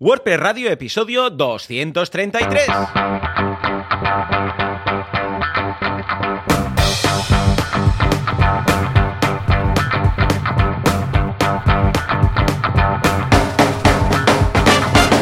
WordPress 0.00 0.40
Radio, 0.40 0.70
episodio 0.70 1.30
233. 1.30 2.68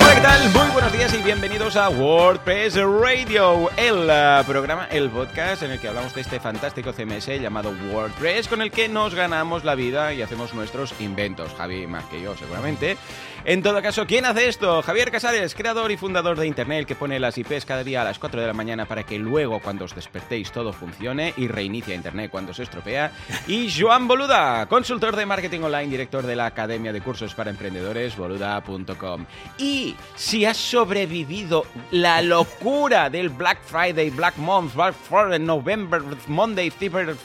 Hola, 0.00 0.14
¿qué 0.14 0.20
tal? 0.22 0.50
Muy 0.54 0.70
buenos 0.72 0.90
días 0.92 1.12
y 1.12 1.22
bienvenidos 1.22 1.76
a 1.76 1.90
WordPress 1.90 2.76
Radio, 2.76 3.68
el 3.76 4.08
uh, 4.08 4.42
programa, 4.46 4.86
el 4.90 5.10
podcast 5.10 5.64
en 5.64 5.72
el 5.72 5.80
que 5.80 5.88
hablamos 5.88 6.14
de 6.14 6.22
este 6.22 6.40
fantástico 6.40 6.94
CMS 6.94 7.26
llamado 7.38 7.74
WordPress, 7.92 8.48
con 8.48 8.62
el 8.62 8.70
que 8.70 8.88
nos 8.88 9.14
ganamos 9.14 9.64
la 9.64 9.74
vida 9.74 10.14
y 10.14 10.22
hacemos 10.22 10.54
nuestros 10.54 10.98
inventos. 10.98 11.52
Javi 11.58 11.86
más 11.86 12.04
que 12.06 12.22
yo, 12.22 12.34
seguramente. 12.38 12.96
En 13.44 13.60
todo 13.60 13.82
caso, 13.82 14.06
¿quién 14.06 14.24
hace 14.24 14.46
esto? 14.46 14.82
Javier 14.82 15.10
Casares, 15.10 15.56
creador 15.56 15.90
y 15.90 15.96
fundador 15.96 16.38
de 16.38 16.46
Internet, 16.46 16.86
que 16.86 16.94
pone 16.94 17.18
las 17.18 17.36
IPs 17.36 17.64
cada 17.64 17.82
día 17.82 18.02
a 18.02 18.04
las 18.04 18.20
4 18.20 18.40
de 18.40 18.46
la 18.46 18.52
mañana 18.52 18.86
para 18.86 19.02
que 19.02 19.18
luego, 19.18 19.58
cuando 19.58 19.84
os 19.84 19.96
despertéis, 19.96 20.52
todo 20.52 20.72
funcione 20.72 21.34
y 21.36 21.48
reinicia 21.48 21.92
Internet 21.92 22.30
cuando 22.30 22.54
se 22.54 22.62
estropea. 22.62 23.10
Y 23.48 23.68
Joan 23.68 24.06
Boluda, 24.06 24.66
consultor 24.66 25.16
de 25.16 25.26
marketing 25.26 25.62
online, 25.62 25.88
director 25.88 26.24
de 26.24 26.36
la 26.36 26.46
Academia 26.46 26.92
de 26.92 27.00
Cursos 27.00 27.34
para 27.34 27.50
Emprendedores, 27.50 28.16
boluda.com. 28.16 29.26
Y 29.58 29.96
si 30.14 30.44
has 30.44 30.56
sobrevivido 30.56 31.66
la 31.90 32.22
locura 32.22 33.10
del 33.10 33.28
Black 33.28 33.58
Friday, 33.64 34.10
Black 34.10 34.36
Month, 34.36 34.76
Black 34.76 34.94
Friday, 34.94 35.40
November, 35.40 36.00
Monday, 36.28 36.70
Cyber 36.70 37.16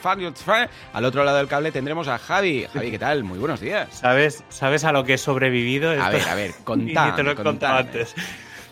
al 0.92 1.04
otro 1.04 1.22
lado 1.22 1.36
del 1.36 1.46
cable 1.46 1.70
tendremos 1.70 2.08
a 2.08 2.18
Javi. 2.18 2.66
Javi, 2.72 2.90
¿qué 2.90 2.98
tal? 2.98 3.22
Muy 3.22 3.38
buenos 3.38 3.60
días. 3.60 3.88
¿Sabes, 3.92 4.42
¿sabes 4.48 4.82
a 4.82 4.90
lo 4.90 5.04
que 5.04 5.14
he 5.14 5.18
sobrevivido? 5.18 5.92
A 6.08 6.10
ver, 6.12 6.28
a 6.28 6.34
ver, 6.34 6.50
contame, 6.64 7.10
Y 7.10 7.12
te 7.12 7.22
lo 7.22 7.30
he 7.32 7.34
contado 7.36 7.78
antes. 7.78 8.14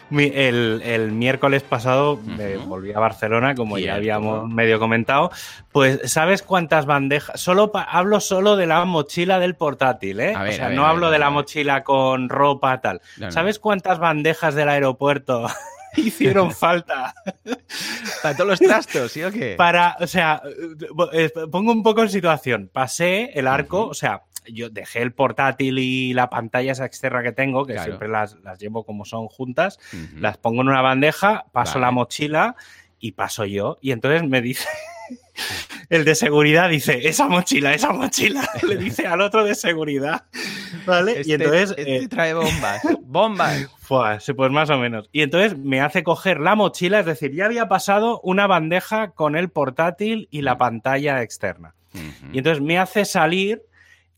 El, 0.09 0.83
el 0.85 1.11
miércoles 1.11 1.65
pasado 1.65 2.21
me 2.25 2.57
volví 2.59 2.93
a 2.93 3.01
Barcelona, 3.01 3.57
como 3.57 3.77
Cierto. 3.77 3.89
ya 3.89 3.97
habíamos 3.97 4.49
medio 4.49 4.79
comentado. 4.79 5.33
Pues, 5.73 6.01
¿sabes 6.05 6.43
cuántas 6.43 6.87
bandejas? 6.87 7.41
Solo 7.41 7.73
hablo 7.75 8.21
solo 8.21 8.55
de 8.55 8.67
la 8.67 8.85
mochila 8.85 9.41
del 9.41 9.57
portátil, 9.57 10.21
¿eh? 10.21 10.37
Ver, 10.39 10.49
o 10.49 10.53
sea, 10.53 10.69
ver, 10.69 10.77
no 10.77 10.83
ver, 10.83 10.91
hablo 10.93 11.11
de 11.11 11.19
la 11.19 11.31
mochila 11.31 11.83
con 11.83 12.29
ropa 12.29 12.81
tal. 12.81 13.01
No, 13.17 13.27
no. 13.27 13.33
¿Sabes 13.33 13.59
cuántas 13.59 13.99
bandejas 13.99 14.55
del 14.55 14.69
aeropuerto 14.69 15.49
hicieron 15.97 16.53
falta? 16.53 17.13
Para 18.23 18.37
todos 18.37 18.51
los 18.51 18.61
trastos, 18.61 19.11
¿sí 19.11 19.25
o 19.25 19.33
qué? 19.33 19.57
para, 19.59 19.97
o 19.99 20.07
sea, 20.07 20.41
eh, 21.13 21.33
pongo 21.51 21.73
un 21.73 21.83
poco 21.83 22.03
en 22.03 22.11
situación. 22.11 22.71
Pasé 22.73 23.33
el 23.35 23.49
arco, 23.49 23.89
o 23.89 23.95
sea, 23.95 24.23
yo 24.53 24.71
dejé 24.71 25.03
el 25.03 25.13
portátil 25.13 25.79
y 25.79 26.13
la 26.15 26.31
pantalla 26.31 26.73
esa 26.73 26.85
externa 26.87 27.23
que 27.23 27.33
tengo, 27.33 27.65
que 27.67 27.75
Claro. 27.75 27.87
siempre 27.87 28.09
las, 28.09 28.37
las 28.43 28.59
llevo 28.59 28.85
como 28.85 29.05
son 29.05 29.29
juntas, 29.29 29.79
las 30.19 30.39
pongo 30.39 30.63
en 30.63 30.69
una 30.69 30.83
bandeja, 30.83 31.47
paso 31.53 31.75
Vale. 31.75 31.87
la 31.87 31.91
mochila 31.93 32.57
y 32.99 33.13
paso 33.13 33.45
yo. 33.45 33.79
Y 33.81 33.93
entonces 33.93 34.23
me 34.29 34.41
dice, 34.41 34.67
el 35.91 36.05
de 36.05 36.15
seguridad 36.15 36.69
dice, 36.69 37.09
esa 37.09 37.29
mochila, 37.29 37.75
esa 37.75 37.93
mochila, 37.93 38.49
le 38.67 38.77
dice 38.77 39.07
al 39.07 39.21
otro 39.21 39.45
de 39.45 39.55
seguridad. 39.55 40.25
¿Vale? 40.87 41.21
Este, 41.21 41.31
y 41.31 41.35
entonces... 41.35 41.71
este 41.71 41.97
eh, 41.97 42.09
trae 42.09 42.35
bombas. 42.35 42.83
Bombas. 43.03 43.69
Pues 43.89 44.51
más 44.51 44.69
o 44.71 44.79
menos. 44.79 45.09
Y 45.13 45.23
entonces 45.23 45.57
me 45.57 45.81
hace 45.81 46.03
coger 46.03 46.41
la 46.41 46.57
mochila, 46.57 46.99
es 46.99 47.07
decir, 47.07 47.33
ya 47.33 47.45
había 47.45 47.69
pasado 47.69 48.21
una 48.25 48.49
bandeja 48.49 49.13
con 49.13 49.37
el 49.37 49.49
portátil 49.49 50.27
y 50.33 50.43
la 50.43 50.59
pantalla 50.59 51.23
externa. 51.23 51.77
Y 52.33 52.39
entonces 52.39 52.61
me 52.61 52.81
hace 52.81 53.05
salir 53.05 53.63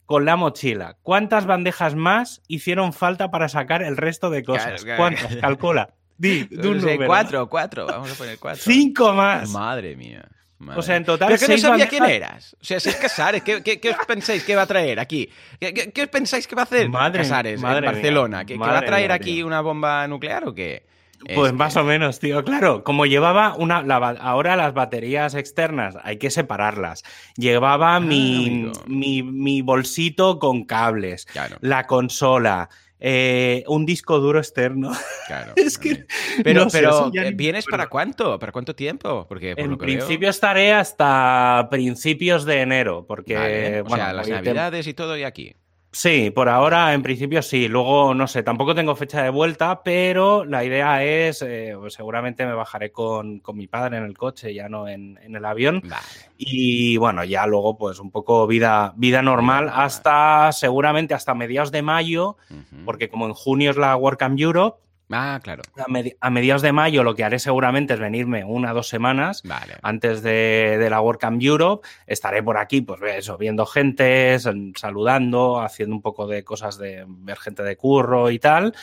con 0.09 0.25
la 0.25 0.37
mochila. 0.37 0.97
¿Cuántas 1.03 1.45
bandejas 1.45 1.95
más 1.95 2.41
hicieron 2.49 2.95
falta 2.95 3.31
para 3.31 3.51
sacar 3.51 3.83
el 3.83 3.99
resto 3.99 4.31
de 4.31 4.43
cosas? 4.43 4.83
Claro, 4.83 4.83
claro. 4.83 4.97
¿Cuántas? 4.97 5.37
Calcula. 5.43 5.91
Di, 6.17 6.45
di 6.45 6.67
un 6.67 6.77
No 6.79 6.81
sé, 6.83 6.93
número. 6.95 7.07
cuatro, 7.07 7.49
cuatro. 7.51 7.87
Vamos 7.87 8.11
a 8.11 8.15
poner 8.15 8.39
cuatro. 8.39 8.63
Cinco 8.65 9.13
más. 9.13 9.51
Madre 9.51 9.95
mía. 9.97 10.27
madre 10.61 10.81
O 10.81 10.83
sea, 10.83 10.97
en 10.97 11.05
total, 11.05 11.29
Pero 11.29 11.41
que 11.41 11.49
no 11.53 11.59
sabía 11.59 11.85
bandejas- 11.85 11.89
quién 11.91 12.05
eras. 12.07 12.57
O 12.59 12.65
sea, 12.65 12.81
si 12.81 12.89
es 12.89 12.97
Casares, 12.97 13.43
¿qué, 13.43 13.63
qué, 13.63 13.79
qué 13.79 13.91
os 13.91 14.07
pensáis 14.07 14.43
que 14.45 14.57
va 14.57 14.63
a 14.63 14.67
traer 14.67 14.99
aquí? 14.99 15.29
¿Qué, 15.61 15.75
qué- 15.75 15.93
qué 15.93 16.03
os 16.05 16.09
pensáis 16.09 16.47
que 16.49 16.57
va 16.57 16.63
a 16.63 16.65
hacer 16.65 16.89
Madre- 16.89 17.19
Casares 17.19 17.61
madre 17.61 17.87
en 17.87 17.93
Barcelona? 17.93 18.45
¿Que, 18.47 18.55
que 18.55 18.59
va 18.59 18.79
a 18.79 18.83
traer 18.83 19.13
aquí 19.13 19.43
una 19.43 19.61
bomba 19.61 20.09
nuclear 20.09 20.49
o 20.49 20.55
qué? 20.55 20.87
Pues 21.35 21.53
Es 21.53 21.57
más 21.59 21.75
que- 21.75 21.81
o 21.81 21.85
menos, 21.85 22.21
tío. 22.21 22.45
Claro, 22.45 22.85
como 22.85 23.05
llevaba 23.07 23.55
una. 23.57 23.83
la 23.83 23.97
ahora 23.97 24.57
las 24.57 24.73
baterías 24.75 25.35
externas 25.35 25.97
hay 26.03 26.17
que 26.19 26.31
separarlas. 26.31 27.03
Llevaba 27.37 27.99
mi, 28.01 28.47
amigo. 28.47 28.73
mi, 28.87 29.23
mi 29.23 29.63
bolsito 29.63 30.39
con 30.39 30.65
cables, 30.65 31.27
Claro, 31.27 31.57
la 31.61 31.87
consola, 31.87 32.69
eh, 33.01 33.65
un 33.69 33.85
disco 33.87 34.19
duro 34.21 34.39
externo. 34.39 34.93
claro. 35.27 35.53
es 35.57 35.79
que. 35.79 36.07
Pero, 36.43 36.65
no 36.65 36.71
sé, 36.71 36.79
pero 36.81 37.11
¿vienes 37.35 37.67
para 37.67 37.89
cuánto? 37.89 38.39
¿Para 38.39 38.53
cuánto 38.53 38.75
tiempo? 38.75 39.27
Porque 39.29 39.55
por 39.55 39.65
En 39.65 39.71
lo 39.73 39.79
que 39.79 39.87
veo- 39.87 39.97
principio 39.99 40.29
estaré 40.31 40.73
hasta 40.73 41.69
principios 41.71 42.45
de 42.45 42.61
enero, 42.63 43.05
porque. 43.07 43.35
Vale, 43.37 43.81
o 43.81 43.85
bueno, 43.85 44.05
sea, 44.05 44.13
las 44.13 44.29
navidades 44.29 44.87
y 44.87 44.95
todo 44.95 45.17
y 45.17 45.25
aquí. 45.25 45.55
Sí, 45.91 46.31
por 46.31 46.51
ahora 46.51 46.93
en 46.93 47.03
principio 47.03 47.41
sí. 47.41 47.67
Luego, 47.67 48.15
no 48.15 48.27
sé, 48.27 48.43
tampoco 48.43 48.75
tengo 48.75 48.95
fecha 48.95 49.23
de 49.23 49.31
vuelta, 49.31 49.83
pero 49.83 50.45
la 50.45 50.65
idea 50.65 51.03
es, 51.03 51.41
eh, 51.43 51.75
pues 51.79 51.95
seguramente 51.95 52.45
me 52.45 52.53
bajaré 52.53 52.93
con, 52.93 53.41
con 53.41 53.57
mi 53.57 53.67
padre 53.67 53.97
en 53.97 54.05
el 54.05 54.17
coche, 54.17 54.53
ya 54.53 54.69
no 54.69 54.87
en, 54.87 55.19
en 55.23 55.35
el 55.35 55.45
avión. 55.45 55.81
Vale. 55.85 56.03
Y 56.37 56.99
bueno, 56.99 57.25
ya 57.25 57.47
luego 57.47 57.79
pues 57.79 58.01
un 58.01 58.11
poco 58.11 58.47
vida, 58.47 58.93
vida 58.97 59.23
normal 59.23 59.71
hasta 59.73 60.53
seguramente 60.53 61.15
hasta 61.15 61.35
mediados 61.35 61.73
de 61.73 61.83
mayo, 61.83 62.37
porque 62.85 63.09
como 63.09 63.27
en 63.27 63.35
junio 63.35 63.71
es 63.71 63.77
la 63.77 63.97
WordCamp 63.97 64.39
Europe, 64.39 64.79
Ah, 65.11 65.41
claro. 65.43 65.63
a, 65.77 65.87
medi- 65.89 66.17
a 66.21 66.29
mediados 66.31 66.61
de 66.63 66.73
mayo 66.73 67.03
lo 67.03 67.15
que 67.15 67.25
haré 67.25 67.39
seguramente 67.39 67.95
es 67.95 68.01
venirme 68.01 68.45
una 68.45 68.73
o 68.73 68.75
dos 68.75 68.89
semanas 68.89 69.43
Vale. 69.43 69.77
antes 69.83 70.23
de, 70.23 70.77
de 70.79 70.91
la 70.91 71.01
WordCamp 71.01 71.41
Europe. 71.43 71.89
Estaré 72.07 72.43
por 72.43 72.59
aquí, 72.59 72.83
pues 72.83 73.01
eso, 73.03 73.39
viendo 73.39 73.65
gente, 73.65 74.39
sal- 74.39 74.73
saludando, 74.77 75.61
haciendo 75.61 75.97
un 75.97 76.03
poco 76.03 76.27
de 76.27 76.45
cosas 76.45 76.77
de 76.79 77.05
ver 77.09 77.39
gente 77.39 77.63
de 77.63 77.77
curro 77.77 78.31
y 78.31 78.39
tal. 78.39 78.75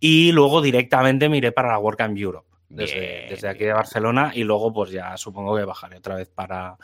Y 0.00 0.32
luego 0.32 0.62
directamente 0.62 1.28
me 1.28 1.36
iré 1.38 1.52
para 1.52 1.68
la 1.68 1.78
WordCamp 1.78 2.16
Europe, 2.18 2.48
desde, 2.68 2.98
Bien, 3.00 3.28
desde 3.30 3.48
aquí 3.48 3.58
bien. 3.60 3.70
de 3.70 3.74
Barcelona. 3.74 4.32
Y 4.34 4.44
luego, 4.44 4.72
pues 4.72 4.90
ya 4.90 5.16
supongo 5.16 5.56
que 5.56 5.64
bajaré 5.64 5.98
otra 5.98 6.16
vez 6.16 6.28
para, 6.28 6.76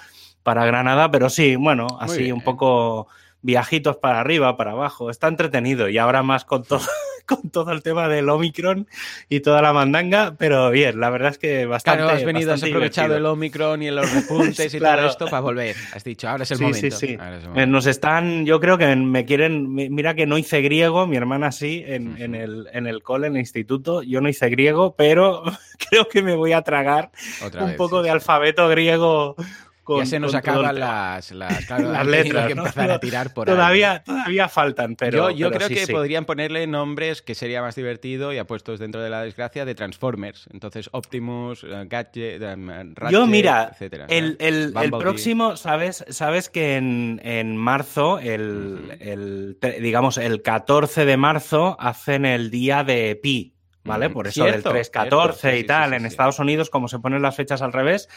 para 0.42 0.64
Granada. 0.66 1.10
Pero 1.10 1.30
sí, 1.30 1.56
bueno, 1.56 1.86
así 2.00 2.30
un 2.32 2.42
poco 2.42 3.08
viajitos 3.42 3.96
para 3.96 4.20
arriba, 4.20 4.56
para 4.56 4.70
abajo. 4.72 5.10
Está 5.10 5.28
entretenido 5.28 5.88
y 5.88 5.98
ahora 5.98 6.22
más 6.22 6.44
con 6.44 6.62
todo. 6.64 6.80
Con 7.26 7.50
todo 7.50 7.72
el 7.72 7.82
tema 7.82 8.08
del 8.08 8.28
Omicron 8.28 8.86
y 9.28 9.40
toda 9.40 9.62
la 9.62 9.72
mandanga, 9.72 10.34
pero 10.38 10.70
bien, 10.70 11.00
la 11.00 11.08
verdad 11.10 11.30
es 11.30 11.38
que 11.38 11.64
bastante. 11.66 12.02
Claro, 12.02 12.16
has 12.18 12.24
venido, 12.24 12.52
has 12.52 12.62
aprovechado 12.62 13.08
divertido. 13.08 13.16
el 13.30 13.32
Omicron 13.34 13.82
y 13.82 13.90
los 13.90 14.12
repuntes 14.14 14.74
y 14.74 14.78
Claro. 14.78 15.02
todo 15.02 15.10
esto 15.10 15.24
para 15.26 15.40
volver. 15.40 15.74
Has 15.94 16.04
dicho, 16.04 16.28
ahora 16.28 16.42
es 16.44 16.50
el 16.50 16.58
Sí, 16.58 16.64
momento. 16.64 16.96
sí, 16.96 17.06
sí. 17.08 17.16
Ahora 17.18 17.36
es 17.36 17.42
el 17.42 17.44
Eh, 17.44 17.48
momento. 17.48 17.72
Nos 17.72 17.86
están, 17.86 18.44
yo 18.46 18.60
creo 18.60 18.76
que 18.78 18.94
me 18.96 19.24
quieren, 19.24 19.72
mi- 19.74 19.88
mira 19.88 20.14
que 20.14 20.26
no 20.26 20.36
hice 20.38 20.60
griego, 20.60 21.06
mi 21.06 21.16
hermana 21.16 21.50
sí, 21.52 21.82
en, 21.86 22.34
el, 22.34 22.68
en 22.72 22.86
el 22.86 23.02
cole, 23.02 23.26
en 23.28 23.34
el 23.36 23.40
instituto, 23.40 24.02
yo 24.02 24.20
no 24.20 24.28
hice 24.28 24.48
griego, 24.50 24.94
pero 24.96 25.42
creo 25.90 26.08
que 26.08 26.22
me 26.22 26.34
voy 26.34 26.52
a 26.52 26.62
tragar 26.62 27.10
Otra 27.44 27.62
un 27.62 27.68
vez, 27.68 27.76
poco 27.76 28.02
de 28.02 28.10
alfabeto 28.10 28.68
griego. 28.68 29.34
Con, 29.84 29.98
ya 29.98 30.06
se 30.06 30.18
nos 30.18 30.34
acaban 30.34 30.80
las, 30.80 31.30
las, 31.32 31.64
claro, 31.66 32.02
letras, 32.04 32.48
que 32.48 32.54
¿no? 32.54 32.62
empezar 32.62 32.90
a 32.90 32.98
tirar 32.98 33.32
por 33.34 33.48
ahí. 33.48 33.54
todavía, 33.54 34.02
todavía 34.04 34.48
faltan, 34.48 34.96
pero 34.96 35.30
yo 35.30 35.36
yo 35.36 35.48
pero 35.48 35.58
creo 35.58 35.68
sí, 35.68 35.74
que 35.74 35.86
sí. 35.86 35.92
podrían 35.92 36.24
ponerle 36.24 36.66
nombres 36.66 37.22
que 37.22 37.34
sería 37.34 37.60
más 37.62 37.74
divertido 37.76 38.32
y 38.32 38.38
apuestos 38.38 38.80
dentro 38.80 39.02
de 39.02 39.10
la 39.10 39.22
desgracia 39.22 39.64
de 39.64 39.74
Transformers. 39.74 40.48
Entonces, 40.52 40.88
Optimus, 40.92 41.62
eh, 41.64 41.84
Gadget, 41.86 42.42
eh, 42.42 42.56
Ratchet, 42.94 43.12
Yo, 43.12 43.26
mira, 43.26 43.68
etcétera, 43.72 44.06
el, 44.08 44.36
el- 44.40 44.74
el 44.76 44.90
próximo, 44.90 45.56
¿sabes? 45.56 46.04
Sabes 46.08 46.48
que 46.48 46.76
en, 46.76 47.20
en 47.22 47.56
marzo, 47.56 48.18
el, 48.18 48.96
el 49.00 49.58
digamos, 49.80 50.18
el 50.18 50.42
14 50.42 51.04
de 51.04 51.16
marzo, 51.16 51.76
hacen 51.78 52.24
el 52.24 52.50
día 52.50 52.84
de 52.84 53.16
Pi, 53.22 53.54
¿vale? 53.84 54.08
Por 54.10 54.26
eso 54.28 54.44
Cierto, 54.44 54.72
del 54.72 54.82
3-14 54.84 55.10
cierto, 55.10 55.32
sí, 55.34 55.48
y 55.58 55.64
tal, 55.64 55.90
sí, 55.90 55.96
en. 55.96 56.06
Estados 56.06 56.38
Unidos, 56.38 56.70
como 56.70 56.88
se 56.88 56.98
ponen 57.00 57.20
las 57.22 57.36
fechas 57.36 57.60
al 57.60 57.72
revés. 57.72 58.08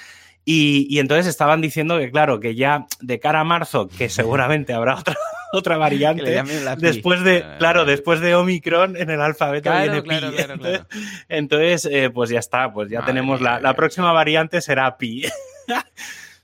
Y, 0.49 0.88
y 0.89 0.99
entonces 0.99 1.27
estaban 1.27 1.59
diciendo 1.59 1.97
que, 1.99 2.09
claro, 2.09 2.39
que 2.39 2.55
ya 2.55 2.85
de 3.01 3.19
cara 3.19 3.41
a 3.41 3.44
marzo, 3.44 3.89
que 3.89 4.07
seguramente 4.09 4.71
habrá 4.71 4.95
otra, 4.95 5.17
otra 5.51 5.75
variante. 5.75 6.41
Después 6.77 7.21
de, 7.25 7.44
Ah, 7.44 7.57
claro, 7.59 7.83
después 7.83 8.21
de 8.21 8.33
Omicron 8.33 8.95
en 8.95 9.09
el 9.09 9.19
alfabeto 9.19 9.69
Claro, 9.69 9.91
viene 9.91 10.03
claro, 10.03 10.29
Pi. 10.29 10.35
claro, 10.38 10.53
Entonces, 10.63 10.85
claro. 10.88 11.05
entonces, 11.27 11.85
eh, 11.91 12.09
pues 12.09 12.29
ya 12.29 12.39
está, 12.39 12.71
pues 12.71 12.89
ya 12.89 12.99
Madre 13.01 13.11
tenemos 13.11 13.41
la, 13.41 13.59
la 13.59 13.73
próxima 13.73 14.13
variante 14.13 14.61
será 14.61 14.97
Pi. 14.97 15.25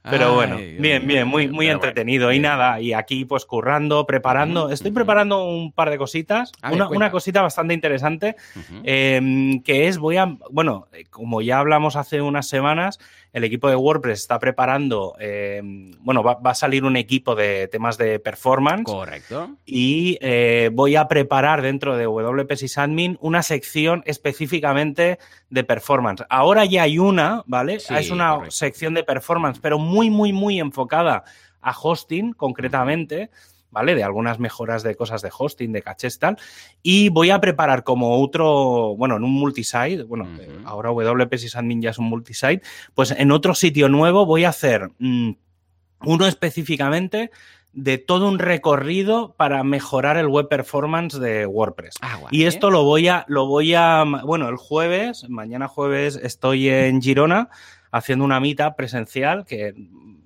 Pero 0.10 0.36
bueno, 0.36 0.58
bien, 0.58 1.08
bien, 1.08 1.26
muy, 1.26 1.48
muy 1.48 1.70
entretenido. 1.70 2.34
y 2.34 2.40
nada, 2.40 2.82
y 2.82 2.92
aquí 2.92 3.24
pues 3.24 3.46
currando, 3.46 4.06
preparando. 4.06 4.70
Estoy 4.70 4.92
preparando 4.92 5.46
un 5.46 5.72
par 5.72 5.90
de 5.90 5.98
cositas. 5.98 6.52
una, 6.92 7.10
cosita 7.10 7.42
bastante 7.42 7.74
interesante, 7.74 8.36
em, 8.84 9.64
que 9.64 9.88
es, 9.88 9.98
voy 9.98 10.18
a, 10.18 10.26
bueno, 10.52 10.88
como 11.10 11.42
ya 11.42 11.60
hablamos 11.60 11.96
hace 11.96 12.22
unas 12.22 12.50
semanas, 12.50 13.00
el 13.34 13.44
equipo 13.44 13.68
de 13.68 13.76
WordPress 13.76 14.20
está 14.20 14.38
preparando, 14.38 15.16
em, 15.20 15.92
bueno, 16.02 16.22
va, 16.24 16.40
a 16.44 16.54
salir 16.54 16.86
un 16.86 16.96
equipo 16.96 17.34
de 17.34 17.68
temas 17.68 17.98
de 17.98 18.20
performance. 18.20 18.86
Correcto. 18.86 19.58
Y 19.66 20.20
eh, 20.22 20.70
voy 20.72 20.96
a 20.96 21.08
preparar 21.08 21.64
dentro 21.64 21.98
de 21.98 22.06
WP 22.06 22.56
Sysadmin 22.56 23.18
una 23.22 23.42
sección 23.42 24.04
específicamente 24.06 25.18
de 25.50 25.64
performance. 25.64 26.24
Ahora 26.30 26.66
ya 26.66 26.84
hay 26.84 27.00
una, 27.00 27.44
¿vale? 27.48 27.76
es 27.76 28.12
una 28.12 28.40
sección 28.50 28.94
de 28.94 29.04
performance, 29.04 29.60
pero 29.60 29.80
muy, 29.80 30.12
muy, 30.12 30.32
muy 30.32 30.60
enfocada 30.60 31.24
a 31.60 31.72
hosting 31.72 32.34
concretamente. 32.34 33.32
¿Vale? 33.74 33.96
De 33.96 34.04
algunas 34.04 34.40
mejoras 34.40 34.84
de 34.84 34.96
cosas 34.96 35.22
de 35.22 35.32
hosting, 35.38 35.74
de 35.74 35.82
cachés, 35.82 36.20
tal. 36.20 36.38
Y 36.82 37.10
voy 37.10 37.32
a 37.32 37.42
preparar 37.42 37.84
como 37.84 38.22
otro, 38.22 38.96
bueno, 38.96 39.18
en 39.18 39.24
un 39.24 39.34
multisite, 39.34 40.04
bueno, 40.04 40.30
ahora 40.64 40.92
WP 40.92 41.36
Sysadmin 41.38 41.82
ya 41.82 41.90
es 41.90 41.98
un 41.98 42.06
multisite, 42.06 42.62
pues 42.94 43.12
en 43.12 43.32
otro 43.32 43.56
sitio 43.56 43.90
nuevo 43.90 44.26
voy 44.26 44.46
a 44.46 44.50
hacer 44.50 44.92
mm, 45.00 45.32
uno 46.06 46.28
específicamente 46.28 47.32
de 47.74 47.98
todo 47.98 48.30
un 48.30 48.38
recorrido 48.38 49.34
para 49.36 49.64
mejorar 49.64 50.18
el 50.18 50.28
web 50.28 50.48
performance 50.48 51.20
de 51.20 51.48
WordPress. 51.48 51.96
Ah, 52.02 52.20
y 52.30 52.44
esto 52.44 52.70
lo 52.70 52.84
voy 52.84 53.08
a, 53.08 53.26
lo 53.28 53.48
voy 53.48 53.74
a, 53.74 54.04
bueno, 54.24 54.48
el 54.48 54.58
jueves, 54.58 55.28
mañana 55.28 55.68
jueves 55.68 56.20
estoy 56.22 56.70
en 56.70 57.02
Girona 57.02 57.50
haciendo 57.92 58.26
una 58.26 58.40
mitad 58.40 58.76
presencial 58.76 59.46
que 59.46 59.74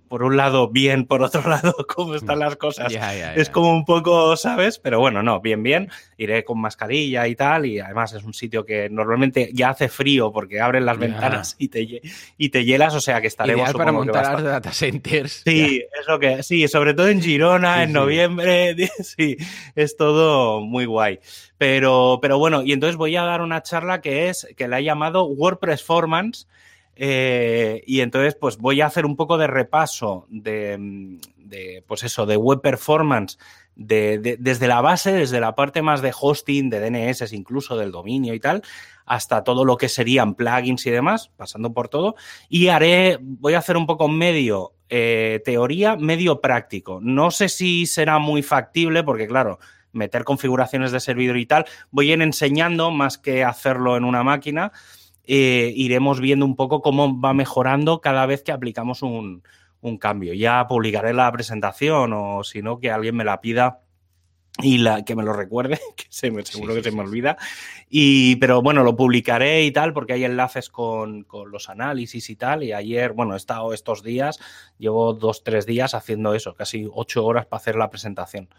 por 0.07 0.23
un 0.23 0.37
lado 0.37 0.69
bien, 0.69 1.05
por 1.05 1.21
otro 1.21 1.41
lado 1.49 1.75
cómo 1.87 2.15
están 2.15 2.39
las 2.39 2.55
cosas. 2.57 2.93
Es 3.35 3.49
como 3.49 3.71
un 3.71 3.85
poco, 3.85 4.35
¿sabes? 4.35 4.79
Pero 4.79 4.99
bueno, 4.99 5.23
no, 5.23 5.39
bien, 5.41 5.63
bien. 5.63 5.89
Iré 6.17 6.43
con 6.43 6.59
mascarilla 6.59 7.27
y 7.27 7.35
tal. 7.35 7.65
Y 7.65 7.79
además 7.79 8.13
es 8.13 8.23
un 8.23 8.33
sitio 8.33 8.65
que 8.65 8.89
normalmente 8.89 9.49
ya 9.53 9.69
hace 9.69 9.89
frío 9.89 10.31
porque 10.31 10.59
abren 10.59 10.85
las 10.85 10.97
ventanas 10.97 11.55
y 11.57 11.69
te, 11.69 12.01
y 12.37 12.49
te 12.49 12.65
hielas, 12.65 12.93
o 12.93 13.01
sea 13.01 13.21
que 13.21 13.27
estaremos... 13.27 13.73
para 13.73 13.91
montar 13.91 14.43
data 14.43 14.71
centers. 14.71 15.43
Sí, 15.45 15.83
es 15.99 16.07
lo 16.07 16.19
que... 16.19 16.43
Sí, 16.43 16.67
sobre 16.67 16.93
todo 16.93 17.07
en 17.07 17.21
Girona, 17.21 17.83
en 17.83 17.93
noviembre, 17.93 18.75
sí, 18.99 19.37
es 19.75 19.95
todo 19.95 20.61
muy 20.61 20.85
guay. 20.85 21.19
Pero, 21.57 22.19
pero 22.21 22.37
bueno, 22.37 22.61
y 22.63 22.73
entonces 22.73 22.97
voy 22.97 23.15
a 23.15 23.23
dar 23.23 23.41
una 23.41 23.63
charla 23.63 24.01
que 24.01 24.29
es, 24.29 24.47
que 24.55 24.67
la 24.67 24.79
he 24.79 24.83
llamado 24.83 25.25
WordPress 25.25 25.77
Performance, 25.87 26.47
eh, 26.99 27.83
y 27.85 28.01
entonces, 28.01 28.35
pues 28.35 28.57
voy 28.57 28.81
a 28.81 28.87
hacer 28.87 29.05
un 29.05 29.15
poco 29.15 29.37
de 29.37 29.47
repaso 29.47 30.25
de, 30.29 31.19
pues 31.85 32.03
eso, 32.03 32.25
de 32.25 32.37
web 32.37 32.61
performance 32.61 33.37
desde 33.75 34.67
la 34.67 34.81
base, 34.81 35.11
desde 35.11 35.39
la 35.39 35.53
parte 35.53 35.83
más 35.83 36.01
de 36.01 36.11
hosting, 36.19 36.69
de 36.69 36.79
DNS, 36.79 37.31
incluso 37.33 37.77
del 37.77 37.91
dominio 37.91 38.33
y 38.33 38.39
tal, 38.39 38.63
hasta 39.05 39.43
todo 39.43 39.63
lo 39.65 39.77
que 39.77 39.87
serían 39.87 40.33
plugins 40.33 40.87
y 40.87 40.89
demás, 40.89 41.29
pasando 41.37 41.71
por 41.71 41.87
todo. 41.87 42.15
Y 42.49 42.69
haré, 42.69 43.19
voy 43.21 43.53
a 43.53 43.59
hacer 43.59 43.77
un 43.77 43.85
poco 43.85 44.07
medio 44.07 44.73
eh, 44.89 45.41
teoría, 45.45 45.95
medio 45.95 46.41
práctico. 46.41 46.99
No 47.01 47.29
sé 47.29 47.49
si 47.49 47.85
será 47.85 48.17
muy 48.17 48.41
factible, 48.41 49.03
porque 49.03 49.27
claro, 49.27 49.59
meter 49.91 50.23
configuraciones 50.23 50.91
de 50.91 50.99
servidor 50.99 51.37
y 51.37 51.45
tal, 51.45 51.65
voy 51.91 52.09
a 52.09 52.13
ir 52.13 52.21
enseñando 52.21 52.89
más 52.89 53.17
que 53.19 53.43
hacerlo 53.43 53.95
en 53.97 54.05
una 54.05 54.23
máquina. 54.23 54.71
Eh, 55.27 55.73
iremos 55.75 56.21
viendo 56.21 56.45
un 56.45 56.55
poco 56.55 56.81
cómo 56.81 57.19
va 57.19 57.33
mejorando 57.33 57.99
cada 57.99 58.25
vez 58.25 58.43
que 58.43 58.53
aplicamos 58.53 59.01
un, 59.03 59.43
cambio. 59.99 60.33
Ya 60.33 60.67
publicaré 60.67 61.13
la 61.13 61.31
presentación 61.31 62.11
o 62.13 62.43
si 62.43 62.61
no, 62.61 62.79
que 62.79 62.91
alguien 62.91 63.15
me 63.15 63.23
la 63.23 63.39
pida 63.39 63.79
y 64.61 64.79
la, 64.79 65.05
que 65.05 65.15
me 65.15 65.23
lo 65.23 65.31
recuerde, 65.31 65.79
que 65.95 66.05
se 66.09 66.29
me, 66.29 66.45
seguro 66.45 66.73
que 66.73 66.83
se 66.83 66.91
me 66.91 67.01
olvida. 67.01 67.37
Y, 67.89 68.35
pero 68.37 68.61
bueno, 68.61 68.83
lo 68.83 68.97
publicaré 68.97 69.63
y 69.63 69.71
tal, 69.71 69.93
porque 69.93 70.13
hay 70.13 70.25
enlaces 70.25 70.69
con, 70.69 71.23
con, 71.23 71.51
los 71.51 71.69
análisis 71.69 72.29
y 72.29 72.35
tal. 72.35 72.63
Y 72.63 72.73
ayer, 72.73 73.13
bueno, 73.13 73.33
he 73.33 73.37
estado 73.37 73.73
estos 73.73 74.03
días, 74.03 74.39
llevo 74.77 75.13
dos, 75.13 75.43
tres 75.43 75.65
días 75.65 75.93
haciendo 75.93 76.33
eso, 76.33 76.53
casi 76.53 76.87
ocho 76.91 77.25
horas 77.25 77.45
para 77.45 77.61
hacer 77.61 77.75
la 77.75 77.89
presentación. 77.89 78.49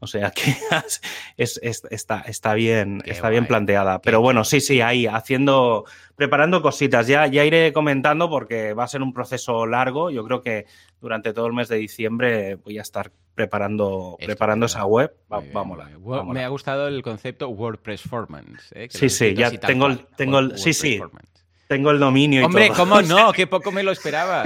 O 0.00 0.06
sea 0.06 0.30
que 0.30 0.54
es, 1.36 1.60
está, 1.62 2.20
está, 2.20 2.54
bien, 2.54 3.02
está 3.04 3.28
bien 3.28 3.46
planteada. 3.46 4.00
Pero 4.00 4.20
bueno, 4.20 4.44
sí, 4.44 4.60
sí, 4.60 4.80
ahí 4.80 5.06
haciendo, 5.06 5.84
preparando 6.14 6.62
cositas. 6.62 7.06
Ya, 7.06 7.26
ya 7.26 7.44
iré 7.44 7.72
comentando 7.72 8.30
porque 8.30 8.74
va 8.74 8.84
a 8.84 8.88
ser 8.88 9.02
un 9.02 9.12
proceso 9.12 9.66
largo. 9.66 10.10
Yo 10.10 10.24
creo 10.24 10.42
que 10.42 10.66
durante 11.00 11.32
todo 11.32 11.46
el 11.46 11.52
mes 11.52 11.68
de 11.68 11.76
diciembre 11.76 12.56
voy 12.56 12.78
a 12.78 12.82
estar 12.82 13.10
preparando, 13.34 14.16
preparando 14.24 14.66
esa 14.66 14.84
web. 14.84 15.14
Va, 15.32 15.42
Me 16.24 16.44
ha 16.44 16.48
gustado 16.48 16.88
el 16.88 17.02
concepto 17.02 17.48
WordPress 17.48 18.02
Performance. 18.02 18.72
¿eh? 18.72 18.88
Sí, 18.90 19.08
sí, 19.08 19.34
ya 19.34 19.50
tengo 19.50 19.86
el, 19.86 20.06
tengo 20.16 20.38
el, 20.38 20.58
sí, 20.58 20.72
sí. 20.72 21.00
Tengo 21.68 21.90
el 21.90 21.98
dominio. 21.98 22.46
Hombre, 22.46 22.70
¿cómo 22.70 23.02
no? 23.02 23.32
Qué 23.34 23.46
poco 23.46 23.70
me 23.70 23.82
lo 23.82 23.92
esperaba. 23.92 24.44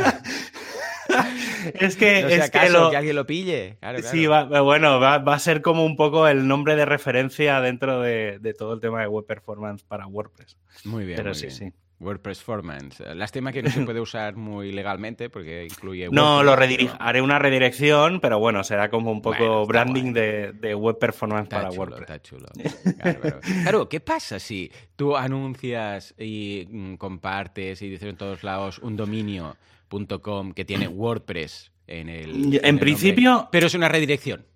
es 1.74 1.96
que, 1.96 2.20
es 2.34 2.50
que, 2.50 2.58
alguien 2.58 3.16
lo 3.16 3.26
pille. 3.26 3.78
Sí, 4.02 4.26
bueno, 4.26 5.00
va, 5.00 5.16
a 5.16 5.38
ser 5.38 5.62
como 5.62 5.84
un 5.84 5.96
poco 5.96 6.28
el 6.28 6.46
nombre 6.46 6.76
de 6.76 6.84
referencia 6.84 7.60
dentro 7.60 8.00
de, 8.00 8.54
todo 8.58 8.74
el 8.74 8.80
tema 8.80 9.00
de 9.00 9.08
web 9.08 9.26
performance 9.26 9.82
para 9.82 10.06
WordPress. 10.06 10.56
Muy 10.84 11.04
bien. 11.04 11.16
Pero 11.16 11.34
sí, 11.34 11.50
sí. 11.50 11.72
WordPress 12.02 12.38
Performance. 12.38 13.14
Lástima 13.14 13.52
que 13.52 13.62
no 13.62 13.70
se 13.70 13.80
puede 13.84 14.00
usar 14.00 14.36
muy 14.36 14.72
legalmente 14.72 15.30
porque 15.30 15.64
incluye. 15.64 16.08
No, 16.10 16.42
lo 16.42 16.52
haré 16.52 17.22
una 17.22 17.38
redirección, 17.38 18.20
pero 18.20 18.38
bueno, 18.38 18.64
será 18.64 18.90
como 18.90 19.10
un 19.12 19.22
poco 19.22 19.64
branding 19.66 20.12
de, 20.12 20.74
web 20.74 20.98
performance 20.98 21.48
para 21.48 21.70
WordPress. 21.70 22.00
Está 22.02 22.20
chulo. 22.20 22.46
Claro, 23.62 23.88
¿qué 23.88 24.00
pasa 24.00 24.38
si 24.38 24.70
tú 24.96 25.16
anuncias 25.16 26.14
y 26.18 26.66
mm, 26.68 26.94
compartes 26.94 27.82
y 27.82 27.88
dices 27.88 28.08
en 28.08 28.16
todos 28.16 28.42
lados 28.42 28.78
un 28.78 28.96
dominio 28.96 29.56
que 30.54 30.64
tiene 30.64 30.88
WordPress 30.88 31.72
en 31.86 32.08
el. 32.08 32.60
En, 32.62 32.78
principio. 32.78 33.48
pero 33.52 33.66
es 33.66 33.74
una 33.74 33.88
redirección. 33.88 34.46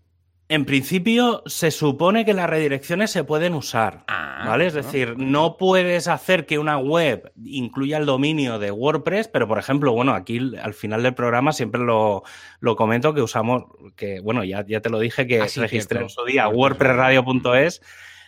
En 0.49 0.65
principio, 0.65 1.43
se 1.47 1.73
supone 1.73 2.25
que 2.25 2.33
las 2.33 2.49
redirecciones 2.49 3.11
se 3.11 3.25
pueden 3.25 3.55
usar. 3.55 4.05
Ah, 4.07 4.45
¿Vale? 4.47 4.67
Es 4.67 4.75
decir, 4.75 5.19
no 5.19 5.57
puedes 5.57 6.07
hacer 6.07 6.47
que 6.47 6.61
una 6.61 6.79
web 6.79 7.33
incluya 7.45 7.99
el 7.99 8.07
dominio 8.07 8.61
de 8.61 8.71
WordPress, 8.71 9.27
pero 9.27 9.49
por 9.49 9.59
ejemplo, 9.59 9.93
bueno, 9.93 10.15
aquí 10.15 10.39
al 10.63 10.73
final 10.73 11.03
del 11.03 11.15
programa 11.15 11.53
siempre 11.53 11.81
lo, 11.81 12.23
comento 12.77 13.13
que 13.13 13.23
usamos, 13.23 13.65
que 13.97 14.21
bueno, 14.21 14.45
ya, 14.45 14.65
ya 14.65 14.81
te 14.81 14.89
lo 14.89 15.01
dije, 15.01 15.27
que 15.27 15.41
ah, 15.41 15.47
registré 15.57 16.01
en 16.01 16.09
su 16.09 16.25
día 16.25 16.49
wordpressradio.es 16.49 17.83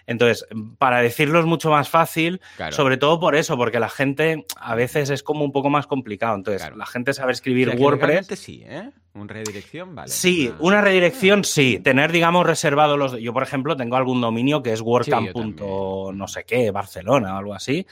entonces, 0.09 0.47
para 0.79 1.03
decirlo 1.03 1.39
es 1.39 1.45
mucho 1.45 1.69
más 1.69 1.91
fácil, 1.91 2.41
sobre 2.71 2.97
todo 2.97 3.21
por 3.21 3.37
eso, 3.37 3.59
porque 3.59 3.79
la 3.79 3.91
gente 3.91 4.47
a 4.57 4.75
veces 4.75 5.11
es 5.11 5.23
como 5.23 5.45
un 5.45 5.53
poco 5.53 5.69
más 5.69 5.87
complicado. 5.87 6.35
Entonces, 6.35 6.75
la 6.75 6.87
gente 6.87 7.13
sabe 7.13 7.33
escribir 7.33 7.77
WordPress. 7.79 8.27
sí, 8.29 8.65
¿eh? 8.67 8.89
¿Una 9.13 9.35
redirección? 9.35 9.95
Vale. 9.95 10.09
Sí, 10.11 10.51
una 10.61 10.81
redirección 10.81 11.45
sí. 11.45 11.79
Tener, 11.85 12.11
digamos, 12.11 12.47
reservado 12.47 12.97
los. 12.97 13.21
Yo, 13.21 13.35
por 13.35 13.43
ejemplo, 13.43 13.77
tengo 13.77 13.97
algún 13.97 14.23
dominio 14.23 14.63
que 14.63 14.73
es 14.73 14.81
WordCamp. 14.81 15.37
no 15.37 16.27
sé 16.27 16.45
qué, 16.45 16.71
Barcelona 16.71 17.35
o 17.35 17.39
algo 17.39 17.55
así. 17.55 17.87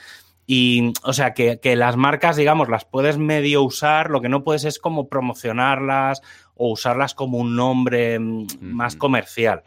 Y, 0.46 0.94
o 1.02 1.12
sea, 1.12 1.34
que, 1.34 1.60
que, 1.60 1.76
las 1.76 1.96
marcas, 1.96 2.36
digamos, 2.36 2.70
las 2.70 2.86
puedes 2.86 3.18
medio 3.18 3.62
usar, 3.62 4.10
lo 4.10 4.22
que 4.22 4.28
no 4.30 4.42
puedes 4.42 4.64
es 4.64 4.78
como 4.78 5.08
promocionarlas 5.08 6.22
o 6.54 6.70
usarlas 6.70 7.14
como 7.14 7.38
un 7.38 7.56
nombre 7.56 8.18
mm, 8.18 8.46
más 8.60 8.96
comercial. 8.96 9.64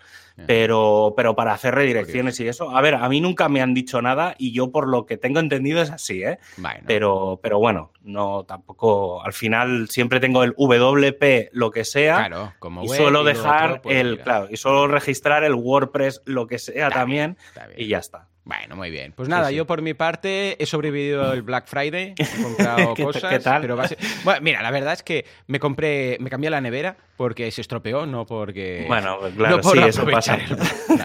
Pero, 0.48 1.14
pero 1.16 1.36
para 1.36 1.54
hacer 1.54 1.76
redirecciones 1.76 2.40
y 2.40 2.48
eso, 2.48 2.76
a 2.76 2.82
ver, 2.82 2.96
a 2.96 3.08
mí 3.10 3.22
nunca 3.22 3.50
me 3.50 3.62
han 3.62 3.74
dicho 3.74 4.02
nada 4.02 4.36
y 4.38 4.52
yo 4.52 4.72
por 4.72 4.88
lo 4.88 5.06
que 5.06 5.18
tengo 5.18 5.40
entendido 5.40 5.82
es 5.82 5.90
así, 5.90 6.24
¿eh? 6.24 6.40
Pero, 6.86 7.40
pero 7.42 7.60
bueno, 7.60 7.92
no 8.02 8.44
tampoco, 8.46 9.24
al 9.24 9.34
final 9.34 9.90
siempre 9.90 10.20
tengo 10.20 10.44
el 10.44 10.54
WP 10.58 11.50
lo 11.52 11.72
que 11.72 11.86
sea 11.86 12.18
claro, 12.18 12.54
como 12.60 12.84
y 12.84 12.88
suelo 12.88 13.24
dejar 13.24 13.82
pues 13.82 13.96
el, 13.96 14.20
claro, 14.22 14.48
y 14.50 14.58
suelo 14.58 14.88
registrar 14.88 15.44
el 15.44 15.54
WordPress 15.54 16.22
lo 16.26 16.48
que 16.48 16.60
sea 16.60 16.90
también 16.90 17.38
y 17.78 17.88
ya 17.88 18.00
está. 18.00 18.28
Bueno, 18.50 18.76
muy 18.76 18.90
bien. 18.90 19.14
Pues 19.16 19.30
nada, 19.30 19.52
yo 19.52 19.68
por 19.68 19.84
mi 19.84 19.94
parte 19.94 20.62
he 20.62 20.66
sobrevivido 20.66 21.34
el 21.34 21.44
Black 21.44 21.68
Friday, 21.68 22.16
he 22.18 22.44
comprado 22.44 22.96
cosas. 22.96 23.30
¿Qué 23.30 23.40
tal? 23.40 23.62
Pero 23.62 23.78
bueno, 24.24 24.42
mira, 24.42 24.64
la 24.64 24.72
verdad 24.72 24.94
es 24.94 25.04
que 25.04 25.26
me 25.46 25.60
compré, 25.60 26.18
me 26.20 26.32
cambié 26.32 26.50
la 26.50 26.60
nevera 26.60 26.98
porque 27.20 27.52
se 27.52 27.62
estropeó, 27.62 28.06
no 28.06 28.26
porque. 28.26 28.86
Bueno, 28.88 29.18
pues 29.20 29.34
claro, 29.36 29.62
sí, 29.62 29.78
eso 29.78 30.06
pasa. 30.06 30.40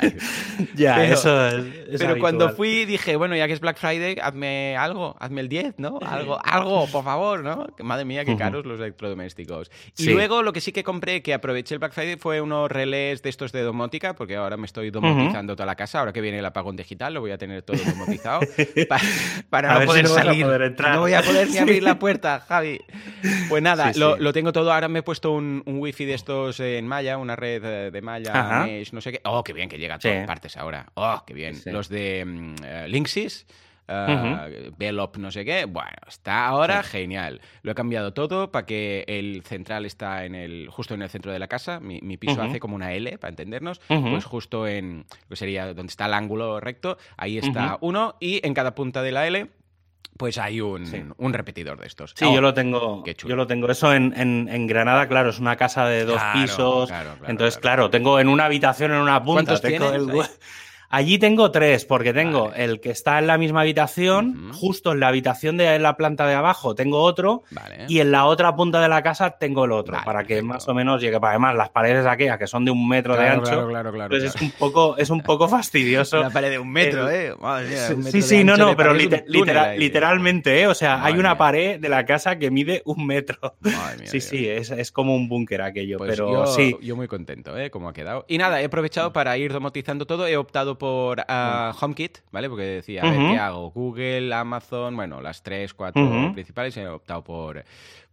ya, 0.74 1.04
eso 1.04 1.48
es. 1.48 1.98
pero 1.98 2.18
cuando 2.18 2.50
fui 2.50 2.84
dije, 2.86 3.16
bueno, 3.16 3.36
ya 3.36 3.46
que 3.46 3.52
es 3.52 3.60
Black 3.60 3.76
Friday, 3.76 4.16
hazme 4.22 4.76
algo, 4.76 5.16
hazme 5.18 5.42
el 5.42 5.50
10, 5.50 5.74
¿no? 5.78 5.98
Algo, 6.00 6.38
algo, 6.44 6.86
por 6.86 7.04
favor, 7.04 7.42
¿no? 7.42 7.66
Madre 7.82 8.06
mía, 8.06 8.24
qué 8.24 8.36
caros 8.36 8.64
los 8.64 8.80
electrodomésticos. 8.80 9.70
Y 9.98 10.10
luego 10.10 10.42
lo 10.42 10.54
que 10.54 10.62
sí 10.62 10.72
que 10.72 10.84
compré, 10.84 11.20
que 11.20 11.34
aproveché 11.34 11.74
el 11.74 11.80
Black 11.80 11.92
Friday, 11.92 12.16
fue 12.16 12.40
unos 12.40 12.70
relés 12.70 13.22
de 13.22 13.28
estos 13.28 13.52
de 13.52 13.60
domótica, 13.60 14.14
porque 14.14 14.36
ahora 14.36 14.56
me 14.56 14.64
estoy 14.64 14.90
domotizando 14.90 15.54
toda 15.54 15.66
la 15.66 15.74
casa. 15.74 15.98
Ahora 15.98 16.12
que 16.12 16.22
viene 16.22 16.38
el 16.38 16.46
apagón 16.46 16.76
digital, 16.76 17.12
lo 17.12 17.20
voy 17.20 17.32
a 17.32 17.34
a 17.34 17.38
tener 17.38 17.62
todo 17.62 17.76
domotizado 17.76 18.40
para 19.50 19.80
no 19.80 19.86
poder 19.86 20.08
salir. 20.08 20.46
No 20.46 21.00
voy 21.00 21.12
a 21.12 21.22
poder 21.22 21.50
ni 21.50 21.58
abrir 21.58 21.82
la 21.82 21.98
puerta, 21.98 22.44
Javi. 22.48 22.80
Pues 23.48 23.62
nada, 23.62 23.92
lo, 23.94 24.32
tengo 24.32 24.52
todo. 24.52 24.72
Ahora 24.72 24.88
me 24.88 25.00
he 25.00 25.02
puesto 25.02 25.32
un, 25.32 25.62
wifi 25.66 26.03
de 26.04 26.14
estos 26.14 26.60
en 26.60 26.86
Maya, 26.86 27.18
una 27.18 27.36
red 27.36 27.92
de 27.92 28.02
Maya, 28.02 28.66
no 28.92 29.00
sé 29.00 29.12
qué. 29.12 29.20
Oh, 29.24 29.42
qué 29.42 29.52
bien 29.52 29.68
que 29.68 29.78
llega 29.78 29.96
a 29.96 29.98
todas 29.98 30.26
partes 30.26 30.56
ahora. 30.56 30.86
Oh, 30.94 31.22
qué 31.26 31.34
bien. 31.34 31.60
Los 31.66 31.88
de 31.88 32.24
mm, 32.24 32.54
eh, 32.64 32.88
Linksys 32.88 33.46
uh, 33.88 35.18
no 35.18 35.30
sé 35.30 35.44
qué. 35.44 35.64
Bueno, 35.66 35.96
está 36.08 36.46
ahora 36.46 36.82
genial. 36.82 37.40
Lo 37.62 37.72
he 37.72 37.74
cambiado 37.74 38.12
todo 38.12 38.50
para 38.50 38.66
que 38.66 39.04
el 39.06 39.42
central 39.44 39.84
está 39.84 40.24
en 40.24 40.34
el, 40.34 40.68
justo 40.70 40.94
en 40.94 41.02
el 41.02 41.10
centro 41.10 41.32
de 41.32 41.38
la 41.38 41.48
casa. 41.48 41.80
Mi, 41.80 42.16
piso 42.16 42.42
hace 42.42 42.60
como 42.60 42.76
una 42.76 42.92
L, 42.92 43.18
para 43.18 43.30
entendernos. 43.30 43.80
Pues 43.88 44.24
justo 44.24 44.66
en 44.66 45.04
lo 45.22 45.28
que 45.30 45.36
sería 45.36 45.74
donde 45.74 45.90
está 45.90 46.06
el 46.06 46.14
ángulo 46.14 46.60
recto, 46.60 46.98
ahí 47.16 47.38
está 47.38 47.78
uno. 47.80 48.16
Y 48.20 48.46
en 48.46 48.54
cada 48.54 48.74
punta 48.74 49.02
de 49.02 49.12
la 49.12 49.26
L 49.26 49.50
pues 50.16 50.38
hay 50.38 50.60
un, 50.60 51.14
un, 51.18 51.32
repetidor 51.32 51.78
de 51.80 51.86
estos. 51.86 52.12
Sí, 52.16 52.24
yo 52.32 52.40
lo 52.40 52.54
tengo. 52.54 53.04
Yo 53.04 53.36
lo 53.36 53.46
tengo. 53.46 53.70
Eso 53.70 53.92
en, 53.92 54.12
en, 54.16 54.66
Granada, 54.66 55.08
claro, 55.08 55.30
es 55.30 55.38
una 55.38 55.56
casa 55.56 55.86
de 55.86 56.04
dos 56.04 56.20
pisos. 56.32 56.92
entonces, 57.26 57.58
claro, 57.58 57.90
tengo 57.90 58.20
en 58.20 58.28
una 58.28 58.44
habitación, 58.44 58.92
en 58.92 58.98
una 58.98 59.22
punta. 59.22 59.58
Tengo 59.60 59.90
el, 59.92 60.10
Allí 60.94 61.18
tengo 61.18 61.50
tres, 61.50 61.84
porque 61.84 62.12
tengo 62.12 62.52
el 62.54 62.78
que 62.78 62.90
está 62.90 63.18
en 63.18 63.26
la 63.26 63.36
misma 63.36 63.62
habitación, 63.62 64.52
justo 64.52 64.92
en 64.92 65.00
la 65.00 65.08
habitación 65.08 65.56
de 65.56 65.76
la 65.80 65.96
planta 65.96 66.24
de 66.24 66.34
abajo 66.34 66.76
tengo 66.76 67.00
otro, 67.00 67.42
y 67.88 67.98
en 67.98 68.12
la 68.12 68.26
otra 68.26 68.54
punta 68.54 68.80
de 68.80 68.88
la 68.88 69.02
casa 69.02 69.30
tengo 69.32 69.64
el 69.64 69.72
otro, 69.72 69.96
para 70.04 70.22
que 70.22 70.40
más 70.40 70.68
o 70.68 70.72
menos 70.72 71.02
llegue. 71.02 71.18
Además, 71.20 71.56
las 71.56 71.70
paredes 71.70 72.06
aquellas, 72.06 72.38
que 72.38 72.46
son 72.46 72.64
de 72.64 72.70
un 72.70 72.88
metro 72.88 73.16
de 73.16 73.28
ancho, 73.28 73.68
pues 74.08 74.22
es 74.22 74.40
un 74.40 74.52
poco, 74.52 74.96
es 74.96 75.10
un 75.10 75.20
poco 75.22 75.48
fastidioso. 75.58 76.20
Una 76.20 76.30
pared 76.30 76.50
de 76.50 76.60
un 76.60 76.70
metro, 76.70 77.10
¿eh? 77.10 77.34
sí, 78.12 78.22
sí, 78.22 78.44
no, 78.44 78.56
no, 78.56 78.76
pero 78.76 78.94
literalmente, 78.94 80.60
¿eh? 80.60 80.68
O 80.68 80.74
sea, 80.74 81.04
hay 81.04 81.18
una 81.18 81.36
pared 81.36 81.80
de 81.80 81.88
la 81.88 82.06
casa 82.06 82.38
que 82.38 82.52
mide 82.52 82.82
un 82.84 83.04
metro. 83.04 83.56
sí, 84.04 84.20
sí, 84.20 84.48
es, 84.48 84.70
es, 84.70 84.92
como 84.92 85.16
un 85.16 85.28
búnker 85.28 85.60
aquello, 85.60 85.98
pues 85.98 86.10
pero 86.10 86.30
yo, 86.30 86.46
sí. 86.46 86.76
Yo 86.80 86.94
muy 86.94 87.08
contento, 87.08 87.58
¿eh? 87.58 87.72
Como 87.72 87.88
ha 87.88 87.92
quedado. 87.92 88.26
Y 88.28 88.38
nada, 88.38 88.62
he 88.62 88.66
aprovechado 88.66 89.12
para 89.12 89.36
ir 89.36 89.52
domotizando 89.52 90.06
todo, 90.06 90.28
he 90.28 90.36
optado 90.36 90.78
por 90.78 90.83
por 90.84 91.18
uh, 91.20 91.72
HomeKit, 91.80 92.18
¿vale? 92.30 92.50
Porque 92.50 92.64
decía, 92.64 93.00
a 93.04 93.10
ver, 93.10 93.18
¿qué 93.18 93.38
hago? 93.38 93.70
Google, 93.70 94.34
Amazon, 94.34 94.94
bueno, 94.94 95.22
las 95.22 95.42
tres, 95.42 95.72
cuatro 95.72 96.30
principales, 96.34 96.76
he 96.76 96.86
optado 96.86 97.24
por, 97.24 97.64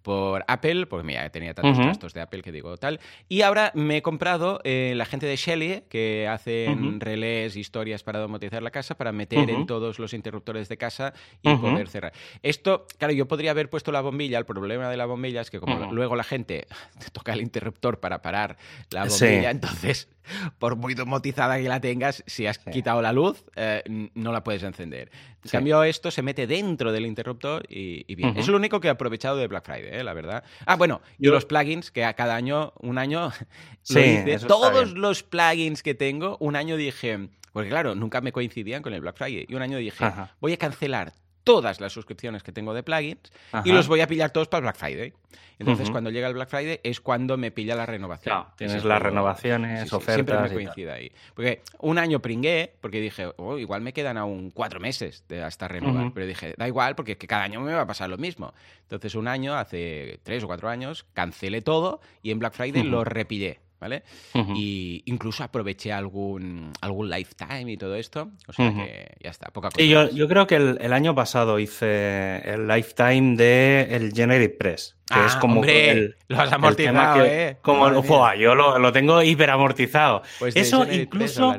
por 0.02 0.44
Apple, 0.48 0.86
porque 0.88 1.06
mira, 1.06 1.30
tenía 1.30 1.54
tantos 1.54 1.78
gastos 1.78 2.14
de 2.14 2.22
Apple 2.22 2.42
que 2.42 2.52
digo 2.52 2.78
tal. 2.78 3.00
Y 3.30 3.42
ahora 3.42 3.72
me 3.76 3.98
he 3.98 4.02
comprado 4.02 4.60
eh, 4.64 4.94
la 4.96 5.06
gente 5.06 5.26
de 5.26 5.36
Shelly, 5.36 5.84
que 5.90 6.28
hacen 6.28 7.00
relés, 7.00 7.56
historias 7.56 8.04
para 8.04 8.20
domotizar 8.20 8.64
la 8.64 8.72
casa, 8.72 8.96
para 8.96 9.12
meter 9.12 9.50
en 9.50 9.66
todos 9.66 10.00
los 10.00 10.14
interruptores 10.14 10.70
de 10.70 10.78
casa 10.78 11.14
y 11.42 11.56
poder 11.56 11.88
cerrar. 11.88 12.14
Esto, 12.42 12.88
claro, 12.98 13.14
yo 13.14 13.28
podría 13.28 13.52
haber 13.52 13.70
puesto 13.70 13.92
la 13.92 14.02
bombilla. 14.02 14.38
El 14.38 14.46
problema 14.46 14.90
de 14.90 14.98
la 14.98 15.06
bombilla 15.06 15.42
es 15.42 15.52
que 15.52 15.60
como 15.60 15.92
luego 15.92 16.16
la 16.16 16.24
gente 16.24 16.68
toca 17.14 17.34
el 17.34 17.42
interruptor 17.42 18.00
para 18.00 18.22
parar 18.22 18.58
la 18.90 19.06
bombilla, 19.06 19.52
entonces 19.52 20.10
por 20.60 20.76
muy 20.76 20.94
domotizada 20.94 21.58
que 21.58 21.68
la 21.68 21.80
tengas, 21.80 22.24
si 22.28 22.46
has 22.46 22.60
quitado 22.60 23.02
la 23.02 23.14
luz, 23.14 23.44
eh, 23.56 23.84
no 24.14 24.32
la 24.32 24.44
puedes 24.44 24.64
encender. 24.64 25.12
En 25.44 25.50
cambio, 25.50 25.84
esto 25.84 26.12
se 26.12 26.22
mete 26.22 26.46
dentro 26.46 26.92
del 26.92 27.06
interruptor 27.06 27.66
y, 27.68 28.14
bien. 28.14 28.38
Es 28.38 28.48
lo 28.48 28.58
único 28.58 28.80
que 28.80 28.88
he 28.88 28.92
aprovechado 28.92 29.38
de 29.38 29.48
Black 29.48 29.66
Friday, 29.66 29.90
eh, 29.92 30.04
la 30.04 30.14
verdad. 30.14 30.44
Ah, 30.66 30.76
bueno, 30.76 31.02
y 31.20 31.28
los 31.28 31.46
plugins, 31.46 31.92
que 31.92 32.06
a 32.06 32.14
cada 32.14 32.36
año, 32.36 32.74
un 32.80 32.98
año, 32.98 33.32
sí, 33.84 34.24
todos 34.48 34.94
los 34.94 35.24
plugins 35.24 35.84
que 35.84 35.94
tengo, 35.94 36.38
un 36.40 36.56
año 36.56 36.78
dije, 36.78 37.30
porque 37.52 37.70
claro, 37.70 37.96
nunca 37.96 38.22
me 38.22 38.32
coincidían 38.32 38.82
con 38.82 38.94
el 38.94 39.02
Black 39.02 39.18
Friday, 39.18 39.46
y 39.48 39.56
un 39.56 39.62
año 39.62 39.78
dije, 39.78 40.06
voy 40.40 40.54
a 40.54 40.58
cancelar 40.58 41.14
todas 41.44 41.80
las 41.82 41.94
suscripciones 41.94 42.44
que 42.44 42.52
tengo 42.52 42.74
de 42.74 42.84
plugins 42.84 43.32
y 43.64 43.72
los 43.72 43.88
voy 43.88 44.02
a 44.02 44.08
pillar 44.08 44.32
todos 44.32 44.48
para 44.48 44.62
Black 44.62 44.78
Friday. 44.78 45.14
Entonces, 45.60 45.92
cuando 45.92 46.10
llega 46.10 46.28
el 46.28 46.34
Black 46.34 46.50
Friday 46.50 46.80
es 46.84 47.00
cuando 47.02 47.38
me 47.38 47.52
pilla 47.52 47.76
la 47.76 47.86
renovación. 47.86 48.46
tienes 48.56 48.84
las 48.84 49.02
renovaciones, 49.02 49.94
ofertas. 49.94 50.16
siempre 50.16 50.40
me 50.40 50.54
coincide 50.54 50.92
ahí. 50.92 51.12
Porque 51.36 51.62
un 51.80 52.00
año 52.00 52.20
pringué, 52.20 52.74
porque 52.82 53.00
dije, 53.00 53.32
oh, 53.38 53.58
igual 53.58 53.82
me 53.82 53.94
quedan 53.94 54.18
aún 54.18 54.52
cuatro 54.52 54.80
meses 54.80 55.24
de 55.28 55.44
hasta 55.44 55.68
renovar. 55.68 56.12
Pero 56.14 56.26
dije, 56.26 56.56
da 56.58 56.68
igual, 56.68 56.96
porque 56.96 57.16
cada 57.18 57.44
año 57.44 57.62
me 57.62 57.74
va 57.74 57.82
a 57.82 57.88
pasar 57.88 58.10
lo 58.10 58.18
mismo. 58.18 58.54
Entonces, 58.82 59.16
un 59.16 59.28
año, 59.28 59.56
hace 59.56 60.20
tres 60.24 60.44
o 60.44 60.48
cuatro 60.48 60.70
años, 60.70 61.06
cancelé 61.14 61.62
todo 61.62 62.02
y 62.24 62.32
en 62.32 62.40
Black 62.40 62.54
Friday 62.54 62.84
lo 62.84 63.04
repillé. 63.04 63.60
¿Vale? 63.82 64.04
Y 64.56 65.02
incluso 65.08 65.44
aproveché 65.44 65.92
algún, 65.92 66.72
algún 66.82 67.10
lifetime 67.10 67.72
y 67.72 67.78
todo 67.78 67.96
esto. 67.96 68.30
O 68.48 68.54
sea 68.54 68.72
que 68.74 69.16
ya 69.20 69.32
está, 69.32 69.50
poca 69.50 69.70
cosa. 69.70 69.82
Y 69.82 69.90
yo, 69.90 70.10
yo, 70.12 70.28
creo 70.28 70.46
que 70.46 70.56
el, 70.56 70.94
año 70.94 71.16
pasado 71.16 71.58
hice 71.58 72.38
el 72.46 72.68
lifetime 72.68 73.36
de 73.36 73.88
el 73.90 74.14
Generic 74.14 74.58
Press. 74.58 74.96
Que 75.08 75.26
es 75.26 75.36
ah, 75.36 75.40
como 75.42 75.66
el, 75.66 76.16
lo 76.28 76.40
has 76.40 76.54
amortizado, 76.54 77.26
¿eh? 77.26 77.58
Como, 77.62 77.90
yo 78.36 78.56
lo, 78.56 78.78
lo, 78.78 78.92
tengo 78.94 79.22
hiperamortizado. 79.24 80.22
Pues 80.40 80.56
Eso 80.56 80.86
incluso 80.90 81.56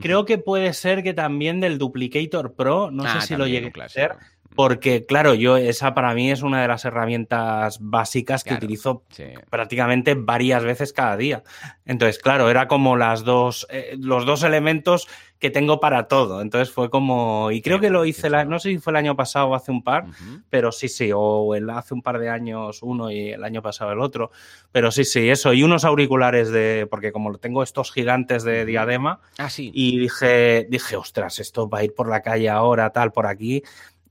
creo 0.00 0.26
que 0.26 0.38
puede 0.38 0.74
ser 0.74 1.02
que 1.02 1.14
también 1.14 1.60
del 1.60 1.78
Duplicator 1.78 2.54
Pro, 2.54 2.90
no 2.90 3.04
sé 3.04 3.08
ah, 3.14 3.20
si 3.22 3.36
lo 3.36 3.46
llegué 3.46 3.72
a 3.80 3.84
hacer 3.84 4.16
porque, 4.54 5.04
claro, 5.04 5.34
yo 5.34 5.56
esa 5.56 5.94
para 5.94 6.14
mí 6.14 6.30
es 6.30 6.42
una 6.42 6.62
de 6.62 6.68
las 6.68 6.84
herramientas 6.84 7.78
básicas 7.80 8.44
que 8.44 8.54
utilizo 8.54 9.02
prácticamente 9.50 10.14
varias 10.14 10.62
veces 10.62 10.92
cada 10.92 11.16
día. 11.16 11.42
Entonces, 11.84 12.18
claro, 12.18 12.48
era 12.50 12.68
como 12.68 12.96
las 12.96 13.24
dos, 13.24 13.66
eh, 13.70 13.96
los 13.98 14.24
dos 14.26 14.42
elementos 14.42 15.08
que 15.44 15.50
tengo 15.50 15.78
para 15.78 16.08
todo. 16.08 16.40
Entonces 16.40 16.72
fue 16.72 16.88
como. 16.88 17.50
Y 17.50 17.60
creo 17.60 17.78
que 17.78 17.90
lo 17.90 18.06
hice, 18.06 18.30
no 18.46 18.58
sé 18.58 18.70
si 18.70 18.78
fue 18.78 18.92
el 18.92 18.96
año 18.96 19.14
pasado 19.14 19.48
o 19.48 19.54
hace 19.54 19.70
un 19.70 19.82
par, 19.82 20.06
pero 20.48 20.72
sí, 20.72 20.88
sí, 20.88 21.10
o 21.14 21.54
el, 21.54 21.68
hace 21.68 21.92
un 21.92 22.00
par 22.00 22.18
de 22.18 22.30
años 22.30 22.82
uno 22.82 23.10
y 23.10 23.30
el 23.30 23.44
año 23.44 23.60
pasado 23.60 23.92
el 23.92 24.00
otro. 24.00 24.30
Pero 24.72 24.90
sí, 24.90 25.04
sí, 25.04 25.28
eso. 25.28 25.52
Y 25.52 25.62
unos 25.62 25.84
auriculares 25.84 26.50
de. 26.50 26.86
Porque 26.88 27.12
como 27.12 27.36
tengo 27.36 27.62
estos 27.62 27.92
gigantes 27.92 28.42
de 28.44 28.64
diadema. 28.64 29.20
Ah. 29.36 29.48
Y 29.58 29.98
dije, 29.98 30.66
dije, 30.70 30.96
ostras, 30.96 31.38
esto 31.38 31.68
va 31.68 31.80
a 31.80 31.84
ir 31.84 31.94
por 31.94 32.08
la 32.08 32.22
calle 32.22 32.48
ahora, 32.48 32.88
tal, 32.90 33.12
por 33.12 33.26
aquí 33.26 33.62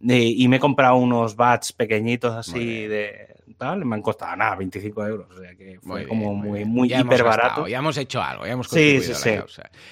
y 0.03 0.48
me 0.48 0.57
he 0.57 0.60
comprado 0.60 0.95
unos 0.98 1.36
bats 1.36 1.72
pequeñitos 1.72 2.33
así 2.33 2.88
de 2.88 3.33
tal, 3.57 3.86
me 3.86 3.95
han 3.95 4.01
costado 4.01 4.36
nada, 4.36 4.55
25 4.55 5.07
euros. 5.07 5.27
O 5.31 5.39
sea 5.39 5.55
que 5.55 5.79
fue 5.81 6.07
como 6.07 6.33
muy, 6.33 6.65
muy, 6.65 6.93
hiper 6.93 7.24
barato. 7.24 7.67
Ya 7.67 7.79
hemos 7.79 7.98
hecho 7.98 8.22
algo, 8.22 8.45
ya 8.45 8.53
hemos 8.53 8.67
sí, 8.67 9.00
sí, 9.01 9.13
sí. 9.13 9.31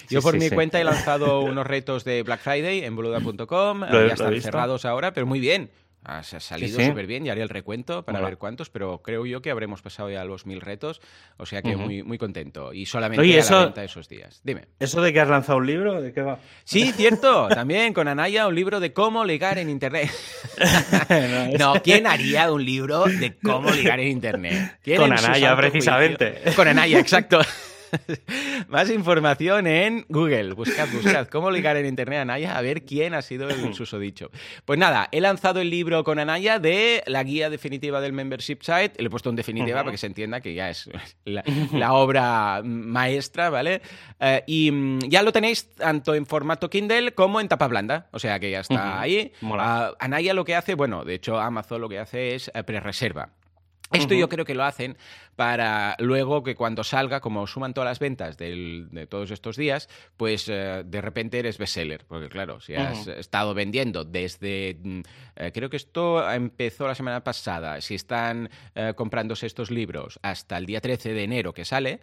Yo 0.10 0.22
por 0.22 0.38
mi 0.38 0.50
cuenta 0.50 0.80
he 0.80 0.84
lanzado 0.84 1.42
unos 1.42 1.66
retos 1.66 2.04
de 2.04 2.24
Black 2.24 2.42
Friday 2.42 2.84
en 2.84 2.96
boluda.com, 2.96 3.82
ya 3.92 4.08
están 4.08 4.42
cerrados 4.42 4.86
ahora, 4.86 5.14
pero 5.14 5.26
muy 5.26 5.40
bien. 5.40 5.72
Ha 6.04 6.24
salido 6.24 6.80
súper 6.80 7.06
bien, 7.06 7.26
ya 7.26 7.34
haré 7.34 7.44
el 7.44 7.50
recuento 7.50 8.04
para 8.04 8.22
ver 8.22 8.40
cuántos, 8.40 8.72
pero 8.72 9.04
creo 9.04 9.26
yo 9.28 9.42
que 9.44 9.52
habremos 9.52 9.84
pasado 9.84 10.10
ya 10.10 10.26
los 10.26 10.48
mil 10.48 10.60
retos, 10.60 11.00
o 11.38 11.46
sea 11.46 11.62
que 11.62 11.76
muy, 11.76 12.02
muy 12.02 12.18
contento. 12.18 12.74
Y 12.74 12.88
solamente 12.88 13.22
Oye, 13.22 13.38
eso, 13.38 13.54
la 13.54 13.66
venta 13.66 13.84
esos 13.84 14.10
días. 14.10 14.42
Dime. 14.44 14.68
¿Eso 14.80 15.02
de 15.02 15.14
que 15.14 15.20
has 15.20 15.30
lanzado 15.30 15.60
un 15.60 15.68
libro? 15.68 16.02
¿De 16.02 16.12
qué 16.12 16.24
va? 16.24 16.40
Sí, 16.64 16.92
cierto. 16.92 17.48
También 17.50 17.94
con 17.94 18.08
Anaya 18.08 18.48
un 18.48 18.56
libro 18.56 18.80
de 18.80 18.94
cómo 18.94 19.24
ligar 19.24 19.60
en 19.60 19.70
Internet. 19.70 20.10
no, 21.60 21.74
¿quién 21.84 22.08
haría 22.08 22.52
un 22.52 22.66
libro 22.66 23.06
de 23.06 23.38
cómo 23.38 23.70
ligar 23.70 24.00
en 24.00 24.08
Internet? 24.08 24.80
Con 24.98 25.14
Anaya, 25.14 25.56
precisamente. 25.56 26.42
Con 26.56 26.68
Anaya, 26.68 27.00
exacto. 27.00 27.42
Más 28.68 28.90
información 28.90 29.68
en 29.68 30.06
Google. 30.10 30.54
Buscad, 30.54 30.88
buscad 30.94 31.28
cómo 31.28 31.52
ligar 31.52 31.78
en 31.78 31.86
internet 31.86 32.20
a 32.20 32.22
Anaya 32.22 32.58
a 32.58 32.62
ver 32.62 32.86
quién 32.86 33.14
ha 33.14 33.22
sido 33.22 33.50
el 33.50 33.74
susodicho. 33.74 34.32
Pues 34.66 34.80
nada, 34.80 35.10
he 35.12 35.22
lanzado 35.22 35.60
el 35.60 35.70
libro 35.70 36.04
con 36.04 36.20
Anaya 36.20 36.60
de 36.60 37.04
la 37.08 37.24
guía 37.24 37.50
definitiva 37.50 38.02
del 38.02 38.14
membership 38.14 38.60
site. 38.62 38.94
Le 38.98 39.08
he 39.08 39.10
puesto 39.10 39.30
en 39.30 39.36
definitiva 39.36 39.80
para 39.80 39.92
que 39.92 39.98
se 39.98 40.08
entienda 40.08 40.42
que 40.42 40.54
ya 40.54 40.70
es 40.70 40.90
la, 41.26 41.94
obra 41.94 42.62
maestra, 42.64 43.50
¿vale? 43.50 43.82
Eh, 44.20 44.44
y 44.48 44.72
mm, 44.72 45.00
ya 45.10 45.22
lo 45.24 45.32
tenéis 45.32 45.70
tanto 45.76 46.16
en 46.16 46.26
formato 46.26 46.70
Kindle 46.70 47.14
como 47.14 47.40
en 47.40 47.48
tapa 47.48 47.68
blanda. 47.68 48.08
O 48.12 48.20
sea 48.20 48.40
que 48.40 48.52
ya 48.52 48.62
está 48.62 49.02
ahí. 49.02 49.32
Ah, 49.44 49.92
Anaya 50.00 50.34
lo 50.34 50.46
que 50.46 50.56
hace, 50.56 50.76
bueno, 50.76 51.04
de 51.04 51.16
hecho 51.16 51.40
Amazon 51.40 51.82
lo 51.82 51.90
que 51.90 52.00
hace 52.00 52.36
es 52.36 52.52
eh, 52.54 52.64
pre-reserva. 52.64 53.30
Esto 53.92 54.14
yo 54.14 54.30
creo 54.30 54.46
que 54.46 54.56
lo 54.56 54.64
hacen 54.64 54.98
para 55.36 55.96
luego 56.00 56.44
que 56.44 56.56
cuando 56.56 56.84
salga, 56.84 57.20
como 57.20 57.48
suman 57.48 57.74
todas 57.74 57.90
las 57.90 58.00
ventas 58.00 58.38
de 58.38 59.08
todos 59.10 59.32
estos 59.32 59.58
días, 59.58 59.90
pues 60.18 60.48
eh, 60.50 60.84
de 60.86 61.02
repente 61.02 61.40
eres 61.40 61.58
bestseller. 61.58 62.06
Porque 62.08 62.30
claro, 62.30 62.60
si 62.60 62.76
has 62.76 63.08
estado 63.08 63.54
vendiendo 63.54 64.04
desde, 64.04 64.78
mm, 64.82 65.02
eh, 65.36 65.52
creo 65.54 65.70
que 65.70 65.78
esto 65.78 66.30
empezó 66.32 66.88
la 66.88 66.96
semana 66.96 67.24
pasada, 67.24 67.82
si 67.82 67.96
están 67.96 68.50
eh, 68.76 68.94
comprándose 68.96 69.46
estos 69.46 69.72
libros 69.72 70.20
hasta 70.22 70.58
el 70.58 70.66
día 70.66 70.82
13 70.82 71.14
de 71.14 71.24
enero 71.24 71.54
que 71.54 71.66
sale, 71.66 72.00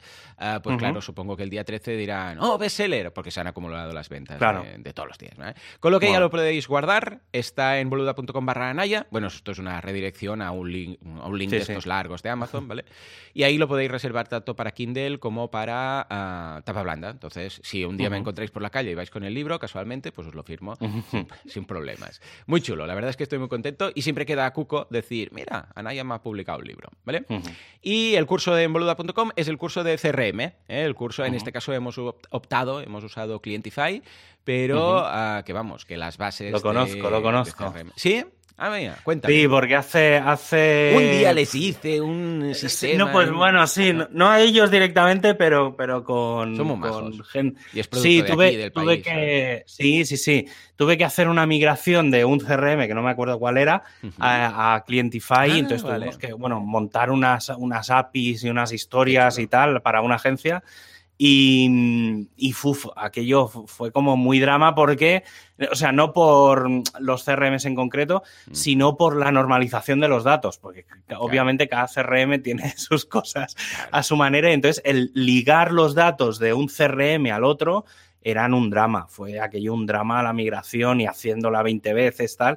pues 0.63 0.77
claro, 0.79 1.01
supongo 1.01 1.37
que 1.37 1.43
el 1.43 1.51
día 1.51 1.65
13 1.65 1.97
dirán, 1.97 2.39
oh, 2.41 2.59
bestseller, 2.59 3.13
porque 3.13 3.31
se 3.31 3.41
han 3.41 3.47
acumulado 3.47 3.93
las 3.93 4.09
ventas 4.09 4.39
de, 4.39 4.93
todos 4.93 5.09
los 5.09 5.19
días. 5.19 5.35
Con 5.81 5.93
lo 5.93 6.01
que 6.01 6.11
ya 6.11 6.21
lo 6.21 6.31
podéis 6.31 6.67
guardar, 6.67 7.21
está 7.33 7.79
en 7.79 7.91
boluda.com 7.91 8.47
barra 8.47 8.71
anaya. 8.71 9.07
Bueno, 9.11 9.29
esto 9.29 9.53
es 9.53 9.59
una 9.59 9.81
redirección 9.81 10.43
a 10.43 10.51
un 10.53 10.73
link, 10.73 10.99
a 11.21 11.27
un 11.27 11.39
link 11.39 11.51
de 11.51 11.59
estos 11.59 11.87
largos 11.87 12.23
de 12.23 12.31
Amazon, 12.31 12.69
¿vale? 12.69 12.85
Y 13.35 13.43
ahí 13.43 13.59
lo 13.59 13.69
podéis 13.69 13.91
reservar 13.91 14.29
tanto 14.29 14.57
para 14.57 14.73
Kindle 14.73 15.19
como 15.19 15.51
para 15.51 16.07
ah, 16.09 16.63
tapa 16.65 16.83
blanda. 16.83 17.11
Entonces, 17.11 17.61
si 17.63 17.85
un 17.85 17.97
día 17.97 18.11
me 18.11 18.17
encontráis 18.17 18.51
por 18.51 18.63
la 18.63 18.71
calle 18.71 18.91
y 18.91 18.95
vais 18.95 19.11
con 19.11 19.25
el 19.25 19.35
libro, 19.35 19.59
casualmente, 19.59 20.13
pues 20.13 20.29
os 20.29 20.35
lo 20.35 20.43
firmo 20.43 20.77
sin, 21.47 21.65
problemas. 21.65 22.21
Muy 22.47 22.61
chulo, 22.61 22.87
la 22.87 22.95
verdad 22.95 23.11
es 23.11 23.17
que 23.17 23.23
estoy 23.25 23.39
muy 23.39 23.49
contento 23.49 23.91
y 23.95 24.03
siempre 24.03 24.27
queda 24.27 24.47
a 24.47 24.53
Cuco 24.53 24.87
decir, 24.91 25.31
mira, 25.33 25.69
Anaya 25.75 26.05
me 26.05 26.15
ha 26.15 26.23
publicado 26.23 26.59
un 26.59 26.67
libro, 26.67 26.91
¿vale? 27.05 27.25
Y 27.83 28.15
el 28.15 28.27
curso 28.27 28.55
de 28.55 28.65
emboluda.com 28.65 29.31
es 29.37 29.49
el 29.49 29.59
curso 29.59 29.85
de 29.85 29.99
CRM, 29.99 30.41
¿eh? 30.41 30.55
el 30.69 30.95
curso, 30.95 31.25
en 31.25 31.35
este 31.35 31.53
caso 31.53 31.73
hemos 31.73 31.99
optado, 31.99 32.81
hemos 32.81 33.05
usado 33.05 33.41
Clientify, 33.41 34.03
pero 34.45 35.03
ah, 35.05 35.43
que 35.45 35.53
vamos, 35.53 35.85
que 35.85 35.97
las 35.97 36.17
bases... 36.17 36.53
Lo 36.53 36.63
conozco, 36.63 37.11
lo 37.11 37.23
conozco. 37.23 37.75
¿Sí? 37.97 38.25
Ah, 38.61 38.71
venga, 38.71 38.97
cuéntame. 39.05 39.33
Sí, 39.33 39.47
porque 39.47 39.77
hace, 39.77 40.17
hace... 40.17 40.93
Un 40.97 41.19
día 41.19 41.33
les 41.33 41.55
hice 41.55 42.01
un 42.01 42.53
sistema... 42.57 43.05
No, 43.05 43.13
pues 43.13 43.31
bueno, 43.31 43.65
sí, 43.69 43.95
no, 44.11 44.29
a 44.29 44.41
ellos 44.41 44.69
directamente, 44.69 45.37
pero, 45.37 45.77
pero 45.77 46.03
con... 46.03 46.57
Somos 46.57 46.81
con 46.81 47.25
gente... 47.25 47.61
Y 47.73 47.79
es 47.79 47.89
sí, 47.93 48.25
tuve, 48.27 48.73
tuve 48.73 49.01
que... 49.01 49.63
Sí, 49.65 50.05
sí, 50.05 50.17
sí. 50.17 50.49
Tuve 50.75 50.99
que 50.99 51.05
hacer 51.05 51.29
una 51.29 51.47
migración 51.47 52.11
de 52.11 52.25
un 52.25 52.41
CRM, 52.41 52.89
que 52.89 52.95
no 52.95 53.03
me 53.03 53.11
acuerdo 53.11 53.39
cuál 53.39 53.59
era, 53.59 53.85
a, 54.19 54.83
Clientify. 54.85 55.35
Ah, 55.35 55.47
entonces 55.59 55.87
tuvimos 55.89 56.19
que, 56.19 56.33
bueno, 56.33 56.59
montar 56.59 57.13
unas, 57.13 57.51
unas 57.51 57.91
APIs 57.91 58.43
y 58.43 58.51
unas 58.51 58.73
historias 58.73 59.39
y 59.39 59.47
tal 59.47 59.83
para 59.83 60.03
una 60.03 60.17
agencia. 60.17 60.65
Y, 61.21 62.29
y 62.37 62.55
aquello 62.95 63.49
fue 63.49 63.91
como 63.91 64.17
muy 64.17 64.39
drama 64.39 64.77
porque, 64.77 65.25
o 65.71 65.75
sea, 65.75 65.91
no 65.91 66.13
por 66.13 66.71
los 67.01 67.25
CRMs 67.25 67.65
en 67.65 67.75
concreto, 67.75 68.23
mm. 68.47 68.55
sino 68.55 68.97
por 68.97 69.17
la 69.17 69.33
normalización 69.33 69.99
de 69.99 70.07
los 70.07 70.23
datos, 70.23 70.59
porque 70.59 70.87
obviamente 71.19 71.69
cada 71.69 71.89
CRM 71.89 72.41
tiene 72.41 72.73
sus 72.77 73.05
cosas 73.05 73.57
a 73.91 74.05
su 74.05 74.17
manera 74.17 74.51
y 74.51 74.55
entonces 74.55 74.81
el 74.85 75.11
ligar 75.13 75.73
los 75.73 75.97
datos 75.97 76.39
de 76.39 76.55
un 76.55 76.69
CRM 76.69 77.33
al 77.33 77.43
otro 77.43 77.85
eran 78.23 78.55
un 78.55 78.71
drama. 78.71 79.07
Fue 79.09 79.41
aquello 79.41 79.75
un 79.75 79.87
drama 79.87 80.23
la 80.23 80.33
migración 80.33 81.01
y 81.01 81.07
haciéndola 81.07 81.63
20 81.63 81.95
veces, 81.95 82.37
tal. 82.37 82.57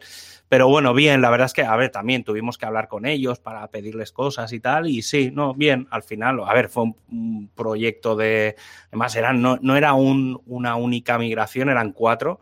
Pero 0.49 0.67
bueno, 0.67 0.93
bien, 0.93 1.21
la 1.21 1.29
verdad 1.29 1.45
es 1.45 1.53
que, 1.53 1.63
a 1.63 1.75
ver, 1.75 1.91
también 1.91 2.23
tuvimos 2.23 2.57
que 2.57 2.65
hablar 2.65 2.87
con 2.87 3.05
ellos 3.05 3.39
para 3.39 3.67
pedirles 3.67 4.11
cosas 4.11 4.51
y 4.53 4.59
tal. 4.59 4.87
Y 4.87 5.01
sí, 5.01 5.31
no, 5.33 5.53
bien, 5.53 5.87
al 5.91 6.03
final, 6.03 6.41
a 6.45 6.53
ver, 6.53 6.69
fue 6.69 6.83
un, 6.83 7.49
proyecto 7.55 8.15
de. 8.15 8.55
Además, 8.87 9.15
eran, 9.15 9.41
no, 9.41 9.57
no 9.61 9.75
era 9.75 9.93
un, 9.93 10.41
una 10.47 10.75
única 10.75 11.17
migración, 11.17 11.69
eran 11.69 11.91
cuatro. 11.91 12.41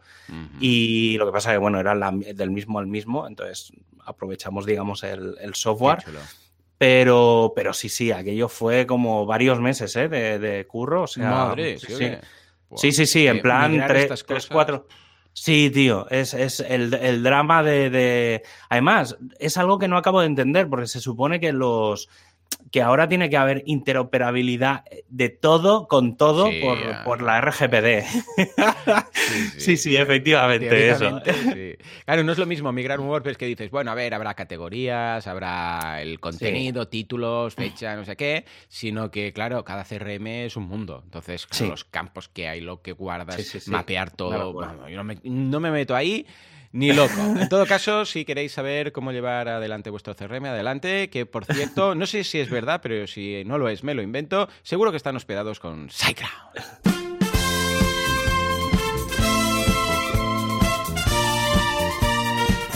Y 0.59 1.17
lo 1.17 1.25
que 1.25 1.31
pasa 1.31 1.49
es 1.49 1.55
que, 1.55 1.59
bueno, 1.59 1.79
eran 1.79 2.19
del 2.19 2.51
mismo 2.51 2.79
al 2.79 2.87
mismo. 2.87 3.27
Entonces, 3.27 3.71
aprovechamos, 4.05 4.65
digamos, 4.65 5.03
el, 5.03 5.53
software. 5.53 6.03
Pero, 6.77 7.51
pero 7.55 7.73
sí, 7.73 7.89
sí, 7.89 8.11
aquello 8.11 8.47
fue 8.47 8.87
como 8.87 9.25
varios 9.25 9.59
meses 9.59 9.95
¿eh? 9.97 10.07
de, 10.07 10.65
curro. 10.65 11.03
O 11.03 11.07
sea, 11.07 11.29
Madre, 11.29 11.77
sí, 11.77 11.93
sí. 11.93 12.11
Sí, 12.75 12.91
sí, 12.91 13.05
sí, 13.05 13.27
en 13.27 13.41
plan 13.41 13.83
3, 13.87 14.23
4. 14.49 14.87
Sí, 15.33 15.69
tío, 15.69 16.09
es, 16.09 16.33
es 16.33 16.59
el, 16.59 16.93
el, 16.93 17.23
drama 17.23 17.63
de, 17.63 17.89
de, 17.89 18.43
Además, 18.67 19.17
es 19.39 19.57
algo 19.57 19.79
que 19.79 19.87
no 19.87 19.97
acabo 19.97 20.19
de 20.19 20.25
entender, 20.25 20.67
porque 20.69 20.87
se 20.87 20.99
supone 20.99 21.39
que 21.39 21.53
los, 21.53 22.09
que 22.71 22.81
ahora 22.81 23.07
tiene 23.07 23.29
que 23.29 23.37
haber 23.37 23.63
interoperabilidad 23.65 24.83
de 25.07 25.29
todo 25.29 25.87
con 25.87 26.17
todo 26.17 26.49
por, 27.03 27.21
la 27.21 27.41
RGPD. 27.41 28.03
Sí, 29.57 29.77
sí, 29.77 29.95
efectivamente. 29.95 30.89
Eso. 30.89 31.21
Claro, 32.05 32.23
no 32.23 32.31
es 32.31 32.37
lo 32.37 32.45
mismo 32.45 32.71
migrar 32.71 32.99
un 32.99 33.07
WordPress 33.07 33.37
que 33.37 33.45
dices, 33.45 33.69
bueno, 33.69 33.91
a 33.91 33.95
ver, 33.95 34.13
habrá 34.13 34.33
categorías, 34.33 35.27
habrá 35.27 36.01
el 36.01 36.19
contenido, 36.19 36.87
títulos, 36.87 37.55
fecha, 37.55 37.95
no 37.95 38.05
sé 38.05 38.15
qué, 38.15 38.45
sino 38.67 39.11
que, 39.11 39.31
claro, 39.33 39.63
cada 39.63 39.83
CRM 39.83 40.27
es 40.27 40.55
un 40.55 40.63
mundo. 40.63 41.01
Entonces, 41.03 41.47
los 41.61 41.85
campos 41.85 42.29
que 42.29 42.47
hay, 42.47 42.61
lo 42.61 42.81
que 42.81 42.93
guardas, 42.93 43.67
mapear 43.67 44.11
todo. 44.11 44.89
yo 44.89 45.03
no 45.03 45.59
me 45.59 45.71
meto 45.71 45.95
ahí. 45.95 46.25
Ni 46.71 46.93
loco. 46.93 47.19
En 47.39 47.49
todo 47.49 47.65
caso, 47.65 48.05
si 48.05 48.25
queréis 48.25 48.51
saber 48.51 48.91
cómo 48.91 49.11
llevar 49.11 49.47
adelante 49.47 49.89
vuestro 49.89 50.15
CRM, 50.15 50.45
adelante. 50.45 51.09
Que 51.09 51.25
por 51.25 51.45
cierto, 51.45 51.95
no 51.95 52.05
sé 52.05 52.23
si 52.23 52.39
es 52.39 52.49
verdad, 52.49 52.79
pero 52.81 53.07
si 53.07 53.43
no 53.45 53.57
lo 53.57 53.69
es, 53.69 53.83
me 53.83 53.95
lo 53.95 54.01
invento. 54.01 54.47
Seguro 54.61 54.91
que 54.91 54.97
están 54.97 55.15
hospedados 55.15 55.59
con 55.59 55.89
SiteGround. 55.89 56.99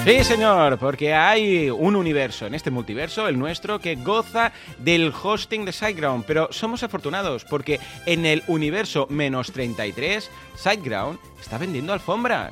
Sí, 0.06 0.22
señor, 0.26 0.80
porque 0.80 1.14
hay 1.14 1.70
un 1.70 1.96
universo 1.96 2.46
en 2.46 2.56
este 2.56 2.72
multiverso, 2.72 3.30
el 3.30 3.40
nuestro, 3.40 3.80
que 3.80 3.96
goza 3.96 4.52
del 4.80 5.14
hosting 5.14 5.64
de 5.64 5.72
SiteGround, 5.72 6.26
pero 6.26 6.50
somos 6.52 6.84
afortunados 6.84 7.46
porque 7.46 7.80
en 8.06 8.26
el 8.26 8.44
universo 8.48 9.08
menos 9.10 9.54
33, 9.54 10.30
SiteGround 10.58 11.20
está 11.40 11.58
vendiendo 11.58 11.94
alfombras. 11.94 12.52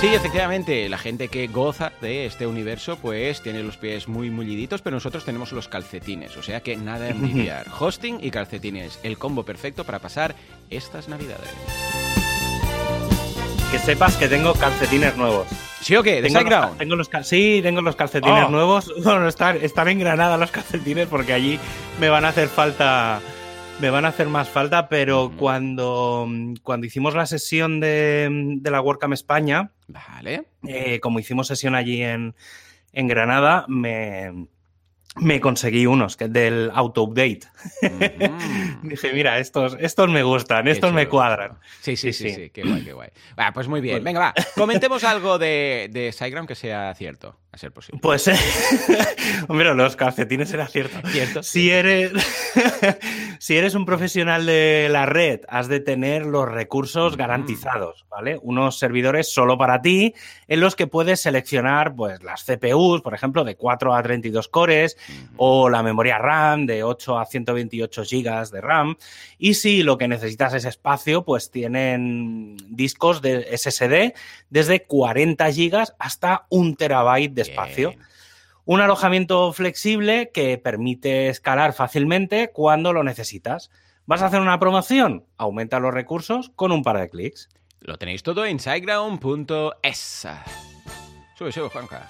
Sí, 0.00 0.06
efectivamente, 0.06 0.88
la 0.88 0.96
gente 0.96 1.28
que 1.28 1.46
goza 1.46 1.92
de 2.00 2.24
este 2.24 2.46
universo 2.46 2.96
pues 2.96 3.42
tiene 3.42 3.62
los 3.62 3.76
pies 3.76 4.08
muy 4.08 4.30
mulliditos, 4.30 4.80
pero 4.80 4.96
nosotros 4.96 5.26
tenemos 5.26 5.52
los 5.52 5.68
calcetines, 5.68 6.38
o 6.38 6.42
sea 6.42 6.62
que 6.62 6.74
nada 6.74 7.04
de 7.04 7.10
envidiar. 7.10 7.66
Hosting 7.78 8.18
y 8.22 8.30
calcetines, 8.30 8.98
el 9.02 9.18
combo 9.18 9.44
perfecto 9.44 9.84
para 9.84 9.98
pasar 9.98 10.34
estas 10.70 11.08
navidades. 11.08 11.50
Que 13.70 13.78
sepas 13.78 14.16
que 14.16 14.26
tengo 14.26 14.54
calcetines 14.54 15.18
nuevos. 15.18 15.46
¿Sí 15.82 15.94
o 15.96 16.02
qué? 16.02 16.22
¿De 16.22 16.30
tengo 16.30 16.48
los, 16.48 16.78
tengo 16.78 16.96
los 16.96 17.10
Sí, 17.22 17.60
tengo 17.62 17.82
los 17.82 17.94
calcetines 17.94 18.44
oh. 18.46 18.50
nuevos. 18.50 18.90
Bueno, 19.04 19.28
están, 19.28 19.58
están 19.58 19.88
en 19.88 19.98
Granada 19.98 20.38
los 20.38 20.50
calcetines 20.50 21.08
porque 21.08 21.34
allí 21.34 21.60
me 22.00 22.08
van 22.08 22.24
a 22.24 22.28
hacer 22.28 22.48
falta 22.48 23.20
me 23.80 23.90
van 23.90 24.04
a 24.04 24.08
hacer 24.08 24.28
más 24.28 24.48
falta, 24.48 24.88
pero 24.88 25.32
cuando, 25.36 26.28
cuando 26.62 26.86
hicimos 26.86 27.14
la 27.14 27.26
sesión 27.26 27.80
de, 27.80 28.28
de 28.30 28.70
la 28.70 28.80
WordCamp 28.80 29.14
España, 29.14 29.70
vale. 29.88 30.44
Eh, 30.66 31.00
como 31.00 31.18
hicimos 31.18 31.46
sesión 31.46 31.74
allí 31.74 32.02
en, 32.02 32.34
en 32.92 33.08
Granada, 33.08 33.64
me, 33.68 34.46
me 35.16 35.40
conseguí 35.40 35.86
unos 35.86 36.16
que 36.16 36.28
del 36.28 36.70
auto-update. 36.74 37.40
Dije, 38.82 39.12
mira, 39.12 39.38
estos, 39.38 39.76
estos 39.80 40.08
me 40.10 40.22
gustan, 40.22 40.68
estos 40.68 40.92
me 40.92 41.08
cuadran. 41.08 41.58
Sí 41.80 41.96
sí, 41.96 42.12
sí 42.12 42.30
sí, 42.30 42.50
qué 42.50 42.62
guay, 42.62 42.84
qué 42.84 42.92
guay. 42.92 43.10
pues 43.54 43.66
muy 43.66 43.80
bien. 43.80 44.04
Venga, 44.04 44.20
va, 44.20 44.34
comentemos 44.56 45.04
algo 45.04 45.38
de, 45.38 45.88
de 45.90 46.12
SiteGround 46.12 46.48
que 46.48 46.54
sea 46.54 46.94
cierto, 46.94 47.36
a 47.52 47.58
ser 47.58 47.72
posible. 47.72 48.00
Pues, 48.00 48.28
eh, 48.28 48.36
hombre, 49.48 49.74
los 49.74 49.96
calcetines 49.96 50.52
era 50.52 50.68
cierto. 50.68 50.96
¿Cierto? 51.08 51.42
Si 51.42 51.70
eres, 51.70 52.12
si 53.38 53.56
eres 53.56 53.74
un 53.74 53.84
profesional 53.84 54.46
de 54.46 54.88
la 54.90 55.06
red, 55.06 55.40
has 55.48 55.68
de 55.68 55.80
tener 55.80 56.26
los 56.26 56.48
recursos 56.48 57.16
garantizados, 57.16 58.06
¿vale? 58.08 58.38
Unos 58.42 58.78
servidores 58.78 59.32
solo 59.32 59.58
para 59.58 59.82
ti, 59.82 60.14
en 60.46 60.60
los 60.60 60.76
que 60.76 60.86
puedes 60.86 61.20
seleccionar, 61.20 61.94
pues, 61.94 62.22
las 62.22 62.44
CPUs, 62.44 63.02
por 63.02 63.14
ejemplo, 63.14 63.44
de 63.44 63.56
4 63.56 63.94
a 63.94 64.02
32 64.02 64.48
cores, 64.48 64.96
o 65.36 65.68
la 65.68 65.82
memoria 65.82 66.18
RAM 66.18 66.66
de 66.66 66.84
8 66.84 67.18
a 67.18 67.26
128 67.26 68.02
GB 68.02 68.50
de 68.50 68.60
RAM. 68.60 68.96
Y 69.38 69.54
si 69.54 69.82
lo 69.82 69.98
que 69.98 70.08
necesitas 70.08 70.54
es 70.54 70.64
espacio, 70.64 71.24
pues 71.24 71.50
tienen 71.50 72.56
discos 72.68 73.22
de 73.22 73.56
SSD 73.56 74.14
desde 74.50 74.84
40 74.84 75.50
GB 75.50 75.94
hasta 75.98 76.46
un 76.50 76.76
terabyte 76.76 77.32
de 77.32 77.39
espacio. 77.40 77.94
Un 78.64 78.80
alojamiento 78.80 79.52
flexible 79.52 80.30
que 80.32 80.58
permite 80.58 81.28
escalar 81.28 81.72
fácilmente 81.72 82.50
cuando 82.52 82.92
lo 82.92 83.02
necesitas. 83.02 83.70
¿Vas 84.06 84.22
a 84.22 84.26
hacer 84.26 84.40
una 84.40 84.58
promoción? 84.58 85.24
Aumenta 85.36 85.80
los 85.80 85.94
recursos 85.94 86.50
con 86.56 86.72
un 86.72 86.82
par 86.82 86.98
de 86.98 87.08
clics. 87.08 87.48
Lo 87.80 87.96
tenéis 87.96 88.22
todo 88.22 88.44
en 88.44 88.58
siteground.es. 88.58 90.28
Sube, 91.36 91.52
sube, 91.52 91.68
Juanca. 91.68 92.06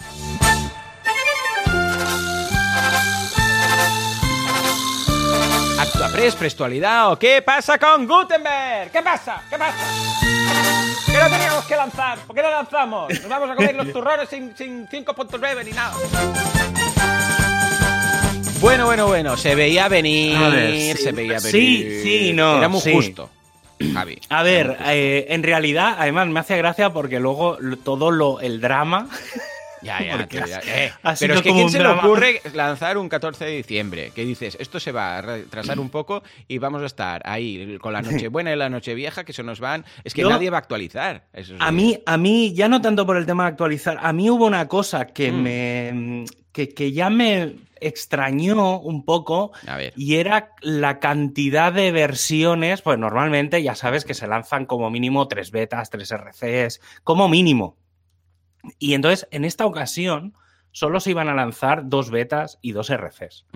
Actuapress, 5.79 6.37
Prestualidad 6.37 7.13
o 7.13 7.19
qué 7.19 7.41
pasa 7.41 7.79
con 7.79 8.07
Gutenberg? 8.07 8.91
¿Qué 8.91 9.03
pasa? 9.03 9.43
¿Qué 9.49 9.57
pasa? 9.57 10.40
¿Qué 11.07 11.19
no 11.19 11.29
teníamos 11.29 11.65
que 11.65 11.77
lanzar? 11.77 12.19
¿Por 12.21 12.37
qué 12.37 12.43
no 12.43 12.51
lanzamos? 12.51 13.13
Nos 13.21 13.29
vamos 13.29 13.51
a 13.51 13.55
comer 13.55 13.75
los 13.75 13.93
turrones 13.93 14.29
sin, 14.29 14.57
sin 14.57 14.87
5.9 14.89 15.65
ni 15.65 15.73
nada. 15.73 15.95
Bueno, 18.61 18.87
bueno, 18.87 19.07
bueno, 19.07 19.37
se 19.37 19.55
veía 19.55 19.89
venir, 19.89 20.97
se 20.97 21.13
veía 21.13 21.39
venir. 21.39 21.51
Sí, 21.51 22.03
sí, 22.03 22.33
no. 22.35 22.59
Era 22.59 22.69
muy 22.69 22.81
justo. 22.81 23.31
Javi. 23.95 24.21
A 24.29 24.43
ver, 24.43 24.77
eh, 24.85 25.27
en 25.31 25.43
realidad, 25.43 25.97
además 25.99 26.29
me 26.29 26.41
hace 26.41 26.59
gracia 26.59 26.91
porque 26.91 27.19
luego 27.19 27.57
todo 27.83 28.11
lo, 28.11 28.41
el 28.41 28.61
drama 28.61 29.09
Ya, 29.83 30.03
ya, 30.03 30.61
eh, 30.67 30.93
pero 31.19 31.35
es 31.35 31.43
que 31.43 31.53
¿quién 31.53 31.71
se 31.71 31.79
le 31.79 31.89
ocurre 31.89 32.41
lanzar 32.55 32.99
un 32.99 33.09
14 33.09 33.45
de 33.45 33.51
diciembre? 33.53 34.13
Que 34.15 34.25
dices, 34.25 34.57
esto 34.61 34.79
se 34.79 34.93
va 34.93 35.19
a 35.19 35.23
retrasar 35.23 35.81
un 35.81 35.91
poco 35.91 36.23
y 36.49 36.59
vamos 36.59 36.83
a 36.83 36.87
estar 36.87 37.23
ahí 37.25 37.79
con 37.81 37.93
la 37.93 38.03
Nochebuena 38.03 38.53
y 38.53 38.57
la 38.57 38.69
Nochevieja 38.69 39.25
que 39.25 39.33
se 39.33 39.43
nos 39.43 39.61
van. 39.61 39.85
Es 40.05 40.15
que 40.15 40.25
nadie 40.25 40.51
va 40.51 40.59
a 40.59 40.61
actualizar. 40.61 41.25
a, 41.59 41.73
mí, 41.73 41.99
a 42.05 42.17
mí, 42.17 42.53
ya 42.55 42.69
no 42.69 42.81
tanto 42.81 43.07
por 43.07 43.17
el 43.17 43.27
tema 43.27 43.45
de 43.45 43.51
actualizar, 43.51 43.99
a 44.01 44.13
mí 44.13 44.31
hubo 44.31 44.47
una 44.47 44.69
cosa 44.69 45.07
que 45.07 45.33
mm. 45.33 45.43
me. 45.43 46.25
Que, 46.53 46.93
ya 46.93 47.09
me 47.11 47.55
extrañó 47.81 48.81
un 48.81 49.05
poco 49.05 49.53
y 49.97 50.17
era 50.17 50.53
la 50.61 50.99
cantidad 50.99 51.73
de 51.73 51.91
versiones, 51.93 52.83
pues 52.83 52.99
normalmente 52.99 53.63
ya 53.63 53.75
sabes 53.75 54.05
que 54.05 54.13
se 54.13 54.27
lanzan 54.27 54.67
como 54.67 54.91
mínimo 54.91 55.27
tres 55.29 55.51
betas, 55.53 55.89
tres 55.89 56.13
RCs, 56.13 56.81
como 57.03 57.29
mínimo. 57.29 57.77
Y 58.79 58.95
entonces, 58.95 59.29
en 59.31 59.45
esta 59.45 59.67
ocasión, 59.67 60.35
solo 60.73 61.01
se 61.01 61.11
iban 61.11 61.29
a 61.29 61.35
lanzar 61.35 61.89
dos 61.89 62.11
betas 62.11 62.59
y 62.63 62.73
dos 62.73 62.91
RCs. 62.91 63.47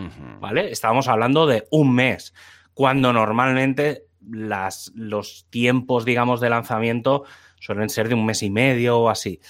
¿Vale? 0.41 0.71
Estábamos 0.71 1.09
hablando 1.09 1.47
de 1.47 1.67
un 1.71 1.95
mes, 1.95 2.35
cuando 2.75 3.13
normalmente 3.13 4.05
las, 4.31 4.93
los 4.95 5.47
tiempos, 5.51 6.05
digamos, 6.05 6.41
de 6.41 6.51
lanzamiento 6.51 7.25
suelen 7.61 7.89
ser 7.89 8.09
de 8.09 8.15
un 8.15 8.27
mes 8.27 8.43
y 8.43 8.51
medio 8.51 8.99
o 8.99 9.09
así. 9.09 9.41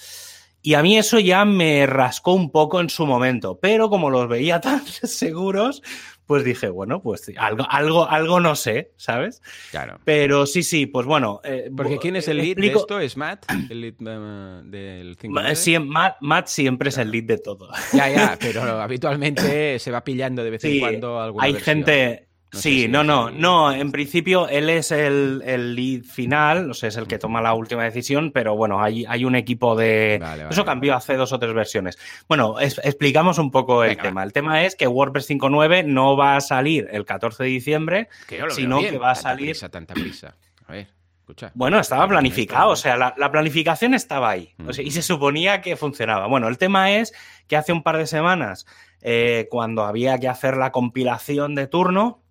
Y 0.63 0.75
a 0.75 0.83
mí 0.83 0.97
eso 0.97 1.19
ya 1.19 1.45
me 1.45 1.87
rascó 1.87 2.33
un 2.33 2.51
poco 2.51 2.81
en 2.81 2.89
su 2.89 3.07
momento, 3.07 3.59
pero 3.61 3.91
como 3.91 4.09
los 4.09 4.29
veía 4.29 4.61
tan 4.63 4.85
seguros, 4.87 5.83
pues 6.27 6.45
dije, 6.45 6.69
bueno, 6.69 7.03
pues 7.03 7.31
algo, 7.37 7.67
algo, 7.69 8.09
algo 8.09 8.41
no 8.41 8.57
sé, 8.57 8.93
¿sabes? 8.97 9.43
Claro. 9.71 10.01
Pero 10.05 10.47
sí, 10.47 10.63
sí, 10.63 10.87
pues 10.87 11.07
bueno. 11.07 11.41
Eh, 11.45 11.71
Porque 11.77 11.99
¿quién 11.99 12.17
es 12.17 12.29
el 12.29 12.39
lead 12.39 12.57
de 12.57 12.69
esto? 12.69 13.01
¿Es 13.01 13.17
Matt? 13.17 13.45
¿El 13.71 13.81
lead 13.81 13.95
eh, 14.01 14.63
del 14.65 15.17
5 15.21 15.41
sí, 15.55 15.79
Matt, 15.79 16.47
siempre 16.47 16.89
es 16.89 16.99
el 16.99 17.11
lead 17.11 17.25
de 17.25 17.39
todo. 17.39 17.71
Ya, 17.93 18.09
ya, 18.09 18.39
pero 18.41 18.63
habitualmente 18.63 19.79
se 19.79 19.91
va 19.91 20.03
pillando 20.03 20.43
de 20.43 20.51
vez 20.51 20.65
en 20.65 20.81
cuando 20.81 21.21
alguna 21.21 21.45
Hay 21.45 21.55
gente 21.55 22.29
sí, 22.55 22.89
no, 22.89 23.05
no, 23.05 23.31
no. 23.31 23.73
En 23.73 23.93
principio 23.93 24.49
él 24.49 24.71
es 24.71 24.91
el, 24.91 25.39
lead 25.75 26.05
final, 26.05 26.71
o 26.71 26.75
sea, 26.75 26.89
es 26.89 26.97
el 26.97 27.07
que 27.07 27.19
toma 27.19 27.41
la 27.43 27.55
última 27.55 27.85
decisión, 27.85 28.31
pero 28.33 28.57
bueno, 28.57 28.83
hay, 28.83 29.05
hay 29.07 29.25
un 29.25 29.35
equipo 29.35 29.77
de. 29.77 30.23
Eso 30.51 30.65
cambió 30.65 30.95
hace 30.95 31.17
dos 31.17 31.33
o 31.33 31.39
tres 31.39 31.55
versiones. 31.55 31.99
Bueno, 32.29 32.57
explicamos 32.61 33.39
un 33.39 33.51
poco 33.51 33.85
el 33.85 33.97
tema. 33.97 34.23
El 34.23 34.33
tema 34.33 34.65
es 34.65 34.77
que 34.77 34.87
WordPress 34.87 35.31
5.9 35.31 35.85
no 35.85 36.17
va 36.17 36.37
a 36.37 36.41
salir 36.41 36.89
el 36.91 37.05
14 37.05 37.45
de 37.45 37.49
diciembre, 37.49 38.09
sino 38.51 38.81
que 38.81 38.99
va 38.99 39.13
a 39.13 39.15
salir. 39.15 39.57
tanta 39.71 39.95
prisa. 39.95 40.37
A 40.67 40.73
ver. 40.73 40.89
Escucha, 41.25 41.53
bueno, 41.55 41.81
estaba 41.81 42.07
planificado, 42.07 42.69
o 42.69 42.77
sea, 42.77 42.99
la, 42.99 43.33
planificación 43.33 43.95
estaba 43.95 44.29
ahí 44.29 44.55
y 44.77 44.91
se 44.91 45.01
suponía 45.01 45.63
que 45.63 45.75
funcionaba. 45.75 46.27
Bueno, 46.27 46.49
el 46.49 46.59
tema 46.59 46.93
es 46.93 47.15
que 47.47 47.57
hace 47.57 47.73
un 47.73 47.83
par 47.83 47.97
de 47.97 48.07
semanas, 48.07 48.67
eh, 49.01 49.49
cuando 49.51 49.85
había 49.85 50.19
que 50.19 50.29
hacer 50.29 50.59
la 50.59 50.71
compilación 50.71 51.55
de 51.55 51.67
turno, 51.67 52.24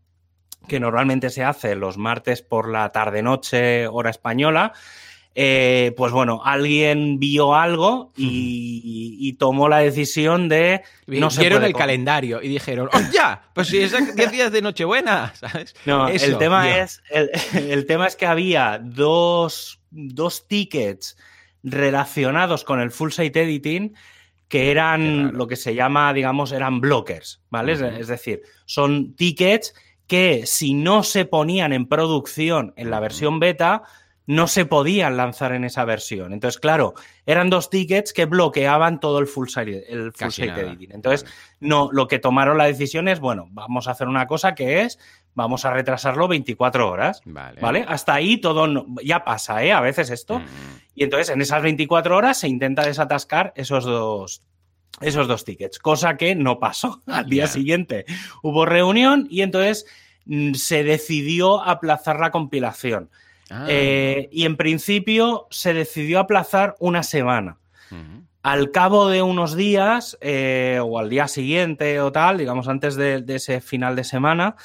que 0.67 0.79
normalmente 0.79 1.29
se 1.29 1.43
hace 1.43 1.75
los 1.75 1.97
martes 1.97 2.41
por 2.41 2.69
la 2.69 2.91
tarde-noche, 2.91 3.87
hora 3.87 4.09
española, 4.09 4.73
eh, 5.35 5.93
pues 5.97 6.11
bueno, 6.11 6.41
alguien 6.45 7.17
vio 7.17 7.55
algo 7.55 8.11
y, 8.15 9.33
tomó 9.39 9.67
la 9.67 9.79
decisión 9.79 10.47
de. 10.47 10.83
No 11.07 11.29
Vieron 11.29 11.63
el 11.63 11.73
calendario 11.73 12.39
y 12.41 12.49
dijeron, 12.49 12.87
¡oh, 12.93 12.99
ya! 13.11 13.49
Pues 13.53 13.67
si 13.69 13.79
es 13.79 14.15
10 14.15 14.31
días 14.31 14.51
de 14.51 14.61
Nochebuena, 14.61 15.33
¿sabes? 15.39 15.75
No, 15.85 16.07
el, 16.07 16.37
tema 16.37 16.77
es, 16.77 17.01
el, 17.53 17.85
tema 17.87 18.05
es 18.05 18.15
que 18.15 18.27
había 18.27 18.79
dos, 18.81 19.79
tickets 20.47 21.17
relacionados 21.63 22.63
con 22.63 22.79
el 22.79 22.91
full 22.91 23.09
site 23.09 23.41
editing 23.41 23.95
que 24.47 24.69
eran 24.69 25.33
lo 25.33 25.47
que 25.47 25.55
se 25.55 25.73
llama, 25.73 26.13
digamos, 26.13 26.51
eran 26.51 26.79
blockers, 26.79 27.41
¿vale? 27.49 27.71
es 27.71 28.07
decir, 28.07 28.43
son 28.65 29.15
tickets 29.15 29.73
que 30.07 30.45
si 30.45 30.73
no 30.73 31.03
se 31.03 31.25
ponían 31.25 31.73
en 31.73 31.87
producción 31.87 32.73
en 32.75 32.89
la 32.89 32.99
versión 32.99 33.39
beta, 33.39 33.83
no 34.25 34.47
se 34.47 34.65
podían 34.65 35.17
lanzar 35.17 35.53
en 35.53 35.63
esa 35.65 35.83
versión. 35.85 36.33
Entonces, 36.33 36.59
claro, 36.59 36.93
eran 37.25 37.49
dos 37.49 37.69
tickets 37.69 38.13
que 38.13 38.25
bloqueaban 38.25 38.99
todo 38.99 39.19
el 39.19 39.27
full 39.27 39.49
site, 39.49 39.91
el 39.91 40.13
full 40.13 40.31
editing. 40.39 40.91
Entonces, 40.93 41.29
no, 41.59 41.89
lo 41.91 42.07
que 42.07 42.19
tomaron 42.19 42.57
la 42.57 42.65
decisión 42.65 43.07
es, 43.07 43.19
bueno, 43.19 43.47
vamos 43.51 43.87
a 43.87 43.91
hacer 43.91 44.07
una 44.07 44.27
cosa 44.27 44.55
que 44.55 44.81
es, 44.81 44.97
vamos 45.33 45.65
a 45.65 45.73
retrasarlo 45.73 46.27
24 46.27 46.89
horas. 46.89 47.21
Vale. 47.25 47.85
Hasta 47.87 48.13
ahí 48.13 48.37
todo 48.37 48.85
ya 49.03 49.25
pasa, 49.25 49.63
¿eh? 49.63 49.73
A 49.73 49.81
veces 49.81 50.09
esto. 50.09 50.41
Y 50.95 51.03
entonces, 51.03 51.29
en 51.29 51.41
esas 51.41 51.61
24 51.61 52.15
horas 52.15 52.37
se 52.37 52.47
intenta 52.47 52.85
desatascar 52.85 53.51
esos 53.55 53.83
dos 53.83 54.41
esos 55.01 55.27
dos 55.27 55.43
tickets, 55.43 55.79
cosa 55.79 56.17
que 56.17 56.35
no 56.35 56.59
pasó. 56.59 57.01
Al 57.07 57.29
día 57.29 57.47
siguiente 57.47 58.05
hubo 58.41 58.65
reunión 58.65 59.27
y 59.29 59.41
entonces 59.41 59.85
mm, 60.25 60.53
se 60.53 60.83
decidió 60.83 61.63
aplazar 61.63 62.19
la 62.19 62.31
compilación. 62.31 63.09
Ah. 63.49 63.65
Eh, 63.67 64.29
y 64.31 64.45
en 64.45 64.57
principio 64.57 65.47
se 65.51 65.73
decidió 65.73 66.19
aplazar 66.19 66.75
una 66.79 67.03
semana. 67.03 67.57
Al 68.41 68.71
cabo 68.71 69.07
de 69.07 69.21
unos 69.21 69.55
días, 69.55 70.17
eh, 70.19 70.79
o 70.83 70.97
al 70.97 71.09
día 71.09 71.27
siguiente 71.27 72.01
o 72.01 72.11
tal, 72.11 72.39
digamos 72.39 72.67
antes 72.67 72.95
de, 72.95 73.23
ese 73.27 73.61
final 73.61 73.95
de 73.95 74.03
semana, 74.03 74.55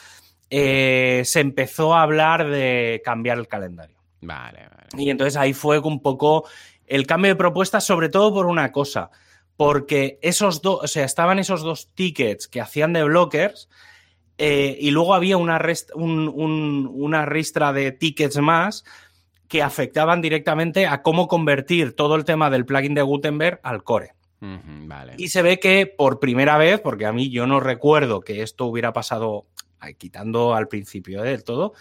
eh, 0.48 1.20
se 1.26 1.40
empezó 1.40 1.94
a 1.94 2.02
hablar 2.02 2.48
de 2.48 3.02
cambiar 3.04 3.36
el 3.36 3.46
calendario. 3.46 3.98
Vale, 4.22 4.60
vale. 4.70 5.04
Y 5.04 5.10
entonces 5.10 5.36
ahí 5.36 5.52
fue 5.52 5.78
un 5.78 6.00
poco 6.00 6.48
el 6.86 7.06
cambio 7.06 7.32
de 7.32 7.36
propuesta, 7.36 7.80
sobre 7.82 8.08
todo 8.08 8.32
por 8.32 8.46
una 8.46 8.72
cosa 8.72 9.10
porque 9.58 10.20
esos 10.22 10.62
dos, 10.62 10.84
o 10.84 10.86
sea, 10.86 11.04
estaban 11.04 11.40
esos 11.40 11.62
dos 11.62 11.88
tickets 11.92 12.46
que 12.46 12.60
hacían 12.60 12.92
de 12.92 13.02
blockers 13.02 13.68
eh, 14.38 14.78
y 14.80 14.92
luego 14.92 15.14
había 15.14 15.36
una, 15.36 15.60
una 15.96 17.26
ristra 17.26 17.72
de 17.72 17.90
tickets 17.90 18.38
más 18.38 18.84
que 19.48 19.60
afectaban 19.64 20.22
directamente 20.22 20.86
a 20.86 21.02
cómo 21.02 21.26
convertir 21.26 21.96
todo 21.96 22.14
el 22.14 22.24
tema 22.24 22.50
del 22.50 22.66
plugin 22.66 22.94
de 22.94 23.02
Gutenberg 23.02 23.58
al 23.64 23.82
core. 23.82 24.12
Y 25.16 25.26
se 25.26 25.42
ve 25.42 25.58
que 25.58 25.86
por 25.86 26.20
primera 26.20 26.56
vez, 26.56 26.80
porque 26.80 27.06
a 27.06 27.12
mí 27.12 27.28
yo 27.28 27.48
no 27.48 27.58
recuerdo 27.58 28.20
que 28.20 28.42
esto 28.42 28.66
hubiera 28.66 28.92
pasado, 28.92 29.46
quitando 29.98 30.54
al 30.54 30.68
principio 30.68 31.24
¿eh? 31.24 31.30
del 31.30 31.42
todo, 31.42 31.72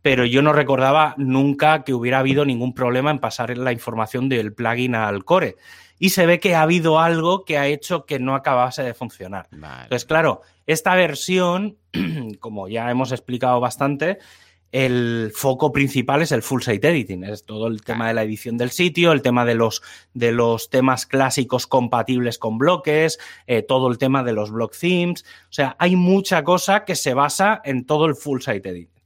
pero 0.00 0.24
yo 0.24 0.40
no 0.40 0.54
recordaba 0.54 1.14
nunca 1.18 1.84
que 1.84 1.92
hubiera 1.92 2.20
habido 2.20 2.46
ningún 2.46 2.72
problema 2.72 3.10
en 3.10 3.18
pasar 3.18 3.58
la 3.58 3.72
información 3.72 4.30
del 4.30 4.54
plugin 4.54 4.94
al 4.94 5.22
core 5.22 5.56
y 5.98 6.10
se 6.10 6.26
ve 6.26 6.40
que 6.40 6.54
ha 6.54 6.62
habido 6.62 7.00
algo 7.00 7.44
que 7.44 7.58
ha 7.58 7.66
hecho 7.66 8.06
que 8.06 8.18
no 8.18 8.34
acabase 8.34 8.82
de 8.82 8.94
funcionar. 8.94 9.48
Entonces, 9.52 10.04
claro, 10.04 10.42
esta 10.66 10.94
versión, 10.94 11.78
como 12.40 12.68
ya 12.68 12.90
hemos 12.90 13.12
explicado 13.12 13.60
bastante, 13.60 14.18
el 14.72 15.32
foco 15.34 15.72
principal 15.72 16.22
es 16.22 16.32
el 16.32 16.42
full 16.42 16.60
site 16.60 16.88
editing, 16.88 17.24
es 17.24 17.44
todo 17.46 17.68
el 17.68 17.82
tema 17.82 18.08
de 18.08 18.14
la 18.14 18.24
edición 18.24 18.58
del 18.58 18.70
sitio, 18.70 19.12
el 19.12 19.22
tema 19.22 19.44
de 19.44 19.54
los, 19.54 19.82
de 20.12 20.32
los 20.32 20.68
temas 20.68 21.06
clásicos 21.06 21.66
compatibles 21.66 22.36
con 22.38 22.58
bloques, 22.58 23.18
eh, 23.46 23.62
todo 23.62 23.88
el 23.88 23.96
tema 23.96 24.22
de 24.22 24.32
los 24.32 24.50
block 24.50 24.76
themes. 24.76 25.24
O 25.44 25.52
sea, 25.52 25.76
hay 25.78 25.96
mucha 25.96 26.44
cosa 26.44 26.84
que 26.84 26.96
se 26.96 27.14
basa 27.14 27.62
en 27.64 27.86
todo 27.86 28.06
el 28.06 28.16
full 28.16 28.40
site 28.40 28.68
editing. 28.68 29.02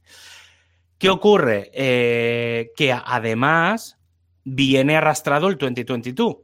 ¿Qué 0.97 1.09
ocurre? 1.09 1.71
Eh, 1.73 2.71
que 2.75 2.91
además 2.91 3.97
viene 4.43 4.97
arrastrado 4.97 5.47
el 5.47 5.57
2022. 5.57 6.37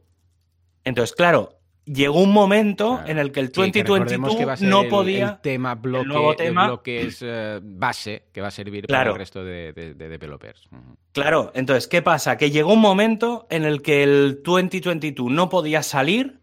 Entonces, 0.84 1.14
claro, 1.14 1.58
llegó 1.84 2.20
un 2.20 2.32
momento 2.32 3.00
en 3.06 3.18
el 3.18 3.32
que 3.32 3.40
el 3.40 3.50
2022 3.50 4.62
no 4.62 4.84
podía. 4.88 5.28
El 5.28 5.40
tema 5.40 5.74
bloque, 5.74 6.46
el 6.46 6.52
bloque 6.52 7.00
es 7.02 7.18
eh, 7.22 7.60
base 7.62 8.24
que 8.32 8.40
va 8.40 8.48
a 8.48 8.52
servir 8.52 8.86
para 8.86 9.10
el 9.10 9.16
resto 9.16 9.44
de, 9.44 9.72
developers. 9.72 10.68
Claro, 11.12 11.50
entonces, 11.54 11.88
¿qué 11.88 12.02
pasa? 12.02 12.36
Que 12.36 12.50
llegó 12.50 12.72
un 12.72 12.80
momento 12.80 13.46
en 13.50 13.64
el 13.64 13.82
que 13.82 14.02
el 14.02 14.42
2022 14.44 15.30
no 15.30 15.48
podía 15.48 15.82
salir 15.82 16.40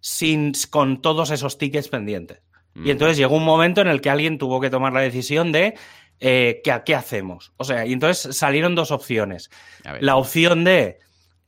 sin, 0.00 0.52
con 0.70 1.02
todos 1.02 1.30
esos 1.30 1.58
tickets 1.58 1.88
pendientes. 1.88 2.42
Y 2.82 2.90
entonces 2.90 3.16
llegó 3.16 3.36
un 3.36 3.44
momento 3.44 3.80
en 3.80 3.88
el 3.88 4.00
que 4.00 4.10
alguien 4.10 4.38
tuvo 4.38 4.60
que 4.60 4.70
tomar 4.70 4.92
la 4.92 5.00
decisión 5.00 5.50
de 5.50 5.74
eh, 6.20 6.62
¿qué, 6.62 6.94
hacemos? 6.94 7.52
O 7.56 7.64
sea, 7.64 7.84
y 7.84 7.92
entonces 7.92 8.36
salieron 8.36 8.74
dos 8.74 8.90
opciones. 8.90 9.50
La 10.00 10.16
opción 10.16 10.64
de 10.64 10.98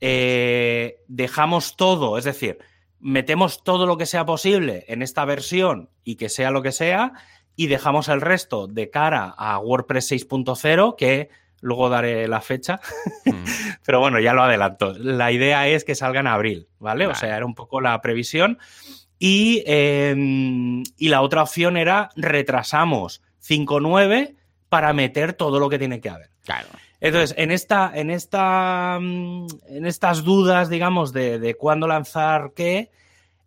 eh, 0.05 0.99
dejamos 1.07 1.77
todo, 1.77 2.17
es 2.17 2.25
decir, 2.25 2.57
metemos 2.99 3.63
todo 3.63 3.85
lo 3.85 3.97
que 3.97 4.05
sea 4.05 4.25
posible 4.25 4.83
en 4.89 5.01
esta 5.01 5.23
versión 5.23 5.89
y 6.03 6.17
que 6.17 6.27
sea 6.27 6.51
lo 6.51 6.61
que 6.61 6.73
sea, 6.73 7.13
y 7.55 7.67
dejamos 7.67 8.09
el 8.09 8.19
resto 8.19 8.67
de 8.67 8.89
cara 8.89 9.33
a 9.37 9.57
WordPress 9.59 10.11
6.0, 10.11 10.97
que 10.97 11.29
luego 11.61 11.87
daré 11.87 12.27
la 12.27 12.41
fecha, 12.41 12.81
mm. 13.23 13.45
pero 13.85 14.01
bueno, 14.01 14.19
ya 14.19 14.33
lo 14.33 14.43
adelanto. 14.43 14.93
La 14.97 15.31
idea 15.31 15.69
es 15.69 15.85
que 15.85 15.95
salga 15.95 16.19
en 16.19 16.27
abril, 16.27 16.67
¿vale? 16.79 17.07
O 17.07 17.15
sea, 17.15 17.37
era 17.37 17.45
un 17.45 17.55
poco 17.55 17.79
la 17.79 18.01
previsión. 18.01 18.59
Y, 19.19 19.63
em, 19.65 20.83
y 20.97 21.07
la 21.07 21.21
otra 21.21 21.43
opción 21.43 21.77
era 21.77 22.09
retrasamos 22.17 23.21
5.9 23.41 24.35
para 24.67 24.91
meter 24.91 25.31
todo 25.31 25.61
lo 25.61 25.69
que 25.69 25.79
tiene 25.79 26.01
que 26.01 26.09
haber. 26.09 26.29
Claro. 26.43 26.67
Entonces, 27.03 27.35
en, 27.37 27.51
esta, 27.51 27.91
en, 27.93 28.09
esta, 28.09 28.97
mm, 28.99 29.47
en 29.67 29.85
estas 29.85 30.23
dudas, 30.23 30.69
digamos, 30.69 31.11
de, 31.11 31.53
cuándo 31.59 31.85
lanzar 31.85 32.53
qué, 32.55 32.91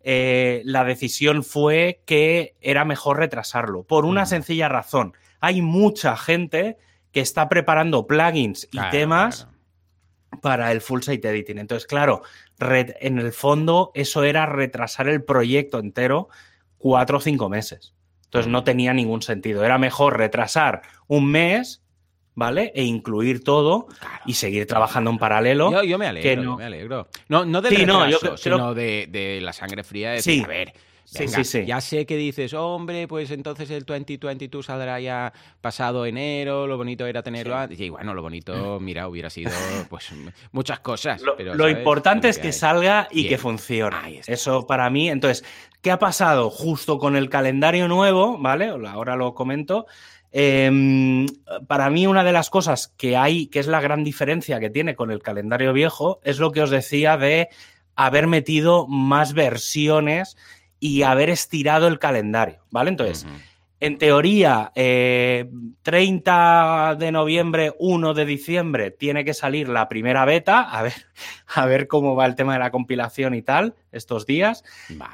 eh, 0.03 0.61
la 0.63 0.83
decisión 0.83 1.43
fue 1.43 2.03
que 2.05 2.55
era 2.61 2.85
mejor 2.85 3.17
retrasarlo, 3.17 3.81
por 3.81 4.05
una 4.05 4.27
sencilla 4.27 4.69
razón. 4.69 5.13
Hay 5.39 5.63
mucha 5.63 6.15
gente 6.15 6.77
que 7.11 7.19
está 7.19 7.49
preparando 7.49 8.05
plugins 8.05 8.67
y 8.71 8.79
temas 8.91 9.47
para 10.43 10.71
el 10.71 10.79
full 10.79 11.01
site 11.01 11.27
editing. 11.27 11.57
Entonces, 11.57 11.87
claro, 11.87 12.21
en 12.59 13.17
el 13.17 13.33
fondo 13.33 13.89
eso 13.95 14.23
era 14.23 14.45
retrasar 14.45 15.09
el 15.09 15.23
proyecto 15.23 15.79
entero 15.79 16.29
cuatro 16.77 17.17
o 17.17 17.21
cinco 17.21 17.49
meses. 17.49 17.95
Entonces 18.25 18.51
no 18.51 18.63
tenía 18.63 18.93
ningún 18.93 19.23
sentido. 19.23 19.65
Era 19.65 19.79
mejor 19.79 20.15
retrasar 20.17 20.83
un 21.07 21.31
mes 21.31 21.81
¿vale? 22.37 22.71
E 22.75 22.83
incluir 22.83 23.43
todo 23.43 23.87
y 24.27 24.35
seguir 24.35 24.67
trabajando 24.67 25.09
en 25.09 25.17
paralelo. 25.17 25.83
Yo, 25.83 25.97
me 25.97 26.05
alegro, 26.05 26.43
no... 26.43 26.57
me 26.57 26.65
alegro. 26.65 27.07
No, 27.29 27.43
no 27.43 27.61
del 27.61 27.75
retraso, 27.75 28.37
sino 28.37 28.73
de, 28.75 29.39
la 29.41 29.51
sangre 29.51 29.83
fría 29.83 30.11
de 30.11 30.21
sí. 30.21 30.43
a 30.45 30.47
ver, 30.47 30.73
sí, 31.03 31.27
sí, 31.27 31.43
sí. 31.43 31.65
Ya 31.65 31.81
sé 31.81 32.05
que 32.05 32.15
dices, 32.15 32.53
hombre, 32.53 33.07
pues 33.07 33.31
entonces 33.31 33.71
el 33.71 33.85
2022 33.85 34.63
saldrá 34.63 34.99
ya 34.99 35.33
pasado 35.61 36.05
enero, 36.05 36.67
lo 36.67 36.77
bonito 36.77 37.07
era 37.07 37.23
tenerlo 37.23 37.57
antes. 37.57 37.79
Y 37.79 37.89
bueno, 37.89 38.13
lo 38.13 38.21
bonito, 38.21 38.79
mira, 38.79 39.07
hubiera 39.07 39.31
sido 39.31 39.49
pues 39.89 40.11
muchas 40.51 40.79
cosas. 40.81 41.23
Lo, 41.23 41.35
lo 41.55 41.67
importante 41.67 42.29
es 42.29 42.37
que, 42.37 42.51
salga 42.51 43.07
y 43.09 43.27
que 43.27 43.39
funcione. 43.39 44.21
Eso 44.27 44.67
para 44.67 44.91
mí. 44.91 45.09
Entonces, 45.09 45.43
¿qué 45.81 45.89
ha 45.89 45.97
pasado? 45.97 46.51
Justo 46.51 46.99
con 46.99 47.15
el 47.15 47.29
calendario 47.29 47.87
nuevo, 47.87 48.37
¿vale? 48.37 48.67
Ahora 48.67 49.15
lo 49.15 49.33
comento. 49.33 49.87
Em, 50.31 51.25
para 51.67 51.89
mí, 51.89 52.05
una 52.05 52.23
de 52.23 52.31
las 52.31 52.49
cosas 52.49 52.93
que 52.97 53.15
hay, 53.15 53.47
que 53.47 53.59
es 53.59 53.67
la 53.67 53.81
gran 53.81 54.03
diferencia 54.03 54.59
que 54.59 54.69
tiene 54.69 54.95
con 54.95 55.11
el 55.11 55.21
calendario 55.21 55.73
viejo, 55.73 56.19
es 56.23 56.39
lo 56.39 56.51
que 56.51 56.61
os 56.61 56.69
decía 56.69 57.17
de 57.17 57.49
haber 57.95 58.27
metido 58.27 58.87
más 58.87 59.33
versiones 59.33 60.37
y 60.79 61.03
haber 61.03 61.29
estirado 61.29 61.87
el 61.87 61.99
calendario, 61.99 62.63
¿vale? 62.69 62.89
Entonces, 62.89 63.25
en 63.79 63.97
teoría, 63.97 64.71
30 64.73 64.75
eh, 64.75 65.45
de 66.97 67.11
noviembre, 67.11 67.73
1 67.77 68.13
de 68.13 68.25
diciembre, 68.25 68.91
tiene 68.91 69.23
que 69.23 69.33
salir 69.33 69.69
la 69.69 69.87
primera 69.87 70.25
beta, 70.25 70.61
a 70.61 70.81
ver, 70.81 70.93
a 71.55 71.65
ver 71.65 71.87
cómo 71.87 72.15
va 72.15 72.25
el 72.25 72.35
tema 72.35 72.53
de 72.53 72.59
la 72.59 72.71
compilación 72.71 73.33
y 73.33 73.43
tal, 73.43 73.75
estos 73.91 74.25
días. 74.25 74.63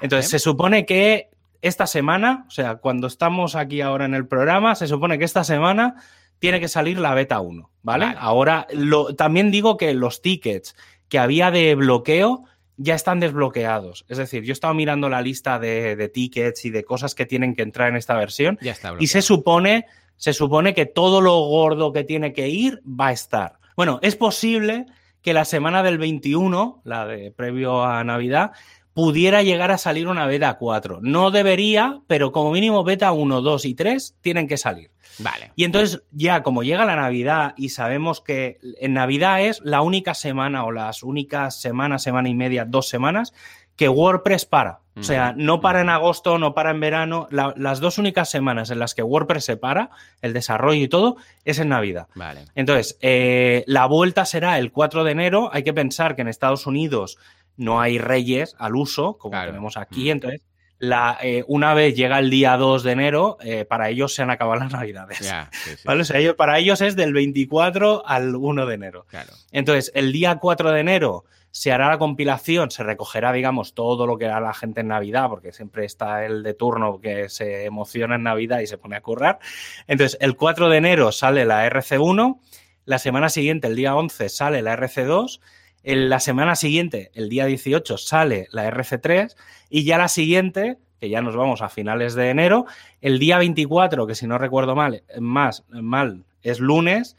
Entonces, 0.02 0.30
se 0.30 0.40
supone 0.40 0.86
que 0.86 1.30
esta 1.64 1.88
semana, 1.88 2.44
o 2.48 2.52
sea, 2.52 2.76
cuando 2.76 3.08
estamos 3.08 3.56
aquí 3.56 3.80
ahora 3.80 4.04
en 4.04 4.14
el 4.14 4.28
programa, 4.28 4.76
se 4.76 4.86
supone 4.86 5.18
que 5.18 5.24
esta 5.24 5.46
semana 5.46 5.96
tiene 6.38 6.60
que 6.60 6.68
salir 6.68 7.00
la 7.00 7.14
beta 7.14 7.40
1, 7.40 7.72
¿vale? 7.82 8.14
Ahora, 8.20 8.68
lo, 8.74 9.16
también 9.16 9.50
digo 9.50 9.78
que 9.78 9.94
los 9.94 10.22
tickets 10.22 10.76
que 11.08 11.20
había 11.20 11.52
de 11.52 11.74
bloqueo 11.76 12.44
ya 12.76 12.96
están 12.96 13.22
desbloqueados. 13.22 14.06
Es 14.10 14.18
decir, 14.18 14.44
yo 14.44 14.52
he 14.52 14.54
estado 14.54 14.74
mirando 14.74 15.08
la 15.08 15.22
lista 15.22 15.58
de, 15.58 16.12
tickets 16.14 16.66
y 16.66 16.70
de 16.70 16.84
cosas 16.84 17.16
que 17.16 17.26
tienen 17.26 17.56
que 17.56 17.62
entrar 17.62 17.88
en 17.88 17.96
esta 17.96 18.18
versión 18.18 18.60
y 19.00 19.08
se 19.08 19.22
supone, 19.22 19.86
se 20.18 20.34
supone 20.34 20.74
que 20.74 20.86
todo 20.86 21.22
lo 21.22 21.40
gordo 21.48 21.94
que 21.94 22.04
tiene 22.04 22.34
que 22.34 22.50
ir 22.50 22.82
va 22.86 23.08
a 23.08 23.14
estar. 23.14 23.60
Bueno, 23.78 24.00
es 24.02 24.18
posible 24.18 24.86
que 25.22 25.34
la 25.34 25.46
semana 25.46 25.82
del 25.82 25.98
21, 25.98 26.82
la 26.84 27.06
de 27.06 27.32
previo 27.32 27.86
a 27.86 28.04
Navidad, 28.04 28.52
pudiera 28.94 29.42
llegar 29.42 29.72
a 29.72 29.78
salir 29.78 30.08
una 30.08 30.26
beta 30.26 30.54
4. 30.56 31.00
No 31.02 31.32
debería, 31.32 32.02
pero 32.08 32.32
como 32.32 32.52
mínimo 32.52 32.84
beta 32.84 33.12
1, 33.12 33.42
2 33.42 33.66
y 33.66 33.76
3 33.76 34.16
tienen 34.22 34.48
que 34.48 34.58
salir. 34.58 34.92
Vale. 35.20 35.52
Y 35.56 35.64
entonces 35.64 36.04
ya 36.12 36.42
como 36.42 36.64
llega 36.64 36.86
la 36.86 36.96
Navidad 36.96 37.54
y 37.56 37.70
sabemos 37.70 38.22
que 38.22 38.60
en 38.80 38.94
Navidad 38.94 39.42
es 39.42 39.62
la 39.64 39.82
única 39.82 40.14
semana 40.14 40.66
o 40.66 40.72
las 40.72 41.04
únicas 41.04 41.60
semanas, 41.60 42.04
semana 42.04 42.30
y 42.30 42.36
media, 42.36 42.66
dos 42.66 42.88
semanas 42.88 43.34
que 43.76 43.90
WordPress 43.90 44.46
para. 44.46 44.80
O 44.96 45.02
sea, 45.02 45.34
no 45.36 45.60
para 45.60 45.82
en 45.82 45.90
agosto, 45.90 46.38
no 46.38 46.54
para 46.54 46.70
en 46.70 46.80
verano. 46.80 47.28
las 47.32 47.80
dos 47.80 47.98
únicas 47.98 48.30
semanas 48.30 48.70
en 48.70 48.78
las 48.78 48.94
que 48.94 49.02
WordPress 49.02 49.46
se 49.46 49.58
para, 49.58 49.90
el 50.22 50.34
desarrollo 50.34 50.84
y 50.84 50.88
todo, 50.88 51.18
es 51.46 51.58
en 51.58 51.70
Navidad. 51.70 52.08
Vale. 52.14 52.46
Entonces, 52.54 53.00
eh, 53.02 53.64
la 53.66 53.88
vuelta 53.88 54.26
será 54.26 54.60
el 54.60 54.72
4 54.72 55.04
de 55.04 55.12
enero. 55.12 55.50
Hay 55.52 55.64
que 55.64 55.74
pensar 55.74 56.16
que 56.16 56.22
en 56.22 56.28
Estados 56.28 56.68
Unidos 56.68 57.18
no 57.58 57.82
hay 57.82 57.98
reyes 57.98 58.56
al 58.60 58.76
uso, 58.76 59.18
como 59.18 59.40
tenemos 59.44 59.78
aquí. 59.78 60.10
Entonces, 60.10 60.42
la, 60.80 61.18
eh, 61.22 61.46
una 61.48 61.74
vez 61.74 61.96
llega 61.96 62.20
el 62.20 62.30
día 62.30 62.58
2 62.58 62.84
de 62.84 62.92
enero, 62.92 63.38
eh, 63.42 63.64
para 63.64 63.90
ellos 63.90 64.14
se 64.14 64.22
han 64.22 64.32
acabado 64.32 64.60
las 64.60 64.72
navidades. 64.74 65.34
¿vale? 65.86 66.02
O 66.02 66.06
sea, 66.06 66.36
para 66.36 66.60
ellos 66.60 66.82
es 66.82 66.96
del 66.96 67.14
24 67.14 68.06
al 68.06 68.36
1 68.36 68.66
de 68.66 68.76
enero. 68.76 69.06
Entonces, 69.52 69.92
el 69.96 70.12
día 70.12 70.36
4 70.40 70.72
de 70.72 70.80
enero 70.82 71.24
se 71.52 71.72
hará 71.72 71.88
la 71.88 72.00
compilación, 72.00 72.72
se 72.72 72.84
recogerá, 72.84 73.32
digamos, 73.32 73.76
todo 73.76 74.08
lo 74.08 74.18
que 74.18 74.26
hará 74.26 74.42
la 74.42 74.54
gente 74.54 74.82
en 74.82 74.88
Navidad, 74.88 75.30
porque 75.30 75.54
siempre 75.54 75.86
está 75.86 76.26
el 76.26 76.42
de 76.42 76.56
turno 76.56 77.00
que 77.00 77.30
se 77.30 77.66
emociona 77.66 78.16
en 78.16 78.24
Navidad 78.24 78.60
y 78.60 78.68
se 78.68 78.78
pone 78.78 78.96
a 78.96 79.02
currar. 79.02 79.40
Entonces, 79.88 80.18
el 80.20 80.36
4 80.36 80.68
de 80.68 80.78
enero 80.78 81.12
sale 81.12 81.46
la 81.46 81.66
RC1, 81.70 82.40
la 82.86 82.98
semana 82.98 83.30
siguiente, 83.30 83.68
el 83.68 83.76
día 83.76 83.96
11, 83.96 84.28
sale 84.30 84.62
la 84.62 84.76
RC2 84.76 85.40
en 85.84 86.10
la 86.10 86.20
semana 86.20 86.56
siguiente, 86.56 87.12
el 87.14 87.30
día 87.30 87.46
18, 87.46 87.98
sale 87.98 88.48
la 88.52 88.70
RC3 88.72 89.36
y 89.70 89.84
ya 89.84 89.98
la 89.98 90.08
siguiente, 90.08 90.78
que 91.00 91.10
ya 91.10 91.22
nos 91.22 91.36
vamos 91.36 91.62
a 91.62 91.70
finales 91.70 92.16
de 92.16 92.30
enero, 92.30 92.66
el 93.02 93.20
día 93.20 93.38
24, 93.38 94.08
que 94.08 94.16
si 94.16 94.26
no 94.26 94.38
recuerdo 94.38 94.76
mal, 94.76 95.04
más 95.20 95.66
mal 95.70 96.24
es 96.42 96.60
lunes, 96.60 97.18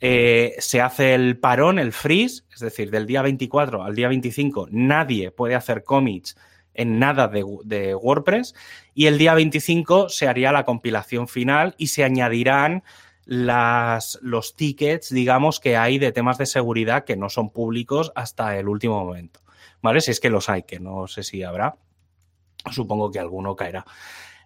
eh, 0.00 0.54
se 0.58 0.80
hace 0.80 1.14
el 1.14 1.38
parón, 1.38 1.78
el 1.78 1.92
freeze, 1.92 2.44
es 2.52 2.60
decir, 2.60 2.90
del 2.90 3.06
día 3.06 3.22
24 3.22 3.82
al 3.82 3.94
día 3.94 4.08
25 4.08 4.68
nadie 4.70 5.30
puede 5.30 5.54
hacer 5.54 5.82
commits 5.82 6.36
en 6.74 6.98
nada 6.98 7.28
de, 7.28 7.44
de, 7.64 7.94
WordPress 7.94 8.54
y 8.94 9.06
el 9.06 9.18
día 9.18 9.34
25 9.34 10.08
se 10.08 10.26
haría 10.26 10.52
la 10.52 10.64
compilación 10.64 11.26
final 11.28 11.74
y 11.78 11.86
se 11.86 12.04
añadirán 12.04 12.82
las, 13.26 14.18
los 14.22 14.56
tickets, 14.56 15.10
digamos, 15.10 15.60
que 15.60 15.76
hay 15.76 15.98
de 15.98 16.12
temas 16.12 16.38
de 16.38 16.46
seguridad 16.46 17.04
que 17.04 17.16
no 17.16 17.28
son 17.28 17.50
públicos 17.50 18.12
hasta 18.14 18.58
el 18.58 18.68
último 18.68 19.04
momento. 19.04 19.40
¿Vale? 19.82 20.00
Si 20.00 20.10
es 20.10 20.20
que 20.20 20.30
los 20.30 20.48
hay, 20.48 20.62
que 20.62 20.80
no 20.80 21.06
sé 21.06 21.22
si 21.22 21.42
habrá. 21.42 21.76
Supongo 22.70 23.10
que 23.10 23.18
alguno 23.18 23.54
caerá. 23.54 23.84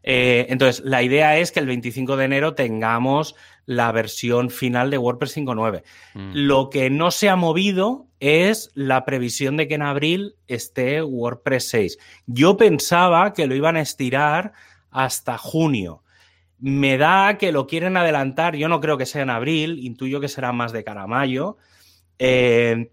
Eh, 0.03 0.47
entonces, 0.49 0.85
la 0.85 1.03
idea 1.03 1.38
es 1.38 1.53
que 1.53 1.61
el 1.61 1.67
25 1.67 2.17
de 2.17 2.25
enero 2.25 2.55
tengamos 2.55 3.35
la 3.67 3.93
versión 3.93 4.51
final 4.51 4.91
de 4.91 4.99
WordPress 4.99 5.37
5.9. 5.37 5.83
Mm. 6.14 6.31
Lo 6.35 6.71
que 6.71 6.91
no 6.91 7.11
se 7.11 7.29
ha 7.29 7.37
movido 7.37 8.07
es 8.21 8.71
la 8.75 9.05
previsión 9.05 9.57
de 9.57 9.69
que 9.69 9.75
en 9.75 9.83
abril 9.83 10.37
esté 10.47 11.03
WordPress 11.03 11.69
6. 11.69 11.99
Yo 12.27 12.57
pensaba 12.57 13.33
que 13.33 13.47
lo 13.47 13.55
iban 13.55 13.77
a 13.77 13.81
estirar 13.81 14.53
hasta 14.91 15.37
junio. 15.37 16.03
Me 16.61 16.99
da 16.99 17.38
que 17.38 17.53
lo 17.53 17.66
quieren 17.66 17.97
adelantar, 17.97 18.57
yo 18.57 18.68
no 18.68 18.81
creo 18.81 18.99
que 18.99 19.07
sea 19.07 19.23
en 19.23 19.31
abril, 19.31 19.79
intuyo 19.79 20.21
que 20.21 20.29
será 20.29 20.53
más 20.53 20.73
de 20.73 20.85
cara 20.85 21.03
a 21.03 21.07
mayo. 21.07 21.57
Eh, 22.18 22.90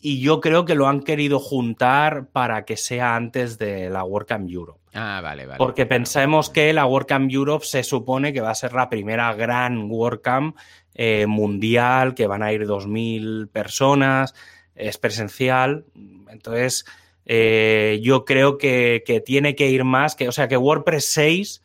y 0.00 0.20
yo 0.20 0.40
creo 0.42 0.66
que 0.66 0.74
lo 0.74 0.86
han 0.86 1.00
querido 1.00 1.40
juntar 1.40 2.28
para 2.30 2.66
que 2.66 2.76
sea 2.76 3.16
antes 3.16 3.56
de 3.56 3.88
la 3.88 4.04
WordCamp 4.04 4.50
Europe. 4.50 4.80
Ah, 4.92 5.20
vale, 5.22 5.46
vale. 5.46 5.56
Porque 5.56 5.86
pensemos 5.86 6.50
que 6.50 6.74
la 6.74 6.84
WordCamp 6.84 7.30
Europe 7.32 7.64
se 7.64 7.82
supone 7.82 8.34
que 8.34 8.42
va 8.42 8.50
a 8.50 8.54
ser 8.54 8.74
la 8.74 8.90
primera 8.90 9.32
gran 9.32 9.90
WordCamp 9.90 10.58
eh, 10.94 11.26
mundial, 11.26 12.14
que 12.14 12.26
van 12.26 12.42
a 12.42 12.52
ir 12.52 12.66
2.000 12.66 13.48
personas, 13.48 14.34
es 14.74 14.98
presencial. 14.98 15.86
Entonces, 16.28 16.84
eh, 17.24 17.98
yo 18.02 18.26
creo 18.26 18.58
que, 18.58 19.02
que, 19.06 19.20
tiene 19.20 19.56
que 19.56 19.70
ir 19.70 19.84
más, 19.84 20.16
que, 20.16 20.28
o 20.28 20.32
sea, 20.32 20.48
que 20.48 20.58
WordPress 20.58 21.06
6 21.06 21.63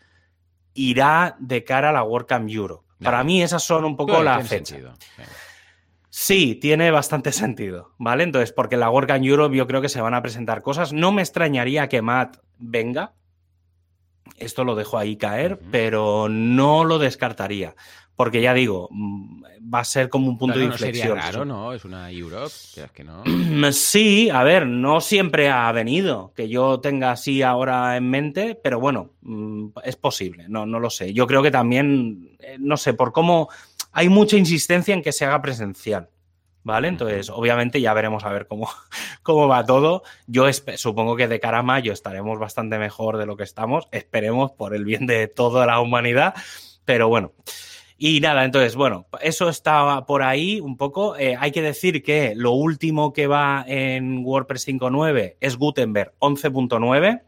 irá 0.73 1.36
de 1.39 1.63
cara 1.63 1.89
a 1.89 1.93
la 1.93 2.03
WordCamp 2.03 2.49
Europe. 2.49 2.86
Para 3.01 3.23
mí 3.23 3.41
esas 3.41 3.63
son 3.63 3.86
un 3.86 3.95
poco 3.95 4.21
la 4.21 4.41
fecha. 4.41 4.77
Sí, 6.10 6.55
tiene 6.55 6.91
bastante 6.91 7.32
sentido, 7.32 7.93
¿vale? 7.97 8.23
Entonces, 8.23 8.51
porque 8.51 8.75
en 8.75 8.82
la 8.82 8.89
WordCamp 8.89 9.23
Europe 9.23 9.55
yo 9.55 9.67
creo 9.67 9.82
que 9.82 9.89
se 9.89 10.01
van 10.01 10.13
a 10.13 10.21
presentar 10.21 10.62
cosas. 10.62 10.91
No 10.91 11.12
me 11.12 11.21
extrañaría 11.21 11.88
que 11.88 12.01
Matt 12.01 12.38
venga. 12.58 13.13
Esto 14.37 14.63
lo 14.63 14.75
dejo 14.75 14.97
ahí 14.97 15.15
caer, 15.17 15.59
pero 15.71 16.27
no 16.29 16.83
lo 16.83 16.99
descartaría 16.99 17.75
porque 18.19 18.41
ya 18.41 18.53
digo, 18.53 18.89
mm, 18.91 19.43
va 19.73 19.79
a 19.79 19.85
ser 19.85 20.09
como 20.09 20.27
un 20.27 20.37
punto 20.37 20.59
de 20.59 20.65
inflexión. 20.65 21.15
No 21.15 21.23
sería 21.23 21.45
¿no? 21.45 21.71
Es 21.71 21.85
una 21.85 22.11
Europe, 22.11 22.53
que 22.93 23.05
no. 23.05 23.23
Sí, 23.71 24.29
a 24.29 24.43
ver, 24.43 24.67
no 24.67 24.99
siempre 24.99 25.49
ha 25.49 25.71
venido 25.71 26.33
que 26.35 26.49
yo 26.49 26.81
tenga 26.81 27.11
así 27.11 27.43
ahora 27.43 27.95
en 27.95 28.09
mente, 28.09 28.59
pero 28.61 28.77
bueno, 28.77 29.11
mm, 29.21 29.67
es 29.85 29.95
posible, 29.95 30.47
no, 30.49 30.65
no 30.65 30.81
lo 30.81 30.89
sé. 30.89 31.13
Yo 31.13 31.27
creo 31.27 31.41
que 31.41 31.49
también, 31.49 32.35
eh, 32.39 32.57
no 32.59 32.75
sé, 32.75 32.93
por 32.93 33.13
cómo 33.13 33.47
hay 33.93 34.09
mucha 34.09 34.35
insistencia 34.35 34.93
en 34.93 35.01
que 35.01 35.13
se 35.13 35.23
haga 35.23 35.41
presencial. 35.41 36.09
¿Vale? 36.63 36.89
Entonces, 36.89 37.29
obviamente 37.29 37.79
ya 37.79 37.93
veremos 37.93 38.25
a 38.25 38.29
ver 38.29 38.45
cómo, 38.47 38.69
cómo 39.23 39.47
va 39.47 39.65
todo. 39.65 40.03
Yo 40.27 40.45
supongo 40.51 41.15
que 41.15 41.27
de 41.27 41.39
cara 41.39 41.59
a 41.59 41.63
mayo 41.63 41.93
estaremos 41.93 42.37
bastante 42.37 42.77
mejor 42.77 43.17
de 43.17 43.25
lo 43.25 43.37
que 43.37 43.43
estamos. 43.43 43.87
Esperemos 43.91 44.51
por 44.51 44.75
el 44.75 44.83
bien 44.83 45.07
de 45.07 45.27
toda 45.27 45.65
la 45.65 45.79
humanidad. 45.79 46.33
Pero 46.85 47.07
bueno, 47.07 47.33
y 48.01 48.21
nada, 48.21 48.45
entonces, 48.45 48.77
bueno, 48.77 49.07
eso 49.21 49.49
estaba 49.49 50.05
por 50.05 50.23
ahí 50.23 50.61
un 50.61 50.77
poco. 50.77 51.17
Eh, 51.17 51.35
hay 51.37 51.51
que 51.51 51.61
decir 51.61 52.01
que 52.01 52.33
lo 52.33 52.53
último 52.53 53.11
que 53.11 53.27
va 53.27 53.65
en 53.67 54.23
WordPress 54.23 54.69
5.9 54.69 55.35
es 55.41 55.57
Gutenberg 55.57 56.13
11.9. 56.19 57.21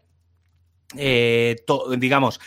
eh, 0.95 1.57
digamos, 1.97 2.39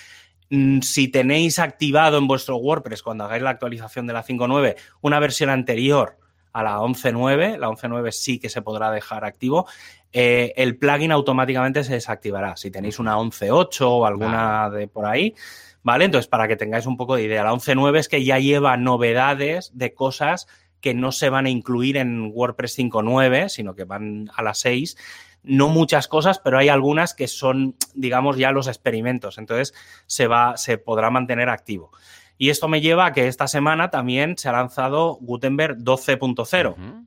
mm, 0.49 0.81
si 0.81 1.09
tenéis 1.09 1.59
activado 1.59 2.17
en 2.17 2.27
vuestro 2.27 2.57
WordPress 2.57 3.03
cuando 3.03 3.25
hagáis 3.25 3.43
la 3.43 3.51
actualización 3.51 4.07
de 4.07 4.15
la 4.15 4.25
5.9 4.25 4.77
una 5.03 5.21
versión 5.21 5.51
anterior 5.51 6.17
a 6.55 6.63
la 6.63 6.79
11.9, 6.79 7.59
la 7.59 7.69
11.9 7.69 8.11
sí 8.13 8.39
que 8.39 8.49
se 8.49 8.63
podrá 8.63 8.91
dejar 8.91 9.25
activo, 9.25 9.67
eh, 10.13 10.55
el 10.57 10.79
plugin 10.79 11.13
automáticamente 11.13 11.83
se 11.83 11.95
desactivará. 11.95 12.57
Si 12.57 12.71
tenéis 12.71 12.99
una 13.01 13.17
11.8 13.17 13.81
o 13.83 14.07
alguna 14.07 14.71
de 14.71 14.87
por 14.87 15.05
ahí, 15.05 15.35
¿vale? 15.83 16.05
Entonces, 16.05 16.29
para 16.29 16.47
que 16.47 16.57
tengáis 16.57 16.87
un 16.87 16.97
poco 16.97 17.17
de 17.17 17.25
idea, 17.25 17.43
la 17.43 17.53
11.9 17.53 17.99
es 17.99 18.09
que 18.09 18.25
ya 18.25 18.39
lleva 18.39 18.77
novedades 18.77 19.73
de 19.75 19.93
cosas 19.93 20.47
que 20.81 20.95
no 20.95 21.11
se 21.11 21.29
van 21.29 21.47
a 21.47 21.51
incluir 21.51 21.97
en 21.97 22.31
WordPress 22.33 22.79
5.9, 22.79 23.49
sino 23.49 23.75
que 23.75 23.85
van 23.85 24.31
a 24.35 24.43
las 24.43 24.59
6 24.59 24.97
no 25.45 25.69
muchas 25.69 26.09
cosas, 26.09 26.39
pero 26.39 26.59
hay 26.59 26.71
algunas 26.71 27.15
que 27.15 27.29
son, 27.29 27.77
digamos, 27.95 28.39
ya 28.39 28.51
los 28.51 28.67
experimentos. 28.67 29.37
Entonces 29.39 29.75
se 30.07 30.27
va, 30.27 30.57
se 30.57 30.79
podrá 30.79 31.11
mantener 31.11 31.51
activo. 31.51 31.91
Y 32.37 32.51
esto 32.51 32.69
me 32.69 32.81
lleva 32.81 33.07
a 33.07 33.13
que 33.13 33.29
esta 33.29 33.47
semana 33.47 33.91
también 33.91 34.37
se 34.37 34.49
ha 34.49 34.53
lanzado 34.53 35.19
Gutenberg 35.21 35.79
12.0. 35.79 37.07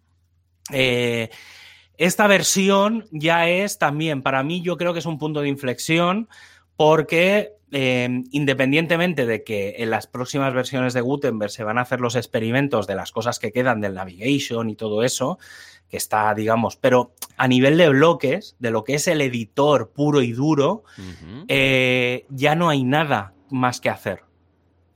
Eh, 0.71 1.29
esta 1.97 2.27
versión 2.27 3.05
ya 3.11 3.49
es 3.49 3.77
también, 3.77 4.21
para 4.21 4.43
mí, 4.43 4.61
yo 4.61 4.77
creo 4.77 4.93
que 4.93 4.99
es 4.99 5.05
un 5.05 5.17
punto 5.17 5.41
de 5.41 5.49
inflexión 5.49 6.29
porque 6.75 7.57
eh, 7.71 8.23
independientemente 8.31 9.25
de 9.25 9.43
que 9.43 9.75
en 9.79 9.89
las 9.89 10.07
próximas 10.07 10.53
versiones 10.53 10.93
de 10.93 11.01
Gutenberg 11.01 11.51
se 11.51 11.65
van 11.65 11.77
a 11.77 11.81
hacer 11.81 11.99
los 11.99 12.15
experimentos 12.15 12.87
de 12.87 12.95
las 12.95 13.11
cosas 13.11 13.39
que 13.39 13.51
quedan 13.51 13.81
del 13.81 13.95
navigation 13.95 14.69
y 14.69 14.75
todo 14.75 15.03
eso, 15.03 15.37
que 15.89 15.97
está, 15.97 16.33
digamos, 16.33 16.77
pero 16.77 17.13
a 17.35 17.47
nivel 17.47 17.77
de 17.77 17.89
bloques, 17.89 18.55
de 18.59 18.71
lo 18.71 18.83
que 18.83 18.95
es 18.95 19.07
el 19.07 19.21
editor 19.21 19.91
puro 19.91 20.21
y 20.21 20.31
duro, 20.31 20.83
eh, 21.47 22.25
ya 22.29 22.55
no 22.55 22.69
hay 22.69 22.83
nada 22.83 23.33
más 23.49 23.81
que 23.81 23.89
hacer. 23.89 24.26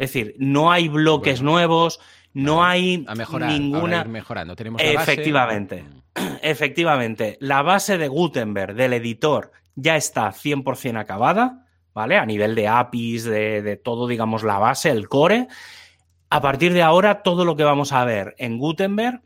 Es 0.02 0.12
decir, 0.12 0.36
no 0.40 0.72
hay 0.72 0.88
bloques 0.88 1.44
nuevos, 1.44 2.00
no 2.34 2.64
hay 2.64 3.06
a 3.08 3.14
mejorar, 3.14 3.52
ninguna. 3.52 4.04
mejorando. 4.04 4.56
Tenemos 4.56 4.82
efectivamente, 4.84 5.86
efectivamente. 6.42 7.38
La 7.40 7.62
base 7.62 8.00
de 8.00 8.08
Gutenberg 8.08 8.74
del 8.74 8.94
editor 8.94 9.52
ya 9.76 9.96
está 9.96 10.32
100% 10.32 11.00
acabada, 11.00 11.68
¿vale? 11.94 12.18
A 12.18 12.26
nivel 12.26 12.56
de 12.56 12.68
APIs, 12.68 13.26
de, 13.26 13.62
de 13.62 13.78
todo, 13.78 14.08
digamos, 14.08 14.42
la 14.42 14.58
base, 14.58 14.90
el 14.90 15.08
core. 15.08 15.48
A 16.32 16.42
partir 16.42 16.74
de 16.74 16.82
ahora, 16.82 17.22
todo 17.22 17.46
lo 17.46 17.56
que 17.56 17.64
vamos 17.64 17.92
a 17.92 18.04
ver 18.04 18.34
en 18.40 18.58
Gutenberg 18.58 19.22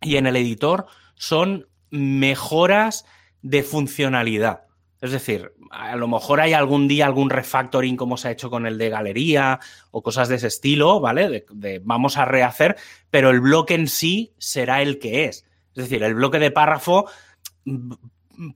y 0.00 0.16
en 0.16 0.26
el 0.26 0.36
editor 0.36 0.86
son 1.16 1.68
mejoras 1.90 3.04
de 3.42 3.62
funcionalidad. 3.62 4.62
Es 5.02 5.10
decir, 5.10 5.52
a 5.72 5.96
lo 5.96 6.06
mejor 6.06 6.40
hay 6.40 6.52
algún 6.52 6.86
día 6.86 7.06
algún 7.06 7.28
refactoring 7.28 7.96
como 7.96 8.16
se 8.16 8.28
ha 8.28 8.30
hecho 8.30 8.50
con 8.50 8.66
el 8.66 8.78
de 8.78 8.88
galería 8.88 9.58
o 9.90 10.00
cosas 10.00 10.28
de 10.28 10.36
ese 10.36 10.46
estilo, 10.46 11.00
¿vale? 11.00 11.44
De, 11.50 11.80
vamos 11.82 12.16
a 12.18 12.24
rehacer, 12.24 12.76
pero 13.10 13.30
el 13.30 13.40
bloque 13.40 13.74
en 13.74 13.88
sí 13.88 14.32
será 14.38 14.80
el 14.80 15.00
que 15.00 15.24
es. 15.24 15.44
Es 15.74 15.84
decir, 15.84 16.04
el 16.04 16.14
bloque 16.14 16.38
de 16.38 16.52
párrafo 16.52 17.06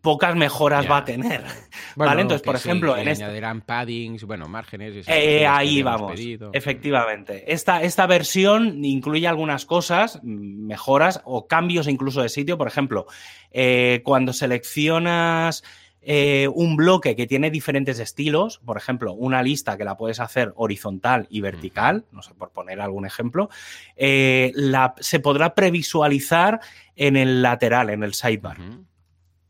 pocas 0.00 0.36
mejoras 0.36 0.88
va 0.88 0.98
a 0.98 1.04
tener. 1.04 1.42
¿Vale? 1.96 2.22
Entonces, 2.22 2.44
por 2.44 2.54
ejemplo, 2.54 2.96
en 2.96 3.08
este 3.08 3.24
añadirán 3.24 3.62
paddings, 3.62 4.22
bueno, 4.22 4.46
márgenes. 4.46 5.04
Eh, 5.08 5.46
ahí 5.48 5.82
vamos. 5.82 6.12
Efectivamente. 6.52 7.52
Esta, 7.52 7.82
esta 7.82 8.06
versión 8.06 8.84
incluye 8.84 9.26
algunas 9.26 9.66
cosas, 9.66 10.20
mejoras 10.22 11.20
o 11.24 11.48
cambios 11.48 11.88
incluso 11.88 12.22
de 12.22 12.28
sitio. 12.28 12.56
Por 12.56 12.68
ejemplo, 12.68 13.06
eh, 13.50 14.00
cuando 14.04 14.32
seleccionas 14.32 15.64
eh, 16.08 16.46
un 16.54 16.76
bloque 16.76 17.16
que 17.16 17.26
tiene 17.26 17.50
diferentes 17.50 17.98
estilos, 17.98 18.60
por 18.64 18.76
ejemplo, 18.76 19.12
una 19.12 19.42
lista 19.42 19.76
que 19.76 19.84
la 19.84 19.96
puedes 19.96 20.20
hacer 20.20 20.52
horizontal 20.54 21.26
y 21.30 21.40
vertical, 21.40 22.04
no 22.12 22.22
sé, 22.22 22.32
por 22.32 22.52
poner 22.52 22.80
algún 22.80 23.06
ejemplo, 23.06 23.50
eh, 23.96 24.52
se 25.00 25.18
podrá 25.18 25.56
previsualizar 25.56 26.60
en 26.94 27.16
el 27.16 27.42
lateral, 27.42 27.90
en 27.90 28.04
el 28.04 28.14
sidebar. 28.14 28.58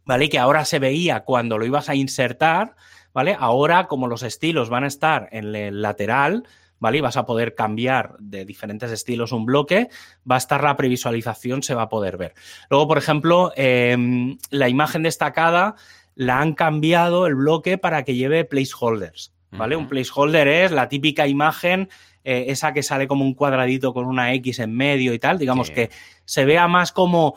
¿Vale? 0.06 0.30
Que 0.30 0.38
ahora 0.38 0.64
se 0.64 0.78
veía 0.78 1.24
cuando 1.24 1.58
lo 1.58 1.66
ibas 1.66 1.90
a 1.90 1.94
insertar, 1.94 2.74
¿vale? 3.12 3.36
Ahora, 3.38 3.86
como 3.86 4.06
los 4.06 4.22
estilos 4.22 4.70
van 4.70 4.84
a 4.84 4.86
estar 4.86 5.28
en 5.32 5.54
el 5.54 5.82
lateral, 5.82 6.44
¿vale? 6.78 6.98
Y 6.98 7.00
vas 7.02 7.18
a 7.18 7.26
poder 7.26 7.54
cambiar 7.54 8.16
de 8.18 8.46
diferentes 8.46 8.90
estilos 8.90 9.32
un 9.32 9.44
bloque, 9.44 9.90
va 10.30 10.36
a 10.36 10.38
estar 10.38 10.62
la 10.62 10.76
previsualización, 10.76 11.62
se 11.62 11.74
va 11.74 11.82
a 11.82 11.88
poder 11.90 12.16
ver. 12.16 12.32
Luego, 12.70 12.88
por 12.88 12.96
ejemplo, 12.96 13.52
em, 13.56 14.38
la 14.48 14.70
imagen 14.70 15.02
destacada 15.02 15.74
la 16.16 16.40
han 16.40 16.54
cambiado 16.54 17.28
el 17.28 17.36
bloque 17.36 17.78
para 17.78 18.02
que 18.02 18.16
lleve 18.16 18.44
placeholders. 18.44 19.32
¿Vale? 19.52 19.76
Un 19.76 19.88
placeholder 19.88 20.48
es 20.48 20.72
la 20.72 20.88
típica 20.88 21.26
imagen, 21.28 21.88
eh, 22.24 22.46
esa 22.48 22.74
que 22.74 22.82
sale 22.82 23.06
como 23.06 23.24
un 23.24 23.32
cuadradito 23.32 23.94
con 23.94 24.04
una 24.04 24.34
X 24.34 24.58
en 24.58 24.74
medio 24.74 25.14
y 25.14 25.18
tal, 25.18 25.38
digamos 25.38 25.70
que 25.70 25.88
se 26.24 26.44
vea 26.44 26.66
más 26.68 26.92
como 26.92 27.36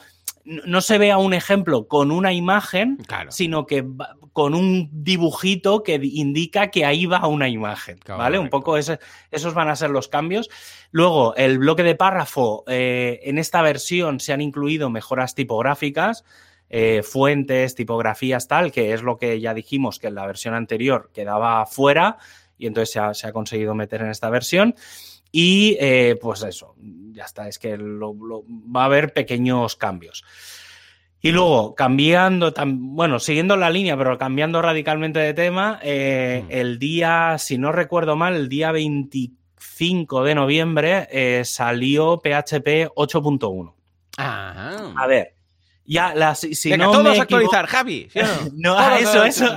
no 0.49 0.81
se 0.81 0.97
vea 0.97 1.17
un 1.17 1.33
ejemplo 1.33 1.87
con 1.87 2.11
una 2.11 2.33
imagen, 2.33 2.97
sino 3.29 3.67
que 3.67 3.85
con 4.33 4.55
un 4.55 4.89
dibujito 4.91 5.83
que 5.83 5.99
indica 6.01 6.71
que 6.71 6.85
ahí 6.85 7.05
va 7.05 7.27
una 7.27 7.49
imagen, 7.49 7.99
¿vale? 8.07 8.39
Un 8.39 8.49
poco 8.49 8.77
esos 8.77 9.53
van 9.53 9.69
a 9.69 9.75
ser 9.75 9.91
los 9.91 10.07
cambios. 10.07 10.49
Luego, 10.91 11.35
el 11.35 11.59
bloque 11.59 11.83
de 11.83 11.95
párrafo, 11.95 12.63
eh, 12.67 13.19
en 13.23 13.37
esta 13.37 13.61
versión 13.61 14.19
se 14.19 14.33
han 14.33 14.41
incluido 14.41 14.89
mejoras 14.89 15.35
tipográficas, 15.35 16.23
eh, 16.71 17.01
fuentes, 17.03 17.73
tipografías, 17.73 18.47
tal, 18.47 18.71
que 18.71 18.93
es 18.93 19.01
lo 19.01 19.17
que 19.17 19.39
ya 19.39 19.55
dijimos 19.55 19.97
que 19.97 20.07
en 20.07 20.15
la 20.15 20.27
versión 20.27 20.53
anterior 20.53 21.09
quedaba 21.13 21.65
fuera 21.65 22.17
y 22.59 22.67
entonces 22.67 23.01
se 23.13 23.27
ha, 23.27 23.33
conseguido 23.33 23.73
meter 23.73 24.01
en 24.01 24.09
esta 24.09 24.29
versión. 24.29 24.75
Y 25.31 25.77
eh, 25.79 26.17
pues 26.21 26.43
eso, 26.43 26.75
ya 27.11 27.23
está, 27.23 27.47
es 27.47 27.57
que 27.57 27.77
va 27.77 28.81
a 28.83 28.85
haber 28.85 29.13
pequeños 29.13 29.75
cambios. 29.75 30.23
Y 31.21 31.31
luego, 31.31 31.73
cambiando, 31.75 32.53
bueno, 32.65 33.19
siguiendo 33.19 33.57
la 33.57 33.69
línea, 33.69 33.97
pero 33.97 34.17
cambiando 34.17 34.61
radicalmente 34.61 35.19
de 35.19 35.33
tema, 35.33 35.79
eh, 35.81 36.43
mm. 36.45 36.51
el 36.51 36.79
día, 36.79 37.37
si 37.39 37.57
no 37.57 37.71
recuerdo 37.71 38.15
mal, 38.15 38.35
el 38.35 38.47
día 38.47 38.71
25 38.71 40.23
de 40.23 40.35
noviembre 40.35 41.43
salió 41.45 42.17
PHP 42.17 42.93
8.1. 42.95 43.73
A 44.17 45.07
ver, 45.07 45.38
ya, 45.89 46.35
si 46.35 46.77
no 46.77 46.91
todos 46.91 47.19
actualizar, 47.19 47.65
Javi. 47.65 48.09
no, 48.53 48.75
ah, 48.77 48.99
eso, 48.99 49.25
eso. 49.25 49.47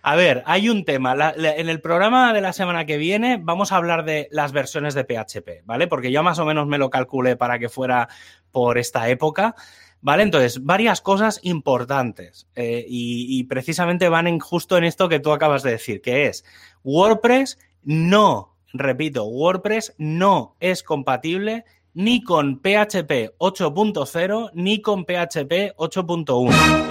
A 0.00 0.16
ver, 0.16 0.42
hay 0.46 0.70
un 0.70 0.84
tema. 0.86 1.34
en 1.36 1.68
el 1.68 1.80
programa 1.82 2.32
de 2.32 2.40
la 2.40 2.54
semana 2.54 2.86
que 2.86 2.96
viene 2.96 3.38
vamos 3.40 3.70
a 3.70 3.76
hablar 3.76 4.06
de 4.06 4.28
las 4.30 4.52
versiones 4.52 4.94
de 4.94 5.04
PHP, 5.04 5.66
¿vale? 5.66 5.86
Porque 5.86 6.10
yo 6.10 6.22
más 6.22 6.38
o 6.38 6.46
menos 6.46 6.66
me 6.66 6.78
lo 6.78 6.88
calculé 6.88 7.36
para 7.36 7.58
que 7.58 7.68
fuera 7.68 8.08
por 8.50 8.78
esta 8.78 9.08
época. 9.08 9.54
¿Vale? 10.00 10.22
Entonces, 10.22 10.64
varias 10.64 11.00
cosas 11.00 11.40
importantes 11.42 12.46
eh, 12.54 12.84
y, 12.88 13.36
y, 13.36 13.44
precisamente 13.44 14.08
van 14.08 14.28
en, 14.28 14.38
justo 14.38 14.78
en 14.78 14.84
esto 14.84 15.08
que 15.08 15.18
tú 15.18 15.32
acabas 15.32 15.64
de 15.64 15.72
decir, 15.72 16.00
que 16.00 16.26
es 16.26 16.44
WordPress 16.84 17.58
no, 17.82 18.54
repito, 18.72 19.24
WordPress 19.24 19.94
no 19.98 20.56
es 20.60 20.82
compatible 20.82 21.64
ni 21.94 22.22
con 22.22 22.60
PHP 22.60 23.36
8.0 23.38 24.50
ni 24.54 24.80
con 24.80 25.04
PHP 25.04 25.76
8.1. 25.76 26.88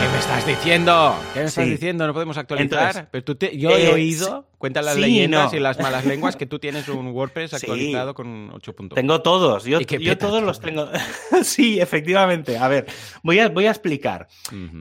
¿Qué 0.00 0.08
me 0.08 0.18
estás 0.18 0.46
diciendo? 0.46 1.14
¿Qué 1.34 1.40
me 1.40 1.46
estás 1.46 1.66
diciendo? 1.66 2.06
No 2.06 2.14
podemos 2.14 2.38
actualizar. 2.38 3.10
Pero 3.10 3.22
tú 3.22 3.36
yo 3.52 3.70
he 3.76 3.92
oído, 3.92 4.48
cuentan 4.56 4.86
las 4.86 4.96
leyendas 4.96 5.52
y 5.52 5.60
las 5.60 5.78
malas 5.78 6.06
lenguas, 6.06 6.36
que 6.36 6.46
tú 6.46 6.58
tienes 6.58 6.88
un 6.88 7.08
WordPress 7.08 7.52
actualizado 7.52 8.14
con 8.14 8.50
8.1. 8.50 8.94
Tengo 8.94 9.20
todos. 9.20 9.64
Yo, 9.64 9.78
todos 10.16 10.42
los 10.42 10.58
tengo. 10.60 10.88
sí, 11.42 11.80
efectivamente. 11.80 12.56
A 12.56 12.68
ver, 12.68 12.86
voy 13.22 13.40
a, 13.40 13.50
voy 13.50 13.66
a 13.66 13.70
explicar. 13.70 14.28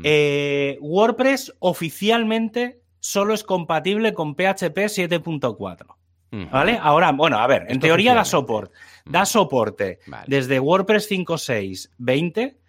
Eh, 0.04 0.78
WordPress 0.80 1.54
oficialmente 1.60 2.82
solo 3.02 3.34
es 3.34 3.44
compatible 3.44 4.14
con 4.14 4.36
PHP 4.36 4.78
7.4. 4.88 5.99
¿Vale? 6.32 6.80
Ahora, 6.82 7.12
bueno, 7.12 7.40
a 7.40 7.48
ver, 7.48 7.66
en 7.70 7.80
teoría 7.80 8.14
da 8.14 8.24
soporte. 8.24 8.76
Da 9.06 9.26
soporte 9.26 10.00
desde 10.28 10.60
WordPress 10.60 11.10
5.6, 11.10 11.90
20 11.98 12.60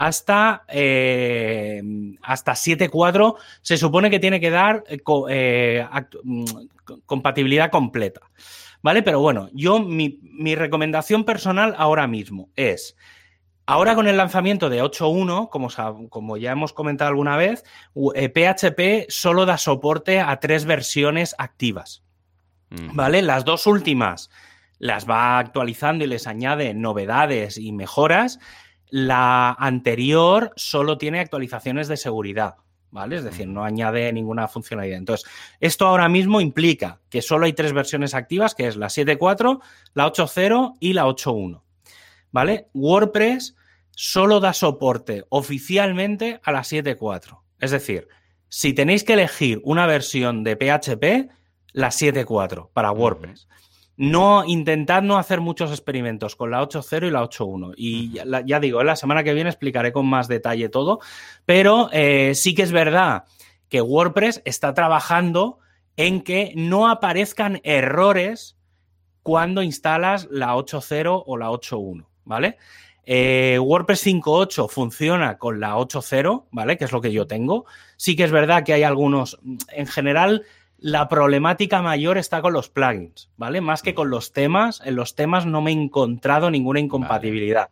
hasta, 0.00 0.64
eh, 0.68 1.82
hasta 2.22 2.52
7.4. 2.52 3.36
Se 3.60 3.76
supone 3.76 4.08
que 4.08 4.18
tiene 4.18 4.40
que 4.40 4.48
dar 4.48 4.82
eh, 4.88 4.98
eh, 5.28 5.86
mm, 6.24 6.44
compatibilidad 7.04 7.70
completa. 7.70 8.22
¿Vale? 8.82 9.02
Pero 9.02 9.20
bueno, 9.20 9.50
yo, 9.52 9.78
mi, 9.78 10.18
recomendación 10.54 11.24
personal 11.24 11.74
ahora 11.76 12.06
mismo 12.06 12.48
es. 12.56 12.96
Ahora 13.66 13.94
con 13.94 14.08
el 14.08 14.16
lanzamiento 14.16 14.70
de 14.70 14.82
8.1, 14.82 15.50
como, 15.50 15.68
como, 16.08 16.36
ya 16.38 16.52
hemos 16.52 16.72
comentado 16.72 17.10
alguna 17.10 17.36
vez, 17.36 17.62
PHP 17.94 19.10
solo 19.10 19.44
da 19.44 19.58
soporte 19.58 20.18
a 20.18 20.40
tres 20.40 20.64
versiones 20.64 21.34
activas. 21.36 22.02
¿Vale? 22.70 23.22
Las 23.22 23.44
dos 23.44 23.66
últimas 23.66 24.30
las 24.78 25.08
va 25.08 25.38
actualizando 25.38 26.04
y 26.04 26.06
les 26.06 26.26
añade 26.26 26.72
novedades 26.74 27.58
y 27.58 27.72
mejoras. 27.72 28.38
La 28.88 29.50
anterior 29.52 30.52
solo 30.56 30.96
tiene 30.96 31.20
actualizaciones 31.20 31.88
de 31.88 31.96
seguridad. 31.96 32.56
¿vale? 32.90 33.16
Es 33.16 33.24
decir, 33.24 33.48
no 33.48 33.64
añade 33.64 34.12
ninguna 34.12 34.48
funcionalidad. 34.48 34.98
Entonces, 34.98 35.28
esto 35.60 35.86
ahora 35.86 36.08
mismo 36.08 36.40
implica 36.40 37.00
que 37.08 37.22
solo 37.22 37.46
hay 37.46 37.52
tres 37.52 37.72
versiones 37.72 38.14
activas, 38.14 38.54
que 38.54 38.66
es 38.66 38.76
la 38.76 38.88
7.4, 38.88 39.60
la 39.94 40.06
8.0 40.06 40.76
y 40.80 40.92
la 40.92 41.06
8.1, 41.06 41.62
¿vale? 42.30 42.68
WordPress 42.74 43.56
solo 43.90 44.40
da 44.40 44.52
soporte 44.52 45.24
oficialmente 45.28 46.40
a 46.42 46.52
la 46.52 46.60
7.4. 46.60 47.40
Es 47.60 47.70
decir, 47.70 48.08
si 48.48 48.72
tenéis 48.72 49.04
que 49.04 49.12
elegir 49.12 49.60
una 49.64 49.86
versión 49.86 50.42
de 50.42 50.56
PHP, 50.56 51.30
la 51.72 51.88
7.4 51.88 52.68
para 52.72 52.92
WordPress. 52.92 53.48
No, 53.96 54.44
intentad 54.46 55.02
no 55.02 55.18
hacer 55.18 55.42
muchos 55.42 55.70
experimentos 55.70 56.34
con 56.34 56.50
la 56.50 56.62
8.0 56.62 57.08
y 57.08 57.10
la 57.10 57.22
8.1. 57.22 57.74
Y 57.76 58.12
ya, 58.46 58.58
digo, 58.58 58.82
la 58.82 58.96
semana 58.96 59.22
que 59.22 59.34
viene 59.34 59.50
explicaré 59.50 59.92
con 59.92 60.06
más 60.06 60.26
detalle 60.26 60.70
todo, 60.70 61.00
pero 61.44 61.90
eh, 61.92 62.34
sí 62.34 62.54
que 62.54 62.62
es 62.62 62.72
verdad 62.72 63.24
que 63.68 63.82
WordPress 63.82 64.40
está 64.46 64.72
trabajando 64.72 65.58
en 65.96 66.22
que 66.22 66.54
no 66.56 66.88
aparezcan 66.88 67.60
errores 67.62 68.56
cuando 69.22 69.62
instalas 69.62 70.28
la 70.30 70.54
8.0 70.54 71.22
o 71.26 71.36
la 71.36 71.50
8.1, 71.50 72.06
¿vale? 72.24 72.56
Eh, 73.04 73.58
WordPress 73.58 74.06
5.8 74.06 74.68
funciona 74.68 75.36
con 75.36 75.60
la 75.60 75.76
8.0, 75.76 76.46
¿vale? 76.52 76.78
Que 76.78 76.84
es 76.84 76.92
lo 76.92 77.00
que 77.00 77.12
yo 77.12 77.26
tengo. 77.26 77.66
Sí 77.96 78.16
que 78.16 78.24
es 78.24 78.30
verdad 78.30 78.64
que 78.64 78.72
hay 78.72 78.82
algunos, 78.82 79.38
en 79.72 79.86
general, 79.86 80.44
la 80.80 81.08
problemática 81.08 81.82
mayor 81.82 82.16
está 82.16 82.40
con 82.40 82.54
los 82.54 82.70
plugins, 82.70 83.30
¿vale? 83.36 83.60
Más 83.60 83.82
que 83.82 83.94
con 83.94 84.08
los 84.08 84.32
temas. 84.32 84.80
En 84.84 84.96
los 84.96 85.14
temas 85.14 85.44
no 85.44 85.60
me 85.60 85.70
he 85.70 85.74
encontrado 85.74 86.50
ninguna 86.50 86.80
incompatibilidad, 86.80 87.68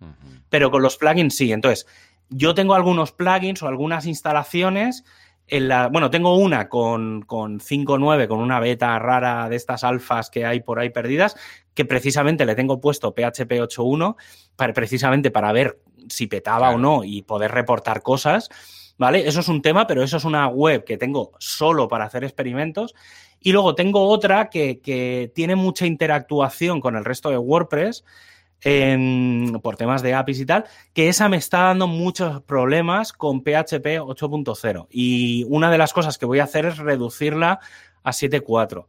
pero 0.50 0.70
con 0.70 0.82
los 0.82 0.98
plugins 0.98 1.34
sí. 1.34 1.50
Entonces, 1.50 1.86
yo 2.28 2.54
tengo 2.54 2.74
algunos 2.74 3.12
plugins 3.12 3.62
o 3.62 3.68
algunas 3.68 4.04
instalaciones. 4.04 5.04
En 5.46 5.68
la, 5.68 5.88
bueno, 5.88 6.10
tengo 6.10 6.36
una 6.36 6.68
con, 6.68 7.22
con 7.22 7.60
5.9, 7.60 8.28
con 8.28 8.40
una 8.40 8.60
beta 8.60 8.98
rara 8.98 9.48
de 9.48 9.56
estas 9.56 9.84
alfas 9.84 10.28
que 10.28 10.44
hay 10.44 10.60
por 10.60 10.78
ahí 10.78 10.90
perdidas, 10.90 11.36
que 11.72 11.86
precisamente 11.86 12.44
le 12.44 12.54
tengo 12.54 12.82
puesto 12.82 13.14
PHP 13.14 13.52
8.1 13.52 14.16
para, 14.56 14.74
precisamente 14.74 15.30
para 15.30 15.52
ver 15.52 15.80
si 16.10 16.26
petaba 16.26 16.70
o 16.70 16.78
no 16.78 17.04
y 17.04 17.22
poder 17.22 17.52
reportar 17.52 18.02
cosas. 18.02 18.50
¿Vale? 18.98 19.26
Eso 19.26 19.40
es 19.40 19.48
un 19.48 19.62
tema, 19.62 19.86
pero 19.86 20.02
eso 20.02 20.18
es 20.18 20.24
una 20.24 20.48
web 20.48 20.84
que 20.84 20.98
tengo 20.98 21.32
solo 21.38 21.88
para 21.88 22.04
hacer 22.04 22.24
experimentos. 22.24 22.94
Y 23.40 23.52
luego 23.52 23.74
tengo 23.74 24.08
otra 24.08 24.50
que, 24.50 25.30
tiene 25.34 25.54
mucha 25.54 25.86
interactuación 25.86 26.80
con 26.80 26.96
el 26.96 27.04
resto 27.04 27.30
de 27.30 27.38
WordPress. 27.38 28.04
por 29.62 29.76
temas 29.76 30.02
de 30.02 30.14
APIs 30.14 30.40
y 30.40 30.46
tal, 30.46 30.64
que 30.92 31.08
esa 31.08 31.28
me 31.28 31.36
está 31.36 31.58
dando 31.62 31.86
muchos 31.86 32.42
problemas 32.42 33.12
con 33.12 33.42
PHP 33.42 34.00
8.0. 34.00 34.88
Y 34.90 35.44
una 35.48 35.70
de 35.70 35.78
las 35.78 35.92
cosas 35.92 36.18
que 36.18 36.26
voy 36.26 36.40
a 36.40 36.44
hacer 36.44 36.66
es 36.66 36.78
reducirla 36.78 37.60
a 38.02 38.10
7.4. 38.10 38.86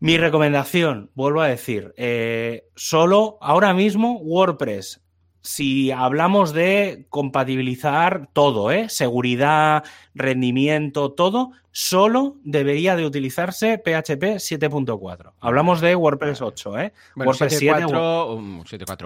Mi 0.00 0.16
recomendación, 0.16 1.10
vuelvo 1.14 1.40
a 1.40 1.48
decir, 1.48 1.92
eh, 1.96 2.68
solo 2.76 3.36
ahora 3.40 3.74
mismo 3.74 4.18
WordPress 4.18 5.00
si 5.48 5.90
hablamos 5.90 6.52
de 6.52 7.06
compatibilizar 7.08 8.28
todo, 8.34 8.70
¿eh? 8.70 8.90
seguridad, 8.90 9.82
rendimiento, 10.14 11.12
todo, 11.12 11.52
solo 11.72 12.36
debería 12.44 12.96
de 12.96 13.06
utilizarse 13.06 13.78
PHP 13.78 14.36
7.4. 14.36 15.32
Hablamos 15.40 15.80
de 15.80 15.96
WordPress 15.96 16.42
8, 16.42 16.78
¿eh? 16.80 16.92
WordPress 17.16 17.56
7, 17.56 17.86
7, 17.88 17.94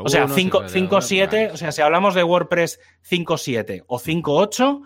o 0.01 0.09
sea, 0.09 0.26
5.7, 0.26 1.53
o 1.53 1.57
sea, 1.57 1.70
si 1.70 1.80
hablamos 1.80 2.16
de 2.16 2.24
WordPress 2.24 2.80
5.7 3.09 3.84
o 3.86 4.01
5.8, 4.01 4.82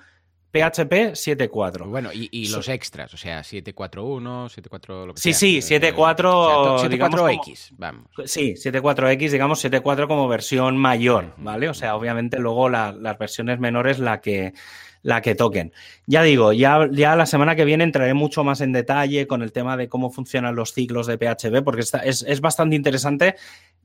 PHP 0.57 1.13
7.4. 1.13 1.89
Bueno, 1.89 2.11
y, 2.13 2.49
los 2.49 2.69
extras, 2.69 3.13
o 3.13 3.17
sea, 3.17 3.41
7.4.1, 3.41 4.49
7.4, 4.49 5.07
lo 5.07 5.15
que 5.15 5.21
sí, 5.21 5.35
Sí, 5.35 5.59
7.4. 5.59 6.79
7.4X, 6.79 7.71
vamos. 7.77 8.07
Sí, 8.25 8.55
7.4X, 8.55 9.31
digamos 9.31 9.63
7.4 9.65 10.07
como 10.07 10.29
versión 10.29 10.77
mayor, 10.79 11.35
¿vale? 11.37 11.69
O 11.69 11.75
sea, 11.75 11.95
obviamente 11.97 12.39
luego 12.39 12.69
las 12.71 13.19
versiones 13.19 13.59
menores 13.59 13.99
la 13.99 14.21
que, 14.21 14.55
la 15.03 15.21
que 15.21 15.35
toquen. 15.35 15.73
Ya 16.07 16.23
digo, 16.23 16.53
ya, 16.53 16.89
ya 16.91 17.17
la 17.17 17.27
semana 17.27 17.55
que 17.55 17.65
viene 17.65 17.85
entraré 17.85 18.15
mucho 18.15 18.43
más 18.43 18.61
en 18.63 18.73
detalle 18.73 19.27
con 19.27 19.43
el 19.43 19.53
tema 19.53 19.77
de 19.77 19.89
cómo 19.89 20.11
funcionan 20.11 20.57
los 20.57 20.73
ciclos 20.73 21.07
de 21.07 21.19
PHP, 21.19 21.63
porque 21.63 21.83
es, 21.83 22.25
es 22.27 22.41
bastante 22.41 22.77
interesante 22.77 23.37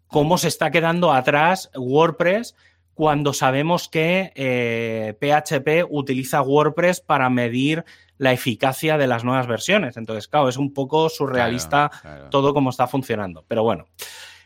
cómo 0.08 0.38
se 0.38 0.48
está 0.48 0.72
quedando 0.72 1.12
atrás 1.12 1.70
WordPress 1.76 2.56
cuando 2.94 3.34
sabemos 3.34 3.90
que 3.90 4.32
PHP 5.20 5.68
eh, 5.68 5.86
utiliza 5.90 6.42
WordPress 6.42 7.02
para 7.02 7.30
medir 7.30 7.86
la 8.18 8.34
eficacia 8.34 8.98
de 8.98 9.08
las 9.08 9.24
nuevas 9.24 9.48
versiones. 9.48 9.98
Entonces, 9.98 10.28
claro, 10.28 10.50
es 10.50 10.58
un 10.58 10.74
poco 10.74 11.10
surrealista 11.10 11.90
todo 12.30 12.54
como 12.54 12.70
está 12.70 12.86
funcionando. 12.88 13.44
Pero 13.48 13.64
bueno. 13.64 13.86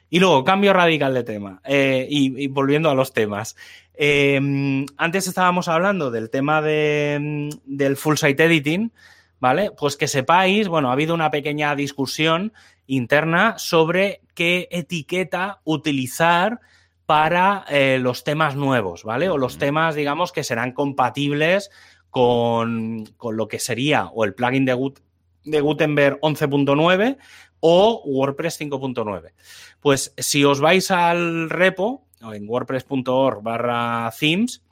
Y 0.09 0.19
luego, 0.19 0.43
cambio 0.45 0.71
radical 0.71 1.13
de 1.13 1.23
tema. 1.23 1.61
Eh, 1.65 2.07
y, 2.09 2.47
volviendo 2.47 2.89
a 2.89 2.95
los 2.95 3.11
temas. 3.11 3.55
Em, 3.93 4.85
antes 4.97 5.27
estábamos 5.27 5.67
hablando 5.67 6.11
del 6.11 6.29
tema 6.29 6.61
de, 6.61 7.49
del 7.65 7.97
full 7.97 8.15
site 8.15 8.45
editing, 8.45 8.93
¿vale? 9.39 9.71
Pues 9.71 9.97
que 9.97 10.07
sepáis, 10.07 10.67
bueno, 10.67 10.89
ha 10.89 10.93
habido 10.93 11.13
una 11.13 11.31
pequeña 11.31 11.75
discusión 11.75 12.53
interna 12.87 13.57
sobre 13.57 14.21
qué 14.33 14.67
etiqueta 14.71 15.59
utilizar 15.63 16.59
para 17.05 17.65
eh, 17.69 17.99
los 18.01 18.23
temas 18.23 18.55
nuevos, 18.55 19.03
¿vale? 19.03 19.29
O 19.29 19.37
los 19.37 19.57
temas, 19.57 19.95
digamos, 19.95 20.31
que 20.31 20.43
serán 20.43 20.71
compatibles 20.71 21.69
con, 22.09 23.05
lo 23.21 23.47
que 23.47 23.59
sería 23.59 24.07
o 24.07 24.23
el 24.23 24.33
plugin 24.33 24.65
de, 24.65 24.91
de 25.43 25.61
Gutenberg 25.61 26.19
11.9 26.21 27.17
o 27.59 28.01
WordPress 28.05 28.61
5.9. 28.61 29.33
Pues 29.79 30.13
si 30.17 30.43
os 30.45 30.61
vais 30.61 30.89
al 30.91 31.49
repo, 31.49 32.05
en 32.21 32.47
wordpress.org 32.47 33.43
barra 33.43 34.11
themes, 34.17 34.63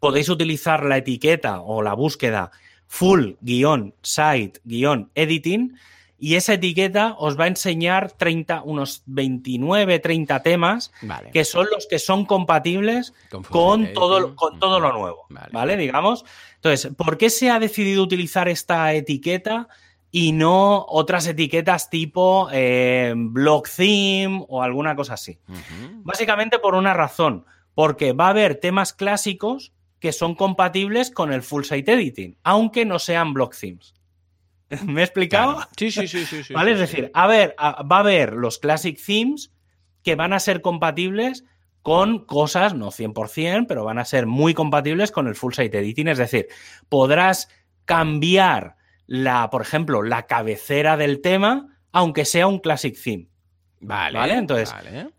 podéis 0.00 0.28
utilizar 0.28 0.84
la 0.84 0.96
etiqueta 0.98 1.60
o 1.60 1.82
la 1.82 1.94
búsqueda 1.94 2.50
full-site-editing 2.86 5.78
y 6.18 6.34
esa 6.34 6.54
etiqueta 6.54 7.14
os 7.16 7.38
va 7.38 7.44
a 7.44 7.46
enseñar 7.46 8.10
30, 8.10 8.62
unos 8.62 9.02
29, 9.06 10.00
30 10.00 10.42
temas 10.42 10.92
que 11.32 11.44
son 11.44 11.68
los 11.70 11.86
que 11.86 12.00
son 12.00 12.26
compatibles 12.26 13.14
con, 13.50 13.92
todo, 13.92 14.34
con 14.34 14.58
todo 14.58 14.80
lo 14.80 14.92
nuevo. 14.92 15.26
Vale. 15.52 15.76
Digamos. 15.76 16.24
Entonces, 16.56 16.92
¿por 16.96 17.18
qué 17.18 17.30
se 17.30 17.50
ha 17.50 17.60
decidido 17.60 18.02
utilizar 18.02 18.48
esta 18.48 18.92
etiqueta 18.94 19.68
y 20.10 20.32
no 20.32 20.84
otras 20.88 21.26
etiquetas 21.28 21.88
tipo 21.88 22.48
eh, 22.52 23.14
blog 23.16 23.68
theme 23.68 24.44
o 24.48 24.62
alguna 24.62 24.96
cosa 24.96 25.14
así? 25.14 25.38
Básicamente 26.02 26.58
por 26.58 26.74
una 26.74 26.94
razón. 26.94 27.44
Porque 27.74 28.12
va 28.12 28.26
a 28.26 28.30
haber 28.30 28.56
temas 28.56 28.92
clásicos 28.92 29.72
que 30.00 30.12
son 30.12 30.34
compatibles 30.34 31.12
con 31.12 31.32
el 31.32 31.42
full 31.42 31.62
site 31.62 31.92
editing, 31.92 32.36
aunque 32.42 32.84
no 32.84 32.98
sean 32.98 33.34
block 33.34 33.54
themes. 33.56 33.94
¿Me 34.86 35.00
he 35.00 35.04
explicado? 35.04 35.60
Sí, 35.76 35.90
sí, 35.90 36.06
sí, 36.06 36.24
sí, 36.26 36.52
¿Vale? 36.52 36.72
es 36.72 36.78
decir, 36.78 37.10
a 37.14 37.26
ver, 37.26 37.54
va 37.58 37.96
a 37.96 38.00
haber 38.00 38.34
los 38.34 38.58
classic 38.58 39.00
themes 39.04 39.52
que 40.02 40.14
van 40.14 40.32
a 40.32 40.40
ser 40.40 40.60
compatibles 40.60 41.44
con 41.82 42.26
cosas, 42.26 42.74
no 42.74 42.90
100%, 42.90 43.66
pero 43.66 43.84
van 43.84 43.98
a 43.98 44.04
ser 44.04 44.26
muy 44.26 44.52
compatibles 44.52 45.10
con 45.10 45.26
el 45.26 45.34
full 45.34 45.54
site 45.54 45.78
editing. 45.78 46.08
Es 46.08 46.18
decir, 46.18 46.48
podrás 46.88 47.48
cambiar 47.86 48.76
la, 49.06 49.48
por 49.50 49.62
ejemplo, 49.62 50.02
la 50.02 50.26
cabecera 50.26 50.96
del 50.96 51.22
tema, 51.22 51.78
aunque 51.92 52.26
sea 52.26 52.46
un 52.46 52.58
classic 52.58 52.96
theme. 53.02 53.28
Vale. 53.80 54.18
¿Vale? 54.18 54.34
Entonces, 54.34 54.74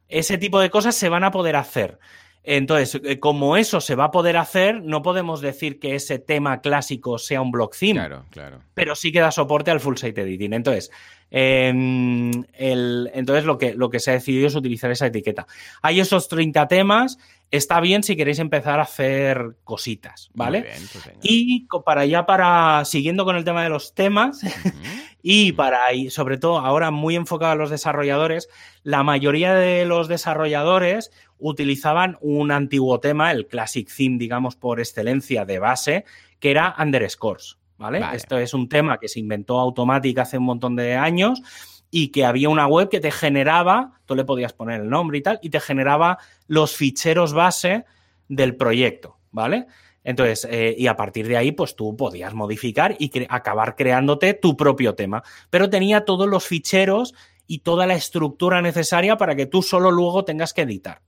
ese 0.08 0.38
tipo 0.38 0.60
de 0.60 0.70
cosas 0.70 0.95
se 0.95 1.10
van 1.10 1.24
a 1.24 1.32
poder 1.32 1.56
hacer. 1.56 1.97
Entonces, 2.44 3.02
eh, 3.04 3.20
como 3.20 3.58
eso 3.58 3.82
se 3.82 3.96
va 3.96 4.06
a 4.06 4.12
poder 4.12 4.38
hacer, 4.38 4.82
no 4.82 5.02
podemos 5.02 5.42
decir 5.42 5.80
que 5.80 5.96
ese 5.96 6.20
tema 6.20 6.62
clásico 6.62 7.18
sea 7.18 7.42
un 7.42 7.52
block 7.52 7.76
theme. 7.78 8.00
Claro, 8.00 8.26
claro. 8.30 8.62
Pero 8.74 8.96
sí 8.96 9.12
que 9.12 9.20
da 9.20 9.32
soporte 9.32 9.72
al 9.72 9.80
full 9.80 9.98
site 9.98 10.22
editing. 10.22 10.54
Entonces, 10.54 10.90
em, 11.30 12.32
entonces 12.54 13.44
lo, 13.44 13.58
que, 13.58 13.74
lo 13.74 13.90
que 13.90 14.00
se 14.00 14.12
ha 14.12 14.14
decidido 14.14 14.48
es 14.48 14.56
utilizar 14.56 14.90
esa 14.90 15.08
etiqueta. 15.08 15.48
Hay 15.82 16.00
esos 16.00 16.28
30 16.28 16.68
temas. 16.68 17.18
Está 17.52 17.80
bien 17.82 18.04
si 18.04 18.16
queréis 18.16 18.40
empezar 18.40 18.80
a 18.80 18.84
hacer 18.84 19.58
cositas, 19.64 20.30
¿vale? 20.34 20.62
Pues 20.62 21.10
y 21.24 21.68
para 21.84 22.06
ya 22.06 22.28
para, 22.28 22.86
siguiendo 22.86 23.26
con 23.26 23.36
el 23.36 23.44
tema 23.44 23.64
de 23.64 23.70
los 23.70 23.96
temas, 23.96 24.42
y 25.24 25.54
para, 25.54 25.92
y 25.94 26.12
sobre 26.12 26.38
todo 26.38 26.60
ahora 26.60 26.92
muy 26.92 27.16
enfocado 27.16 27.54
a 27.54 27.56
los 27.56 27.72
desarrolladores, 27.72 28.50
la 28.84 29.02
mayoría 29.02 29.56
de 29.56 29.86
los 29.86 30.08
desarrolladores 30.08 31.12
utilizaban 31.40 32.18
un 32.22 32.52
antiguo 32.52 33.00
tema, 33.00 33.32
el 33.32 33.48
Classic 33.48 33.90
Theme, 33.90 34.18
digamos, 34.18 34.56
por 34.56 34.80
excelencia 34.80 35.46
de 35.46 35.60
base, 35.60 36.06
que 36.40 36.52
era 36.52 36.76
underscores. 36.78 37.58
¿vale? 37.78 38.02
Esto 38.14 38.38
es 38.38 38.54
un 38.54 38.70
tema 38.70 39.00
que 39.00 39.08
se 39.08 39.20
inventó 39.20 39.60
automática 39.60 40.24
hace 40.24 40.38
un 40.38 40.44
montón 40.44 40.76
de 40.76 40.96
años 40.96 41.42
y 41.90 42.10
que 42.10 42.26
había 42.26 42.50
una 42.50 42.68
web 42.68 42.90
que 42.90 43.00
te 43.00 43.10
generaba, 43.10 44.00
tú 44.06 44.16
le 44.16 44.26
podías 44.26 44.54
poner 44.54 44.82
el 44.82 44.90
nombre 44.90 45.18
y 45.18 45.22
tal, 45.22 45.40
y 45.42 45.50
te 45.50 45.60
generaba 45.60 46.20
los 46.48 46.76
ficheros 46.76 47.34
base 47.34 47.86
del 48.28 48.56
proyecto, 48.56 49.18
¿vale? 49.32 49.66
Entonces, 50.04 50.48
eh, 50.50 50.76
y 50.78 50.88
a 50.88 50.96
partir 50.96 51.28
de 51.28 51.38
ahí, 51.38 51.52
pues 51.52 51.76
tú 51.76 51.96
podías 51.98 52.34
modificar 52.34 52.96
y 53.00 53.12
acabar 53.30 53.76
creándote 53.76 54.34
tu 54.34 54.56
propio 54.56 54.96
tema. 54.96 55.24
Pero 55.50 55.70
tenía 55.70 56.06
todos 56.06 56.28
los 56.28 56.46
ficheros 56.46 57.14
y 57.50 57.60
toda 57.60 57.88
la 57.88 57.95
estructura 57.95 58.62
necesaria 58.62 59.18
para 59.18 59.36
que 59.36 59.47
tú 59.47 59.64
solo 59.64 59.89
luego 59.89 60.24
tengas 60.24 60.54
que 60.54 60.62
editar. 60.62 61.02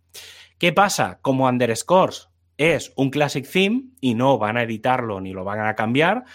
¿Qué 0.58 0.74
pasa? 0.74 1.20
Como 1.22 1.48
Underscores 1.48 2.30
es 2.58 2.92
un 2.96 3.12
Classic 3.12 3.48
Theme 3.48 3.84
y 4.02 4.16
no 4.16 4.40
van 4.40 4.58
a 4.58 4.64
editarlo 4.64 5.22
ni 5.22 5.34
lo 5.34 5.44
van 5.44 5.60
a 5.62 5.76
cambiar, 5.76 6.26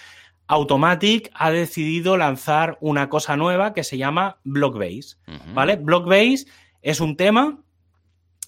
Automatic 0.46 1.30
ha 1.34 1.50
decidido 1.50 2.16
lanzar 2.16 2.78
una 2.80 3.08
cosa 3.08 3.36
nueva 3.36 3.74
que 3.74 3.82
se 3.82 3.98
llama 3.98 4.38
Blockbase. 4.44 5.16
¿Vale? 5.54 5.74
Blockbase 5.74 6.46
es 6.82 7.00
un 7.00 7.16
tema, 7.16 7.58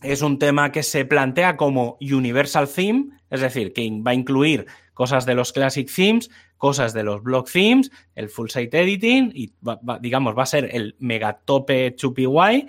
es 0.02 0.22
un 0.22 0.38
tema 0.38 0.70
que 0.70 0.84
se 0.84 1.04
plantea 1.04 1.56
como 1.56 1.98
Universal 2.00 2.68
Theme, 2.68 3.18
es 3.30 3.40
decir, 3.40 3.72
que 3.72 3.90
va 4.00 4.12
a 4.12 4.14
incluir 4.14 4.66
cosas 4.98 5.24
de 5.26 5.36
los 5.36 5.52
Classic 5.52 5.88
Themes, 5.88 6.28
cosas 6.56 6.92
de 6.92 7.04
los 7.04 7.22
Block 7.22 7.48
Themes, 7.48 7.92
el 8.16 8.28
Full 8.28 8.48
Site 8.48 8.80
Editing 8.80 9.30
y, 9.32 9.52
digamos, 10.00 10.36
va 10.36 10.42
a 10.42 10.46
ser 10.46 10.74
el 10.74 10.96
megatope 10.98 11.94
chupi 11.94 12.24
guay, 12.24 12.66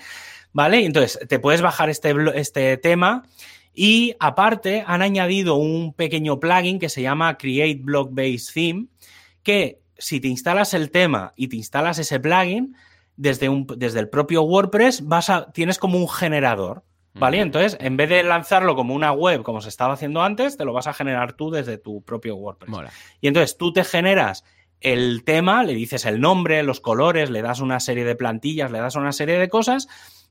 ¿vale? 0.53 0.86
Entonces, 0.86 1.27
te 1.27 1.39
puedes 1.39 1.63
bajar 1.63 1.89
este, 1.89 2.13
este 2.36 2.77
tema 2.77 3.23
y 3.73 4.15
aparte 4.19 4.84
han 4.86 5.01
añadido 5.01 5.55
un 5.55 5.91
pequeño 5.91 6.39
plugin 6.39 6.77
que 6.77 6.89
se 6.89 7.01
llama 7.01 7.36
Create 7.36 7.80
Block 7.82 8.09
Base 8.11 8.51
Theme, 8.53 8.89
que 9.41 9.82
si 9.97 10.19
te 10.19 10.27
instalas 10.27 10.75
el 10.75 10.91
tema 10.91 11.34
y 11.36 11.47
te 11.47 11.55
instalas 11.55 11.97
ese 11.97 12.19
plugin, 12.19 12.75
desde, 13.17 13.49
un, 13.49 13.65
desde 13.75 14.01
el 14.01 14.07
propio 14.07 14.43
WordPress 14.43 15.07
vas 15.07 15.32
a, 15.32 15.51
tienes 15.51 15.80
como 15.80 15.97
un 15.97 16.07
generador. 16.07 16.84
¿Vale? 17.14 17.39
Entonces, 17.39 17.78
en 17.82 17.97
vez 17.97 18.10
de 18.10 18.24
lanzarlo 18.24 18.76
como 18.76 18.93
una 18.93 19.12
web, 19.12 19.43
como 19.43 19.62
se 19.62 19.70
estaba 19.70 19.93
haciendo 19.93 20.22
antes, 20.22 20.57
te 20.57 20.66
lo 20.66 20.74
vas 20.74 20.88
a 20.88 20.93
generar 20.93 21.34
tú 21.34 21.49
desde 21.49 21.78
tu 21.78 22.01
propio 22.03 22.36
WordPress. 22.36 22.91
Y 23.20 23.28
entonces 23.28 23.57
tú 23.57 23.74
te 23.74 23.84
generas 23.84 24.45
el 24.80 25.24
tema, 25.26 25.64
le 25.64 25.74
dices 25.74 26.05
el 26.05 26.22
nombre, 26.22 26.64
los 26.64 26.80
colores, 26.80 27.30
le 27.30 27.41
das 27.41 27.60
una 27.60 27.80
serie 27.80 28.05
de 28.05 28.16
plantillas, 28.16 28.72
le 28.72 28.80
das 28.80 28.95
una 28.95 29.12
serie 29.12 29.38
de 29.38 29.49
cosas, 29.49 29.88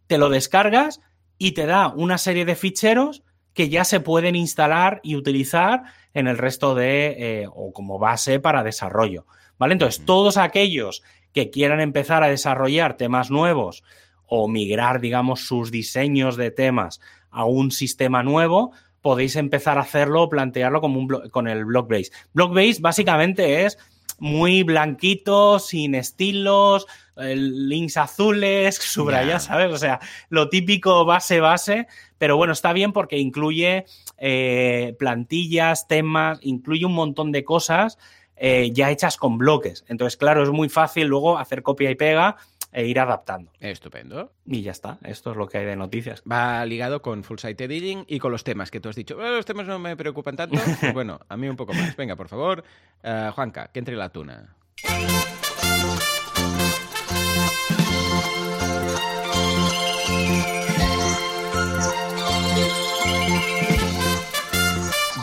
te 0.07 0.19
lo 0.19 0.31
descargas 0.31 1.01
y 1.37 1.53
te 1.53 1.67
da 1.67 1.89
una 1.89 2.17
serie 2.17 2.45
de 2.45 2.57
ficheros 2.57 3.23
que 3.53 3.69
ya 3.69 3.85
se 3.85 4.01
pueden 4.01 4.37
instalar 4.37 5.01
y 5.03 5.17
utilizar 5.17 5.83
en 6.15 6.29
el 6.29 6.39
resto 6.39 6.75
de, 6.75 7.43
eh, 7.43 7.49
o 7.53 7.73
como 7.73 7.99
base 7.99 8.41
para 8.41 8.63
desarrollo. 8.63 9.27
¿Vale? 9.59 9.73
Entonces, 9.73 10.05
todos 10.05 10.37
aquellos 10.37 11.03
que 11.33 11.51
quieran 11.51 11.81
empezar 11.81 12.23
a 12.23 12.29
desarrollar 12.29 12.97
temas 12.97 13.31
nuevos 13.31 13.83
o 14.29 14.47
migrar, 14.47 15.01
digamos, 15.01 15.47
sus 15.47 15.71
diseños 15.71 16.37
de 16.37 16.51
temas 16.51 17.01
a 17.31 17.45
un 17.45 17.71
sistema 17.71 18.23
nuevo, 18.23 18.73
podéis 19.01 19.37
empezar 19.37 19.79
a 19.79 19.83
hacerlo 19.83 20.23
o 20.23 20.29
plantearlo 20.29 20.81
como 20.81 21.01
un 21.01 21.09
con 21.31 21.49
el 21.49 21.65
Blockbase. 21.65 22.11
Blockbase 22.35 22.77
básicamente 22.81 23.65
es 23.65 23.79
muy 24.19 24.65
blanquito, 24.65 25.59
sin 25.59 25.95
estilos, 25.95 26.87
links 27.17 27.97
azules, 27.97 28.77
subrayados, 28.81 29.45
¿sabes? 29.45 29.73
O 29.73 29.79
sea, 29.79 30.01
lo 30.29 30.49
típico 30.49 31.05
base 31.05 31.41
base, 31.41 31.87
pero 32.19 32.37
bueno, 32.37 32.53
está 32.53 32.73
bien 32.73 32.93
porque 32.93 33.19
incluye 33.19 33.87
eh, 34.19 34.97
plantillas, 34.99 35.87
temas, 35.89 36.39
incluye 36.43 36.85
un 36.85 36.95
montón 36.95 37.33
de 37.33 37.45
cosas 37.45 37.99
eh, 38.37 38.71
ya 38.73 38.91
hechas 38.91 39.17
con 39.17 39.39
bloques. 39.39 39.85
Entonces, 39.89 40.17
claro, 40.17 40.43
es 40.43 40.51
muy 40.51 40.69
fácil 40.69 41.07
luego 41.07 41.39
hacer 41.39 41.63
copia 41.63 41.91
y 41.91 41.95
pega 41.95 42.37
e 42.73 42.87
ir 42.87 43.01
adaptando. 43.01 43.51
Estupendo. 43.61 44.33
Y 44.47 44.63
ya 44.63 44.73
está, 44.73 44.99
esto 45.05 45.31
es 45.31 45.37
lo 45.37 45.49
que 45.49 45.59
hay 45.59 45.65
de 45.65 45.77
noticias. 45.77 46.23
Va 46.31 46.65
ligado 46.67 47.03
con 47.03 47.25
Full 47.25 47.39
Site 47.39 47.65
Editing 47.65 48.05
y 48.07 48.19
con 48.19 48.33
los 48.33 48.45
temas 48.45 48.71
que 48.71 48.81
tú 48.81 48.89
has 48.89 48.97
dicho. 48.97 49.17
los 49.17 49.45
temas 49.47 49.67
no 49.67 49.79
me 49.79 49.97
preocupan 49.97 50.37
tanto. 50.37 50.59
Bueno, 50.93 51.21
a 51.29 51.37
mí 51.37 51.49
un 51.49 51.57
poco 51.57 51.73
más. 51.73 51.97
Venga, 51.97 52.17
por 52.17 52.29
favor. 52.29 52.65
Uh, 53.03 53.31
Juanca, 53.33 53.71
que 53.73 53.79
entre 53.79 53.97
la 53.97 54.09
tuna. 54.11 54.57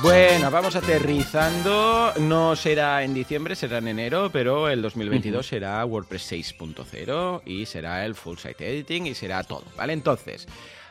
Bueno, 0.05 0.51
vamos 0.51 0.75
aterrizando. 0.75 2.13
No 2.19 2.55
será 2.55 3.03
en 3.03 3.15
diciembre, 3.15 3.55
será 3.55 3.79
en 3.79 3.87
enero, 3.87 4.29
pero 4.31 4.69
el 4.69 4.83
2022 4.83 5.47
será 5.47 5.83
WordPress 5.83 6.31
6.0 6.31 7.41
y 7.43 7.65
será 7.65 8.05
el 8.05 8.13
Full 8.13 8.37
Site 8.37 8.69
Editing 8.69 9.07
y 9.07 9.15
será 9.15 9.43
todo, 9.43 9.63
¿vale? 9.75 9.93
Entonces, 9.93 10.47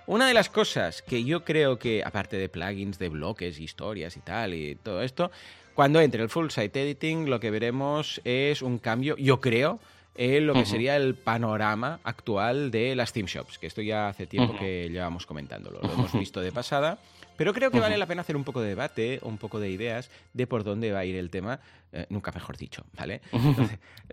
una 0.08 0.26
de 0.26 0.34
las 0.34 0.50
cosas 0.50 1.00
que 1.00 1.22
yo 1.22 1.44
creo 1.44 1.78
que, 1.78 2.02
aparte 2.04 2.38
de 2.38 2.48
plugins, 2.48 2.98
de 2.98 3.08
bloques, 3.08 3.60
historias 3.60 4.16
y 4.16 4.20
tal, 4.20 4.52
y 4.52 4.74
todo 4.74 5.00
esto, 5.00 5.30
cuando 5.74 6.00
entre 6.00 6.20
el 6.20 6.28
Full 6.28 6.48
Site 6.48 6.82
Editing, 6.82 7.30
lo 7.30 7.38
que 7.38 7.52
veremos 7.52 8.20
es 8.24 8.62
un 8.62 8.78
cambio, 8.78 9.14
yo 9.16 9.40
creo, 9.40 9.78
en 10.16 10.46
lo 10.46 10.54
que 10.54 10.66
sería 10.66 10.96
el 10.96 11.14
panorama 11.14 12.00
actual 12.02 12.72
de 12.72 12.96
las 12.96 13.12
theme 13.12 13.28
shops, 13.28 13.58
que 13.58 13.68
esto 13.68 13.80
ya 13.80 14.08
hace 14.08 14.26
tiempo 14.26 14.56
que 14.56 14.88
llevamos 14.90 15.24
comentándolo. 15.24 15.80
Lo 15.80 15.92
hemos 15.92 16.12
visto 16.12 16.40
de 16.40 16.50
pasada. 16.50 16.98
Pero 17.36 17.52
creo 17.52 17.70
que 17.70 17.80
vale 17.80 17.98
la 17.98 18.06
pena 18.06 18.22
hacer 18.22 18.36
un 18.36 18.44
poco 18.44 18.60
de 18.60 18.68
debate, 18.68 19.18
un 19.22 19.38
poco 19.38 19.60
de 19.60 19.70
ideas 19.70 20.10
de 20.32 20.46
por 20.46 20.64
dónde 20.64 20.92
va 20.92 21.00
a 21.00 21.04
ir 21.04 21.16
el 21.16 21.30
tema. 21.30 21.60
Eh, 21.92 22.06
nunca 22.08 22.32
mejor 22.32 22.56
dicho, 22.56 22.84
¿vale? 22.96 23.20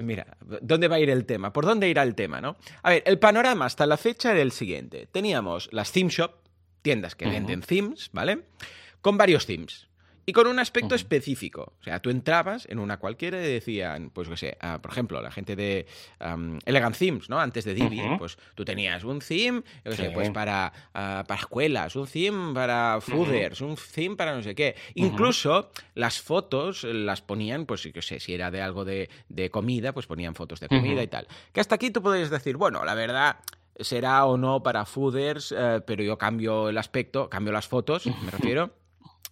mira, 0.01 0.37
¿dónde 0.61 0.87
va 0.87 0.95
a 0.95 0.99
ir 0.99 1.09
el 1.09 1.25
tema? 1.25 1.53
¿Por 1.53 1.65
dónde 1.65 1.89
irá 1.89 2.03
el 2.03 2.15
tema, 2.15 2.41
no? 2.41 2.57
A 2.83 2.91
ver, 2.91 3.03
el 3.05 3.19
panorama 3.19 3.65
hasta 3.65 3.85
la 3.85 3.97
fecha 3.97 4.31
era 4.31 4.41
el 4.41 4.51
siguiente. 4.51 5.07
Teníamos 5.11 5.69
las 5.71 5.91
theme 5.91 6.09
shop, 6.09 6.31
tiendas 6.81 7.15
que 7.15 7.27
venden 7.27 7.61
themes, 7.61 8.09
¿vale? 8.13 8.43
Con 9.01 9.17
varios 9.17 9.45
themes 9.45 9.90
y 10.31 10.33
con 10.33 10.47
un 10.47 10.59
aspecto 10.59 10.95
específico. 10.95 11.73
O 11.81 11.83
sea, 11.83 11.99
tú 11.99 12.09
entrabas 12.09 12.65
en 12.69 12.79
una 12.79 12.99
cualquiera 12.99 13.37
y 13.45 13.51
decían, 13.51 14.11
pues, 14.11 14.29
qué 14.29 14.37
sé, 14.37 14.57
ah, 14.61 14.79
por 14.81 14.89
ejemplo, 14.89 15.21
la 15.21 15.29
gente 15.29 15.57
de 15.57 15.85
Elegant 16.63 16.97
Themes, 16.97 17.29
¿no? 17.29 17.37
Antes 17.37 17.65
de 17.65 17.73
Divi, 17.73 18.01
pues 18.17 18.37
tú 18.55 18.63
tenías 18.63 19.03
un 19.03 19.19
theme, 19.19 19.61
yo 19.83 19.91
sé, 19.91 20.09
pues 20.11 20.29
para, 20.29 20.71
uh, 20.91 21.27
para 21.27 21.35
escuelas, 21.35 21.97
un 21.97 22.07
theme 22.07 22.53
para 22.53 22.99
fooders, 23.01 23.59
un 23.59 23.75
theme 23.75 24.15
para 24.15 24.33
no 24.33 24.41
sé 24.41 24.55
qué. 24.55 24.77
Incluso 24.95 25.69
las 25.95 26.21
fotos 26.21 26.85
las 26.85 27.21
ponían, 27.21 27.65
pues, 27.65 27.83
yo 27.93 28.01
sé, 28.01 28.21
si 28.21 28.33
era 28.33 28.51
de 28.51 28.61
algo 28.61 28.85
de, 28.85 29.09
de 29.27 29.49
comida, 29.49 29.91
pues 29.91 30.07
ponían 30.07 30.33
fotos 30.33 30.61
de 30.61 30.69
comida 30.69 31.03
y 31.03 31.07
tal. 31.07 31.27
Que 31.51 31.59
hasta 31.59 31.75
aquí 31.75 31.91
tú 31.91 32.01
podrías 32.01 32.29
decir, 32.29 32.55
bueno, 32.55 32.85
la 32.85 32.93
verdad 32.93 33.35
será 33.77 34.23
o 34.23 34.37
no 34.37 34.63
para 34.63 34.85
fooders, 34.85 35.53
eh, 35.57 35.81
pero 35.85 36.03
yo 36.03 36.17
cambio 36.17 36.69
el 36.69 36.77
aspecto, 36.77 37.29
cambio 37.29 37.51
las 37.51 37.67
fotos, 37.67 38.05
me 38.05 38.31
refiero. 38.31 38.71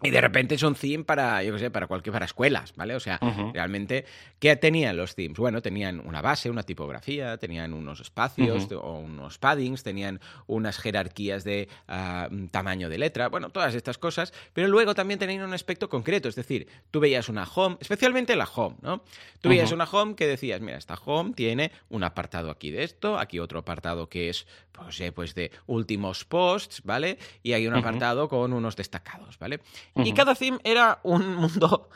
Y 0.02 0.12
de 0.12 0.22
repente 0.22 0.58
son 0.58 0.76
themes 0.76 1.06
para, 1.06 1.44
yo 1.44 1.54
qué 1.54 1.60
sé, 1.60 1.72
para 1.72 1.88
cualquier, 1.88 2.14
para 2.14 2.26
escuelas, 2.26 2.74
¿vale? 2.78 2.96
O 2.96 3.02
sea, 3.02 3.20
realmente, 3.54 4.06
¿qué 4.40 4.56
tenían 4.56 4.96
los 4.96 5.14
themes? 5.14 5.38
Bueno, 5.38 5.62
tenían 5.62 6.00
una 6.00 6.22
base, 6.22 6.50
una 6.50 6.64
tipografía, 6.64 7.38
tenían 7.38 7.74
unos 7.74 8.00
espacios 8.00 8.72
o 8.72 8.94
unos 8.94 9.38
paddings, 9.40 9.84
tenían 9.84 10.22
unas 10.48 10.78
jerarquías 10.78 11.44
de 11.44 11.68
ah, 11.90 12.30
tamaño 12.50 12.88
de 12.88 12.98
letra, 12.98 13.28
bueno, 13.28 13.50
todas 13.50 13.76
estas 13.76 13.98
cosas, 13.98 14.34
pero 14.54 14.70
luego 14.70 14.96
también 14.96 15.20
tenían 15.20 15.44
un 15.44 15.54
aspecto 15.54 15.90
concreto, 15.90 16.30
es 16.30 16.36
decir, 16.36 16.68
tú 16.92 17.02
veías 17.02 17.28
una 17.28 17.44
home, 17.44 17.76
especialmente 17.82 18.38
la 18.38 18.46
home, 18.46 18.78
¿no? 18.82 19.04
Tú 19.42 19.50
veías 19.50 19.72
una 19.74 19.84
home 19.84 20.16
que 20.16 20.28
decías, 20.28 20.62
mira, 20.62 20.78
esta 20.78 20.96
home 20.96 21.34
tiene 21.34 21.72
un 21.90 22.04
apartado 22.04 22.52
aquí 22.52 22.72
de 22.72 22.84
esto, 22.84 23.20
aquí 23.20 23.40
otro 23.40 23.60
apartado 23.60 24.08
que 24.08 24.30
es, 24.30 24.48
pues, 24.72 25.00
eh, 25.02 25.12
pues 25.12 25.36
de 25.36 25.52
últimos 25.68 26.24
posts, 26.24 26.82
¿vale? 26.84 27.18
Y 27.44 27.52
hay 27.54 27.68
un 27.68 27.76
apartado 27.76 28.30
con 28.30 28.54
unos 28.54 28.76
destacados, 28.76 29.38
¿vale? 29.40 29.60
Y 29.96 30.14
cada 30.14 30.36
theme 30.36 30.60
era 30.64 31.00
un 31.04 31.36
mundo 31.36 31.90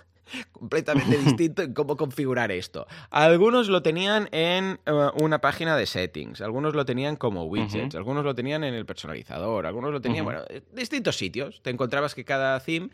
completamente 0.52 1.18
distinto 1.18 1.62
en 1.62 1.74
cómo 1.74 1.98
configurar 1.98 2.52
esto. 2.52 2.88
Algunos 3.10 3.68
lo 3.70 3.82
tenían 3.82 4.30
en 4.32 4.80
eh, 4.86 4.92
una 5.16 5.40
página 5.40 5.76
de 5.76 5.86
settings, 5.86 6.42
algunos 6.42 6.76
lo 6.76 6.86
tenían 6.86 7.16
como 7.16 7.46
widgets, 7.46 7.96
algunos 7.96 8.24
lo 8.26 8.34
tenían 8.34 8.64
en 8.64 8.74
el 8.74 8.86
personalizador, 8.86 9.66
algunos 9.66 9.92
lo 9.92 10.02
tenían, 10.02 10.26
bueno, 10.26 10.42
en 10.50 10.64
distintos 10.74 11.18
sitios. 11.18 11.62
Te 11.62 11.70
encontrabas 11.70 12.16
que 12.16 12.26
cada 12.26 12.60
theme 12.60 12.90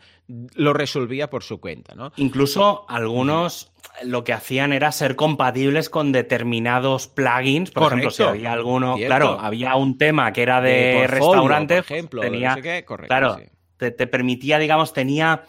lo 0.54 0.72
resolvía 0.72 1.30
por 1.30 1.42
su 1.42 1.60
cuenta, 1.60 1.94
¿no? 1.94 2.12
Incluso 2.16 2.84
algunos 2.88 3.72
lo 4.04 4.24
que 4.24 4.32
hacían 4.32 4.72
era 4.72 4.92
ser 4.92 5.16
compatibles 5.16 5.88
con 5.88 6.12
determinados 6.12 7.08
plugins. 7.08 7.70
Por 7.70 7.84
ejemplo, 7.84 8.10
si 8.10 8.22
había 8.22 8.52
alguno, 8.52 8.96
claro, 8.96 9.38
había 9.40 9.76
un 9.76 9.98
tema 9.98 10.32
que 10.32 10.42
era 10.42 10.60
de, 10.60 11.06
restaurantes, 11.06 11.84
por 11.84 11.92
ejemplo, 11.92 12.20
tenía, 12.20 12.58
claro, 13.06 13.38
te, 13.80 14.06
permitía, 14.06 14.58
digamos, 14.58 14.92
tenía 14.92 15.44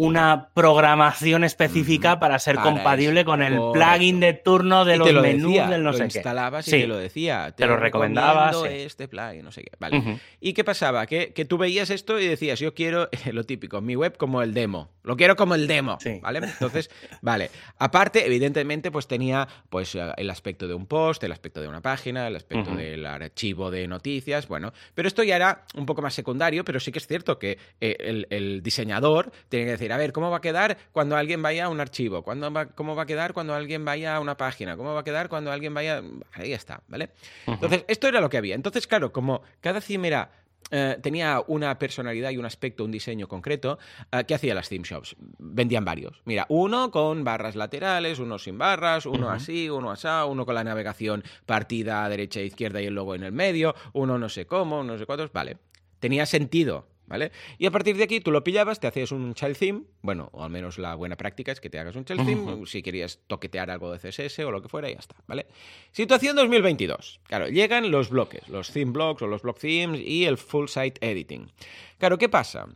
una 0.00 0.48
programación 0.54 1.44
específica 1.44 2.18
para 2.18 2.38
ser 2.38 2.56
compatible 2.56 3.26
con 3.26 3.42
el 3.42 3.60
plugin 3.70 4.18
de 4.18 4.32
turno 4.32 4.86
de 4.86 4.96
los 4.96 5.12
menús 5.12 5.68
del 5.68 5.82
no 5.82 5.92
sé 5.92 6.08
qué. 6.08 6.16
instalabas 6.16 6.66
y 6.68 6.70
te 6.70 6.86
lo 6.86 6.96
decía. 6.96 7.52
Te, 7.54 7.66
lo 7.66 7.76
recomendabas. 7.76 8.56
Este 8.64 9.08
plugin, 9.08 9.44
no 9.44 9.52
sé 9.52 9.62
qué. 9.62 9.72
Vale. 9.78 10.18
¿Y 10.40 10.54
qué 10.54 10.64
pasaba? 10.64 11.04
Que, 11.04 11.34
que, 11.34 11.44
tú 11.44 11.58
veías 11.58 11.90
esto 11.90 12.18
y 12.18 12.26
decías, 12.26 12.58
yo 12.60 12.72
quiero 12.72 13.10
lo 13.32 13.44
típico, 13.44 13.82
mi 13.82 13.94
web 13.94 14.16
como 14.16 14.40
el 14.40 14.54
demo. 14.54 14.88
Lo 15.02 15.18
quiero 15.18 15.36
como 15.36 15.54
el 15.54 15.66
demo. 15.66 15.98
¿Vale? 16.22 16.38
Entonces, 16.44 16.88
vale. 17.20 17.50
Aparte, 17.76 18.24
evidentemente, 18.24 18.90
pues 18.90 19.06
tenía 19.06 19.46
pues 19.68 19.98
el 20.16 20.30
aspecto 20.30 20.66
de 20.66 20.72
un 20.72 20.86
post, 20.86 21.22
el 21.24 21.32
aspecto 21.32 21.60
de 21.60 21.68
una 21.68 21.82
página, 21.82 22.26
el 22.26 22.36
aspecto 22.36 22.74
del 22.74 23.04
archivo 23.04 23.70
de 23.70 23.86
noticias, 23.86 24.48
bueno. 24.48 24.72
Pero 24.94 25.08
esto 25.08 25.22
ya 25.22 25.36
era 25.36 25.66
un 25.74 25.84
poco 25.84 26.00
más 26.00 26.14
secundario, 26.14 26.64
pero 26.64 26.80
sí 26.80 26.90
que 26.90 27.00
es 27.00 27.06
cierto 27.06 27.38
que 27.38 27.58
eh, 27.82 27.96
el, 28.00 28.26
el 28.30 28.62
diseñador 28.62 29.30
tiene 29.50 29.66
que 29.66 29.72
decir, 29.72 29.89
a 29.92 29.96
ver, 29.96 30.12
¿cómo 30.12 30.30
va 30.30 30.38
a 30.38 30.40
quedar 30.40 30.76
cuando 30.92 31.16
alguien 31.16 31.42
vaya 31.42 31.66
a 31.66 31.68
un 31.68 31.80
archivo? 31.80 32.22
¿Cómo 32.22 32.94
va 32.94 33.02
a 33.02 33.06
quedar 33.06 33.32
cuando 33.32 33.54
alguien 33.54 33.84
vaya 33.84 34.16
a 34.16 34.20
una 34.20 34.36
página? 34.36 34.76
¿Cómo 34.76 34.94
va 34.94 35.00
a 35.00 35.04
quedar 35.04 35.28
cuando 35.28 35.52
alguien 35.52 35.74
vaya...? 35.74 36.02
Ahí 36.32 36.52
está, 36.52 36.82
¿vale? 36.88 37.10
Entonces, 37.46 37.84
esto 37.88 38.08
era 38.08 38.20
lo 38.20 38.28
que 38.28 38.38
había. 38.38 38.54
Entonces, 38.54 38.86
claro, 38.86 39.12
como 39.12 39.42
cada 39.60 39.80
theme 39.80 40.08
era 40.08 40.30
eh, 40.70 40.98
tenía 41.02 41.42
una 41.48 41.78
personalidad 41.78 42.30
y 42.30 42.36
un 42.36 42.44
aspecto, 42.44 42.84
un 42.84 42.92
diseño 42.92 43.26
concreto, 43.26 43.78
eh, 44.12 44.24
¿qué 44.26 44.34
hacía 44.34 44.54
las 44.54 44.68
theme 44.68 44.84
shops? 44.84 45.16
Vendían 45.38 45.84
varios. 45.84 46.22
Mira, 46.24 46.46
uno 46.48 46.90
con 46.90 47.24
barras 47.24 47.56
laterales, 47.56 48.20
uno 48.20 48.38
sin 48.38 48.56
barras, 48.56 49.06
uno 49.06 49.30
así, 49.30 49.68
uno 49.68 49.90
así, 49.90 50.06
uno 50.28 50.46
con 50.46 50.54
la 50.54 50.62
navegación 50.62 51.24
partida 51.44 52.04
a 52.04 52.08
derecha 52.08 52.40
e 52.40 52.44
izquierda 52.44 52.80
y 52.80 52.86
el 52.86 52.94
logo 52.94 53.14
en 53.14 53.24
el 53.24 53.32
medio, 53.32 53.74
uno 53.92 54.18
no 54.18 54.28
sé 54.28 54.46
cómo, 54.46 54.84
no 54.84 54.96
sé 54.96 55.06
cuántos. 55.06 55.32
Vale, 55.32 55.58
tenía 55.98 56.24
sentido 56.24 56.86
¿vale? 57.10 57.32
Y 57.58 57.66
a 57.66 57.70
partir 57.70 57.96
de 57.96 58.04
aquí 58.04 58.20
tú 58.20 58.30
lo 58.30 58.42
pillabas, 58.42 58.80
te 58.80 58.86
hacías 58.86 59.10
un 59.10 59.34
child 59.34 59.58
theme, 59.58 59.82
bueno, 60.00 60.30
o 60.32 60.44
al 60.44 60.50
menos 60.50 60.78
la 60.78 60.94
buena 60.94 61.16
práctica 61.16 61.52
es 61.52 61.60
que 61.60 61.68
te 61.68 61.78
hagas 61.78 61.96
un 61.96 62.04
child 62.04 62.24
theme, 62.24 62.66
si 62.66 62.82
querías 62.82 63.18
toquetear 63.26 63.70
algo 63.70 63.92
de 63.92 63.98
CSS 63.98 64.38
o 64.38 64.50
lo 64.52 64.62
que 64.62 64.68
fuera, 64.68 64.88
y 64.88 64.94
ya 64.94 65.00
está, 65.00 65.16
¿vale? 65.26 65.46
Situación 65.90 66.36
2022. 66.36 67.20
Claro, 67.24 67.48
llegan 67.48 67.90
los 67.90 68.08
bloques, 68.08 68.48
los 68.48 68.70
theme 68.70 68.92
blocks 68.92 69.20
o 69.22 69.26
los 69.26 69.42
block 69.42 69.58
themes 69.58 70.00
y 70.00 70.24
el 70.24 70.38
full 70.38 70.68
site 70.68 71.04
editing. 71.04 71.50
Claro, 71.98 72.16
¿qué 72.16 72.28
pasa? 72.28 72.68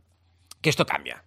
Que 0.61 0.69
esto 0.69 0.85
cambia. 0.85 1.25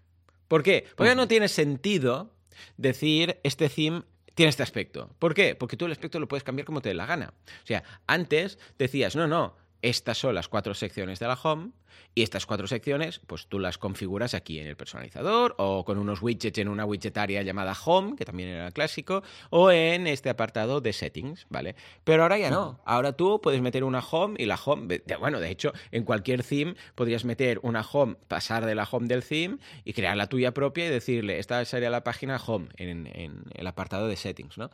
¿Por 0.49 0.61
qué? 0.61 0.85
Porque 0.95 1.11
ya 1.11 1.15
no 1.15 1.27
tiene 1.27 1.47
sentido 1.47 2.33
decir 2.75 3.39
este 3.43 3.69
theme 3.69 4.03
tiene 4.35 4.49
este 4.49 4.63
aspecto. 4.63 5.09
¿Por 5.17 5.33
qué? 5.33 5.55
Porque 5.55 5.77
tú 5.77 5.85
el 5.85 5.91
aspecto 5.91 6.19
lo 6.19 6.27
puedes 6.27 6.43
cambiar 6.43 6.65
como 6.65 6.81
te 6.81 6.89
dé 6.89 6.95
la 6.95 7.07
gana. 7.07 7.33
O 7.63 7.65
sea, 7.65 7.83
antes 8.05 8.59
decías, 8.77 9.15
no, 9.15 9.27
no, 9.27 9.55
estas 9.81 10.17
son 10.17 10.35
las 10.35 10.47
cuatro 10.47 10.73
secciones 10.73 11.19
de 11.19 11.27
la 11.27 11.39
home 11.41 11.71
y 12.15 12.23
estas 12.23 12.45
cuatro 12.45 12.67
secciones, 12.67 13.19
pues 13.27 13.47
tú 13.47 13.59
las 13.59 13.77
configuras 13.77 14.33
aquí 14.33 14.59
en 14.59 14.67
el 14.67 14.75
personalizador 14.75 15.53
o 15.57 15.85
con 15.85 15.99
unos 15.99 16.21
widgets 16.21 16.57
en 16.57 16.67
una 16.67 16.83
widgetaria 16.83 17.43
llamada 17.43 17.77
home, 17.85 18.15
que 18.15 18.25
también 18.25 18.49
era 18.49 18.71
clásico, 18.71 19.23
o 19.51 19.71
en 19.71 20.07
este 20.07 20.29
apartado 20.29 20.81
de 20.81 20.93
settings, 20.93 21.45
¿vale? 21.49 21.75
Pero 22.03 22.23
ahora 22.23 22.39
ya 22.39 22.49
no. 22.49 22.79
Ahora 22.85 23.13
tú 23.13 23.39
puedes 23.41 23.61
meter 23.61 23.83
una 23.83 23.99
home 23.99 24.35
y 24.39 24.45
la 24.45 24.55
home, 24.63 25.01
bueno, 25.19 25.39
de 25.39 25.51
hecho, 25.51 25.73
en 25.91 26.03
cualquier 26.03 26.43
theme 26.43 26.75
podrías 26.95 27.23
meter 27.23 27.59
una 27.61 27.81
home, 27.81 28.15
pasar 28.27 28.65
de 28.65 28.73
la 28.73 28.87
home 28.89 29.07
del 29.07 29.23
theme 29.23 29.59
y 29.85 29.93
crear 29.93 30.17
la 30.17 30.27
tuya 30.27 30.53
propia 30.53 30.87
y 30.87 30.89
decirle, 30.89 31.39
esta 31.39 31.63
sería 31.65 31.89
la 31.89 32.03
página 32.03 32.37
home 32.37 32.69
en, 32.77 33.07
en 33.07 33.43
el 33.53 33.67
apartado 33.67 34.07
de 34.07 34.15
settings, 34.15 34.57
¿no? 34.57 34.71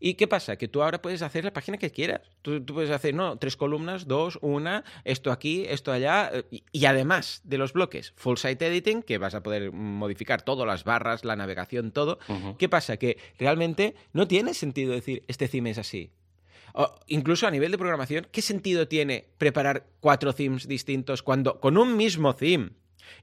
¿Y 0.00 0.14
qué 0.14 0.26
pasa? 0.26 0.56
Que 0.56 0.66
tú 0.66 0.82
ahora 0.82 1.02
puedes 1.02 1.20
hacer 1.20 1.44
la 1.44 1.52
página 1.52 1.76
que 1.76 1.90
quieras. 1.90 2.22
Tú, 2.40 2.64
puedes 2.64 2.90
hacer, 2.90 3.14
no, 3.14 3.36
tres 3.36 3.56
columnas, 3.56 4.08
dos, 4.08 4.38
una, 4.40 4.82
esto 5.04 5.30
aquí, 5.30 5.66
esto 5.68 5.92
allá. 5.92 6.30
Eh, 6.32 6.62
y, 6.72 6.86
además 6.86 7.42
de 7.44 7.58
los 7.58 7.74
bloques, 7.74 8.14
full 8.16 8.36
site 8.36 8.66
editing, 8.66 9.02
que 9.02 9.18
vas 9.18 9.34
a 9.34 9.42
poder 9.42 9.72
modificar 9.72 10.40
todo, 10.42 10.64
las 10.64 10.84
barras, 10.84 11.24
la 11.24 11.36
navegación, 11.36 11.92
todo. 11.92 12.18
¿Qué 12.58 12.68
pasa? 12.68 12.96
Que 12.96 13.18
realmente 13.38 13.94
no 14.14 14.26
tiene 14.26 14.54
sentido 14.54 14.92
decir, 14.92 15.22
este 15.28 15.48
theme 15.48 15.70
es 15.70 15.78
así. 15.78 16.10
O 16.72 16.94
incluso 17.08 17.46
a 17.46 17.50
nivel 17.50 17.70
de 17.70 17.78
programación, 17.78 18.26
¿qué 18.30 18.42
sentido 18.42 18.88
tiene 18.88 19.28
preparar 19.38 19.86
cuatro 20.00 20.32
themes 20.32 20.66
distintos 20.68 21.22
cuando 21.22 21.60
con 21.60 21.76
un 21.76 21.96
mismo 21.96 22.34
theme 22.34 22.70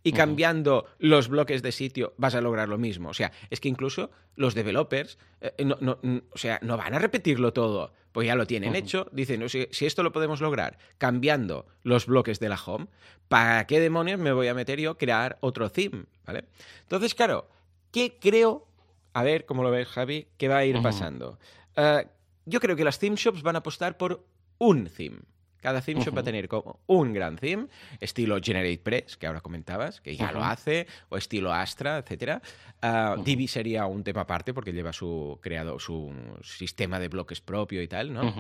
y 0.04 0.12
cambiando 0.12 0.86
los 1.00 1.28
bloques 1.28 1.62
de 1.62 1.72
sitio 1.72 2.14
vas 2.18 2.36
a 2.36 2.42
lograr 2.42 2.70
lo 2.70 2.78
mismo. 2.78 3.10
O 3.10 3.14
sea, 3.14 3.32
es 3.50 3.60
que 3.60 3.70
incluso 3.70 4.12
los 4.36 4.54
developers 4.56 5.18
eh, 5.42 5.66
no, 5.66 6.00
o 6.32 6.38
sea, 6.38 6.60
no 6.62 6.78
van 6.78 6.94
a 6.94 7.00
repetirlo 7.00 7.54
todo, 7.54 7.94
pues 8.12 8.28
ya 8.28 8.36
lo 8.36 8.48
tienen 8.48 8.76
hecho. 8.76 9.08
Dicen, 9.12 9.48
si, 9.50 9.68
si, 9.72 9.86
esto 9.86 10.04
lo 10.04 10.12
podemos 10.12 10.42
lograr 10.42 10.78
cambiando 10.98 11.68
los 11.84 12.06
bloques 12.06 12.40
de 12.40 12.50
la 12.50 12.60
home, 12.64 12.88
¿para 13.28 13.68
qué 13.68 13.80
demonios 13.80 14.20
me 14.20 14.32
voy 14.32 14.48
a 14.48 14.54
meter 14.54 14.80
yo 14.80 14.92
a 14.92 14.98
crear 14.98 15.38
otro 15.42 15.70
theme? 15.70 16.06
¿Vale? 16.26 16.46
Entonces, 16.82 17.14
claro, 17.16 17.50
¿qué 17.92 18.18
creo? 18.20 18.68
A 19.14 19.24
ver, 19.24 19.46
¿cómo 19.46 19.64
lo 19.64 19.72
ves, 19.72 19.88
Javi? 19.88 20.28
¿Qué 20.38 20.48
va 20.48 20.58
a 20.58 20.66
ir 20.66 20.82
pasando? 20.82 21.40
Eh, 21.76 22.08
yo 22.46 22.60
creo 22.60 22.76
que 22.76 22.84
las 22.84 23.00
theme 23.00 23.16
shops 23.16 23.42
van 23.44 23.56
a 23.56 23.60
apostar 23.60 23.98
por 23.98 24.26
un 24.58 24.88
theme. 24.88 25.20
Cada 25.68 25.82
theme 25.82 26.02
shop 26.02 26.16
va 26.16 26.22
a 26.22 26.24
tener 26.24 26.48
como 26.48 26.80
un 26.88 27.12
gran 27.12 27.36
theme, 27.36 27.68
estilo 28.00 28.40
GeneratePress, 28.42 29.18
que 29.18 29.28
ahora 29.28 29.42
comentabas, 29.42 30.00
que 30.00 30.16
ya 30.16 30.32
lo 30.32 30.42
hace, 30.42 30.88
o 31.10 31.18
estilo 31.18 31.52
Astra, 31.52 31.98
etc. 31.98 32.42
Uh, 32.82 33.22
Divi 33.22 33.50
sería 33.50 33.86
un 33.86 34.02
tema 34.02 34.22
aparte 34.22 34.54
porque 34.54 34.72
lleva 34.72 34.94
su 34.94 35.40
creado 35.42 35.78
su 35.78 36.14
sistema 36.42 37.02
de 37.02 37.10
bloques 37.10 37.42
propio 37.42 37.82
y 37.82 37.90
tal, 37.90 38.14
¿no? 38.14 38.34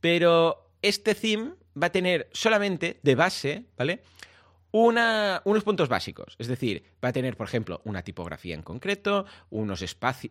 Pero 0.00 0.72
este 0.82 1.14
theme 1.14 1.52
va 1.80 1.86
a 1.86 1.90
tener 1.90 2.28
solamente 2.32 2.98
de 3.00 3.14
base, 3.14 3.64
¿vale? 3.78 4.02
Unos 4.72 5.64
puntos 5.64 5.88
básicos. 5.88 6.34
Es 6.38 6.48
decir, 6.48 6.82
va 7.04 7.10
a 7.10 7.12
tener, 7.12 7.36
por 7.36 7.46
ejemplo, 7.46 7.80
una 7.84 8.02
tipografía 8.02 8.54
en 8.54 8.62
concreto, 8.62 9.26
unos, 9.50 9.84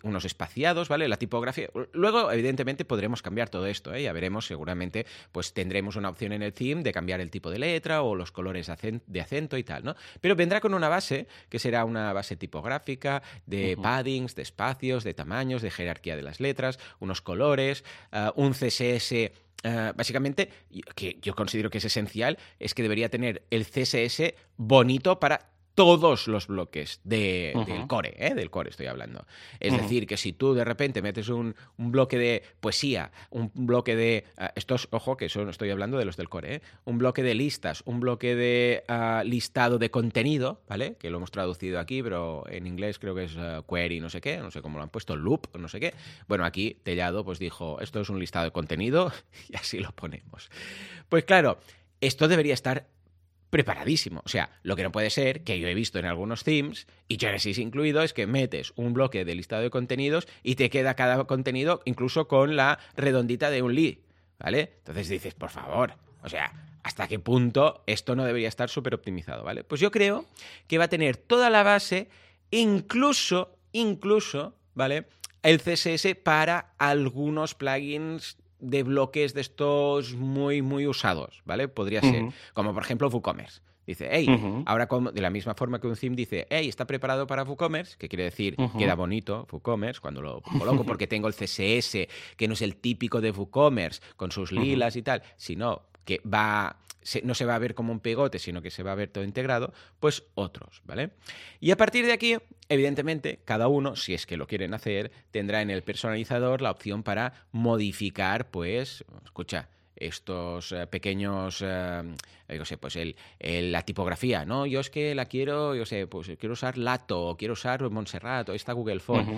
unos 0.04 0.26
espaciados, 0.26 0.90
¿vale? 0.90 1.08
La 1.08 1.18
tipografía. 1.18 1.70
Luego, 1.94 2.32
evidentemente, 2.32 2.84
podremos 2.84 3.22
cambiar 3.22 3.50
todo 3.50 3.68
esto, 3.68 3.94
¿eh? 3.94 4.04
Ya 4.04 4.14
veremos, 4.14 4.48
seguramente, 4.48 5.06
pues 5.32 5.54
tendremos 5.54 5.96
una 5.96 6.10
opción 6.10 6.34
en 6.34 6.42
el 6.42 6.54
theme 6.54 6.84
de 6.84 6.92
cambiar 6.92 7.22
el 7.22 7.30
tipo 7.30 7.50
de 7.50 7.60
letra 7.60 8.02
o 8.02 8.16
los 8.16 8.32
colores 8.32 8.70
de 9.08 9.22
acento 9.22 9.58
y 9.58 9.64
tal, 9.64 9.84
¿no? 9.84 9.96
Pero 10.20 10.36
vendrá 10.36 10.60
con 10.60 10.74
una 10.74 10.90
base, 10.90 11.28
que 11.50 11.60
será 11.60 11.86
una 11.86 12.12
base 12.14 12.36
tipográfica, 12.36 13.22
de 13.46 13.78
paddings, 13.82 14.36
de 14.36 14.42
espacios, 14.42 15.04
de 15.04 15.14
tamaños, 15.14 15.62
de 15.62 15.72
jerarquía 15.72 16.16
de 16.16 16.24
las 16.24 16.40
letras, 16.40 16.80
unos 17.00 17.22
colores, 17.22 17.84
ah, 18.12 18.34
un 18.36 18.54
CSS 18.54 19.32
eh, 19.64 19.94
básicamente, 19.96 20.50
que 20.96 21.18
yo 21.22 21.36
considero 21.36 21.70
que 21.70 21.78
es 21.78 21.86
esencial, 21.86 22.38
es 22.60 22.74
que 22.74 22.82
debería 22.82 23.10
tener 23.10 23.44
el 23.50 23.66
CSS 23.66 24.34
bonito 24.58 25.20
para 25.20 25.51
todos 25.76 26.28
los 26.28 26.48
bloques 26.48 27.00
del 27.04 27.54
core, 27.88 28.16
¿eh? 28.18 28.34
del 28.34 28.50
core 28.50 28.70
estoy 28.70 28.88
hablando. 28.88 29.26
Es 29.60 29.76
decir, 29.76 30.08
que 30.08 30.18
si 30.18 30.34
tú 30.34 30.54
de 30.54 30.66
repente 30.66 31.02
metes 31.02 31.30
un, 31.30 31.56
bloque 31.78 32.18
de 32.18 32.44
poesía, 32.60 33.12
un 33.30 33.52
bloque 33.54 33.96
de... 33.96 34.26
Ah, 34.38 34.52
estos, 34.56 34.88
ojo, 34.92 35.18
que 35.18 35.26
eso 35.26 35.48
estoy 35.50 35.70
hablando 35.70 35.98
de 35.98 36.06
los 36.06 36.18
del 36.18 36.30
core, 36.30 36.56
¿eh? 36.56 36.62
un 36.86 36.98
bloque 36.98 37.24
de 37.24 37.36
listas, 37.36 37.84
un 37.86 38.00
bloque 38.00 38.36
de 38.36 38.84
ah, 38.88 39.24
listado 39.26 39.78
de 39.78 39.90
contenido, 39.92 40.62
¿vale? 40.68 40.96
Que 40.96 41.10
lo 41.10 41.18
hemos 41.18 41.32
traducido 41.32 41.80
aquí, 41.80 42.04
pero 42.04 42.44
en 42.50 42.68
inglés 42.68 43.00
creo 43.00 43.16
que 43.16 43.26
es 43.26 43.38
ah, 43.38 43.64
query, 43.68 44.00
no 44.00 44.10
sé 44.10 44.22
qué, 44.22 44.38
no 44.38 44.52
sé 44.52 44.62
cómo 44.62 44.78
lo 44.78 44.84
han 44.84 44.90
puesto, 44.90 45.16
loop, 45.16 45.56
no 45.58 45.68
sé 45.68 45.80
qué. 45.80 45.94
Bueno, 46.28 46.46
aquí 46.46 46.78
Tellado 46.84 47.24
pues 47.24 47.40
dijo, 47.40 47.80
esto 47.80 48.02
es 48.02 48.10
un 48.10 48.20
listado 48.20 48.46
de 48.46 48.52
contenido 48.52 49.12
y 49.50 49.56
así 49.56 49.80
lo 49.80 49.92
ponemos. 49.92 50.50
Pues 51.10 51.24
claro, 51.24 51.60
esto 52.02 52.28
debería 52.28 52.54
estar 52.54 52.88
preparadísimo. 53.52 54.24
O 54.26 54.30
sea, 54.30 54.50
lo 54.64 54.76
que 54.76 54.84
no 54.84 54.92
puede 54.92 55.12
ser, 55.12 55.44
que 55.44 55.60
yo 55.60 55.68
he 55.68 55.76
visto 55.76 56.00
en 56.00 56.06
algunos 56.06 56.44
themes, 56.44 56.88
y 57.08 57.20
Genesis 57.20 57.60
incluido, 57.60 58.02
es 58.02 58.14
que 58.14 58.26
metes 58.26 58.74
un 58.76 58.94
bloque 58.94 59.24
de 59.26 59.36
listado 59.36 59.62
de 59.62 59.70
contenidos 59.70 60.28
y 60.42 60.56
te 60.56 60.72
queda 60.72 60.96
cada 60.96 61.24
contenido 61.26 61.82
incluso 61.86 62.28
con 62.28 62.56
la 62.56 62.80
redondita 62.96 63.52
de 63.52 63.62
un 63.62 63.76
lead, 63.76 63.98
¿vale? 64.40 64.74
Entonces 64.80 65.10
dices, 65.10 65.36
por 65.36 65.50
favor, 65.50 65.94
o 66.24 66.30
sea, 66.30 66.52
¿hasta 66.82 67.08
qué 67.08 67.20
punto 67.20 67.84
esto 67.86 68.16
no 68.16 68.24
debería 68.24 68.48
estar 68.48 68.70
súper 68.70 68.96
optimizado, 68.96 69.44
¿vale? 69.44 69.64
Pues 69.64 69.82
yo 69.82 69.92
creo 69.92 70.26
que 70.68 70.78
va 70.78 70.86
a 70.86 70.90
tener 70.90 71.18
toda 71.18 71.50
la 71.50 71.62
base, 71.62 72.10
incluso, 72.52 73.58
incluso, 73.74 74.56
¿vale? 74.74 75.08
El 75.44 75.60
CSS 75.60 76.16
para 76.24 76.74
algunos 76.78 77.54
plugins 77.54 78.38
de 78.62 78.84
bloques 78.84 79.34
de 79.34 79.42
estos 79.42 80.14
muy, 80.16 80.62
muy 80.62 80.88
usados, 80.88 81.42
¿vale? 81.46 81.68
Podría 81.68 82.02
ser, 82.02 82.26
como 82.54 82.74
por 82.74 82.84
ejemplo 82.84 83.10
WooCommerce. 83.10 83.62
Dice, 83.86 84.08
hey, 84.12 84.64
ahora 84.68 84.88
de 85.12 85.22
la 85.22 85.32
misma 85.32 85.56
forma 85.56 85.82
que 85.82 85.88
un 85.88 85.96
theme 85.96 86.16
dice, 86.16 86.46
hey, 86.50 86.70
está 86.70 86.86
preparado 86.86 87.26
para 87.26 87.44
WooCommerce, 87.44 87.98
que 87.98 88.08
quiere 88.08 88.26
decir, 88.26 88.56
queda 88.78 88.96
bonito 88.96 89.48
WooCommerce 89.52 90.00
cuando 90.00 90.22
lo 90.22 90.42
coloco 90.42 90.86
porque 90.86 91.08
tengo 91.08 91.28
el 91.28 91.34
CSS, 91.34 92.08
que 92.38 92.48
no 92.48 92.54
es 92.54 92.62
el 92.62 92.76
típico 92.76 93.20
de 93.20 93.32
WooCommerce, 93.32 94.02
con 94.16 94.32
sus 94.32 94.52
lilas 94.52 94.96
y 94.96 95.02
tal, 95.02 95.24
sino 95.36 95.82
que 96.06 96.22
va 96.26 96.78
no 97.24 97.34
se 97.34 97.46
va 97.46 97.56
a 97.56 97.60
ver 97.60 97.74
como 97.74 97.92
un 97.92 98.00
pegote, 98.00 98.40
sino 98.40 98.62
que 98.62 98.70
se 98.70 98.84
va 98.84 98.92
a 98.92 98.96
ver 98.96 99.10
todo 99.10 99.24
integrado, 99.24 99.74
pues 100.00 100.24
otros, 100.36 100.82
¿vale? 100.86 101.12
Y 101.60 101.72
a 101.72 101.78
partir 101.78 102.06
de 102.06 102.14
aquí, 102.14 102.38
evidentemente, 102.70 103.40
cada 103.44 103.68
uno, 103.68 103.96
si 103.96 104.14
es 104.14 104.26
que 104.26 104.38
lo 104.38 104.46
quieren 104.46 104.74
hacer, 104.74 105.12
tendrá 105.32 105.62
en 105.62 105.72
el 105.72 105.82
personalizador 105.82 106.62
la 106.62 106.72
opción 106.72 107.02
para 107.02 107.48
modificar, 107.52 108.52
pues, 108.52 109.04
escucha, 109.26 109.70
estos 109.96 110.72
eh, 110.72 110.88
pequeños, 110.88 111.64
eh, 111.64 112.16
yo 112.56 112.66
sé, 112.66 112.78
pues 112.78 112.96
el, 112.96 113.16
la 113.72 113.84
tipografía, 113.84 114.46
¿no? 114.46 114.66
Yo 114.66 114.80
es 114.80 114.90
que 114.90 115.16
la 115.16 115.26
quiero, 115.26 115.76
yo 115.76 115.86
sé, 115.86 116.08
pues 116.08 116.32
quiero 116.40 116.54
usar 116.54 116.78
Lato, 116.78 117.28
o 117.28 117.38
quiero 117.38 117.54
usar 117.54 117.90
Montserrat, 117.90 118.50
o 118.50 118.54
esta 118.54 118.74
Google 118.74 119.00
Font. 119.00 119.30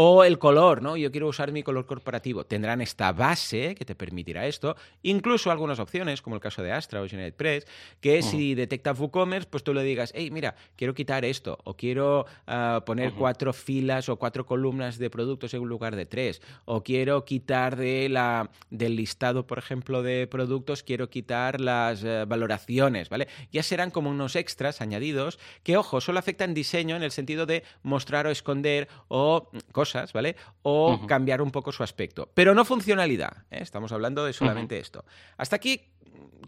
O 0.00 0.22
el 0.22 0.38
color, 0.38 0.80
¿no? 0.80 0.96
Yo 0.96 1.10
quiero 1.10 1.26
usar 1.26 1.50
mi 1.50 1.64
color 1.64 1.84
corporativo. 1.84 2.44
Tendrán 2.44 2.80
esta 2.80 3.10
base 3.10 3.74
que 3.74 3.84
te 3.84 3.96
permitirá 3.96 4.46
esto, 4.46 4.76
incluso 5.02 5.50
algunas 5.50 5.80
opciones, 5.80 6.22
como 6.22 6.36
el 6.36 6.40
caso 6.40 6.62
de 6.62 6.70
Astra 6.70 7.02
o 7.02 7.08
GeneratePress, 7.08 7.66
que 8.00 8.22
si 8.22 8.54
detecta 8.54 8.92
WooCommerce, 8.92 9.48
pues 9.50 9.64
tú 9.64 9.74
le 9.74 9.82
digas, 9.82 10.12
hey, 10.14 10.30
mira, 10.30 10.54
quiero 10.76 10.94
quitar 10.94 11.24
esto, 11.24 11.58
o 11.64 11.74
quiero 11.74 12.26
ah, 12.46 12.84
poner 12.86 13.12
cuatro 13.12 13.52
filas 13.52 14.08
o 14.08 14.16
cuatro 14.16 14.46
columnas 14.46 14.98
de 14.98 15.10
productos 15.10 15.52
en 15.54 15.64
lugar 15.64 15.96
de 15.96 16.06
tres, 16.06 16.42
o 16.64 16.84
quiero 16.84 17.24
quitar 17.24 17.74
de 17.74 18.08
la, 18.08 18.50
del 18.70 18.94
listado, 18.94 19.48
por 19.48 19.58
ejemplo, 19.58 20.04
de 20.04 20.28
productos, 20.28 20.84
quiero 20.84 21.10
quitar 21.10 21.60
las 21.60 22.04
eh, 22.04 22.24
valoraciones 22.24 22.57
ilustraciones, 22.58 23.08
¿vale? 23.08 23.28
Ya 23.52 23.62
serán 23.62 23.90
como 23.90 24.10
unos 24.10 24.36
extras 24.36 24.80
añadidos 24.80 25.38
que, 25.62 25.76
ojo, 25.76 26.00
solo 26.00 26.18
afectan 26.18 26.54
diseño 26.54 26.96
en 26.96 27.02
el 27.02 27.10
sentido 27.10 27.46
de 27.46 27.64
mostrar 27.82 28.26
o 28.26 28.30
esconder 28.30 28.88
o 29.08 29.50
cosas, 29.72 30.12
¿vale? 30.12 30.36
O 30.62 31.06
cambiar 31.06 31.42
un 31.42 31.50
poco 31.50 31.72
su 31.72 31.82
aspecto. 31.82 32.30
Pero 32.34 32.54
no 32.54 32.64
funcionalidad, 32.64 33.44
¿eh? 33.50 33.58
estamos 33.60 33.92
hablando 33.92 34.24
de 34.24 34.32
solamente 34.32 34.78
esto. 34.78 35.04
Hasta 35.36 35.56
aquí, 35.56 35.92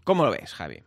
¿cómo 0.03 0.25
lo 0.25 0.31
ves, 0.31 0.53
Javi? 0.53 0.83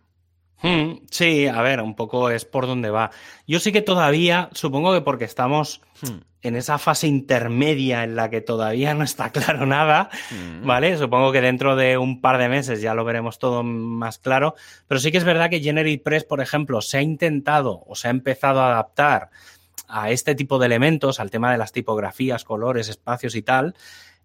Hmm, 0.63 1.05
sí, 1.11 1.47
a 1.47 1.61
ver, 1.63 1.81
un 1.81 1.95
poco 1.95 2.31
es 2.31 2.45
por 2.45 2.67
donde 2.67 2.91
va. 2.91 3.11
Yo 3.47 3.61
sí 3.61 3.73
que 3.73 3.83
todavía, 3.83 4.49
supongo 4.53 4.95
que 4.95 5.01
porque 5.01 5.25
estamos 5.25 5.81
hmm. 6.03 6.34
En 6.45 6.57
esa 6.57 6.79
fase 6.79 7.07
intermedia 7.07 8.05
en 8.05 8.17
la 8.17 8.31
que 8.31 8.41
todavía 8.41 8.95
no 8.95 9.03
está 9.03 9.31
claro 9.33 9.67
nada, 9.67 10.11
hmm. 10.31 10.67
¿vale? 10.67 10.97
Supongo 10.99 11.33
que 11.33 11.41
dentro 11.41 11.75
de 11.75 11.99
un 11.99 12.21
par 12.21 12.39
de 12.39 12.49
meses 12.49 12.81
ya 12.81 12.95
lo 12.95 13.05
veremos 13.05 13.39
todo 13.39 13.63
más 13.63 14.19
claro, 14.19 14.55
pero 14.87 15.01
sí 15.01 15.11
que 15.11 15.19
es 15.19 15.25
verdad 15.25 15.51
que 15.51 15.61
Generate 15.61 16.03
Press, 16.05 16.25
por 16.25 16.41
ejemplo, 16.41 16.81
se 16.81 16.99
ha 16.99 17.03
intentado 17.03 17.83
o 17.87 17.95
se 17.95 18.09
ha 18.09 18.11
empezado 18.11 18.61
a 18.61 18.73
adaptar 18.73 19.31
a 19.89 20.11
este 20.11 20.35
tipo 20.35 20.59
de 20.59 20.67
elementos, 20.67 21.19
al 21.19 21.31
tema 21.31 21.51
de 21.51 21.59
las 21.59 21.73
tipografías, 21.73 22.45
colores, 22.45 22.89
espacios 22.89 23.35
y 23.35 23.43
tal, 23.43 23.75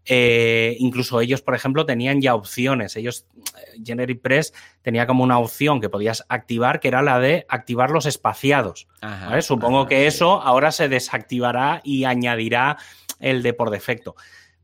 eh, 0.06 0.76
incluso 0.80 1.22
ellos, 1.22 1.42
por 1.42 1.56
ejemplo, 1.56 1.86
tenían 1.86 2.22
ya 2.22 2.36
opciones. 2.36 2.96
Ellos, 2.96 3.26
eh, 3.38 3.82
Generic 3.84 4.22
Press 4.22 4.54
tenía 4.82 5.06
como 5.06 5.24
una 5.24 5.38
opción 5.38 5.82
que 5.82 5.90
podías 5.90 6.26
activar, 6.30 6.80
que 6.80 6.88
era 6.88 7.02
la 7.02 7.20
de 7.20 7.46
activar 7.50 7.92
los 7.92 8.06
espaciados. 8.06 8.88
Supongo 9.42 9.88
que 9.88 10.08
eso 10.08 10.42
ahora 10.42 10.72
se 10.72 10.90
desactivará 10.90 11.82
y 11.84 12.06
añadirá 12.06 12.78
el 13.20 13.44
de 13.44 13.54
por 13.54 13.70
defecto. 13.70 14.16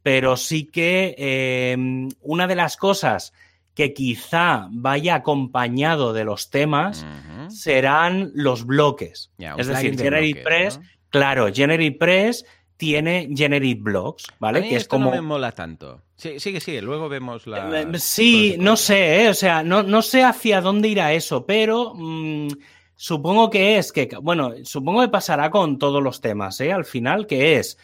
Pero 0.02 0.38
sí 0.38 0.66
que 0.66 1.16
eh, 1.18 1.76
una 2.22 2.48
de 2.48 2.56
las 2.56 2.78
cosas 2.78 3.34
que 3.76 3.94
quizá 3.94 4.68
vaya 4.72 5.16
acompañado 5.16 6.14
de 6.14 6.24
los 6.24 6.50
temas 6.50 7.06
serán 7.50 8.32
los 8.34 8.66
bloques. 8.66 9.32
es 9.38 9.68
decir, 9.68 10.00
Generic 10.00 10.44
Press, 10.44 10.80
claro, 11.10 11.54
Generic 11.54 11.98
Press 11.98 12.46
tiene 12.78 13.30
Generate 13.34 13.78
Blocks, 13.80 14.26
¿vale? 14.40 14.68
que 14.68 14.76
es 14.76 14.88
como. 14.88 15.06
No 15.06 15.16
me 15.16 15.22
mola 15.22 15.52
tanto. 15.52 16.02
Sí, 16.16 16.40
sigue, 16.40 16.60
sigue, 16.60 16.82
luego 16.82 17.10
vemos 17.10 17.48
la. 17.48 17.82
Eh, 17.82 18.00
sí, 18.00 18.56
no 18.60 18.76
sé, 18.76 19.24
¿eh? 19.24 19.30
o 19.30 19.34
sea, 19.34 19.64
no, 19.64 19.84
no, 19.84 20.02
sé 20.02 20.24
hacia 20.24 20.62
dónde 20.62 20.88
irá 20.88 21.14
eso, 21.14 21.46
pero 21.46 21.94
mm, 21.96 22.48
supongo 22.96 23.50
que 23.50 23.78
es 23.78 23.92
que, 23.92 24.10
bueno, 24.22 24.54
supongo 24.64 25.02
que 25.02 25.10
pasará 25.10 25.50
con 25.52 25.78
todos 25.78 26.02
los 26.02 26.22
temas, 26.22 26.60
¿eh? 26.62 26.72
Al 26.72 26.86
final, 26.86 27.28
que 27.28 27.58
es, 27.58 27.78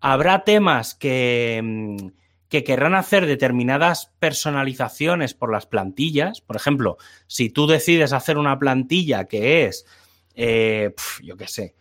habrá 0.00 0.44
temas 0.44 0.94
que, 0.94 1.60
mm, 1.62 1.96
que 2.48 2.64
querrán 2.64 2.94
hacer 2.94 3.26
determinadas 3.26 4.12
personalizaciones 4.18 5.34
por 5.34 5.52
las 5.52 5.66
plantillas. 5.66 6.40
Por 6.40 6.56
ejemplo, 6.56 6.98
si 7.26 7.50
tú 7.50 7.66
decides 7.66 8.12
hacer 8.12 8.38
una 8.38 8.58
plantilla 8.58 9.24
que 9.24 9.64
es, 9.64 9.86
eh, 10.34 10.92
yo 11.22 11.36
qué 11.36 11.48
sé, 11.48 11.74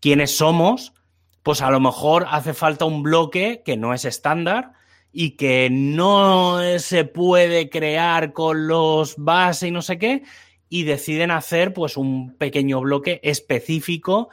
quiénes 0.00 0.36
somos, 0.36 0.94
pues 1.42 1.62
a 1.62 1.70
lo 1.70 1.80
mejor 1.80 2.26
hace 2.28 2.54
falta 2.54 2.84
un 2.84 3.02
bloque 3.02 3.62
que 3.64 3.76
no 3.76 3.94
es 3.94 4.04
estándar 4.04 4.72
y 5.12 5.32
que 5.32 5.68
no 5.70 6.58
se 6.78 7.04
puede 7.04 7.70
crear 7.70 8.32
con 8.32 8.68
los 8.68 9.16
base 9.16 9.68
y 9.68 9.70
no 9.70 9.82
sé 9.82 9.98
qué, 9.98 10.22
y 10.68 10.84
deciden 10.84 11.30
hacer 11.30 11.74
pues 11.74 11.96
un 11.96 12.34
pequeño 12.36 12.80
bloque 12.80 13.20
específico 13.24 14.28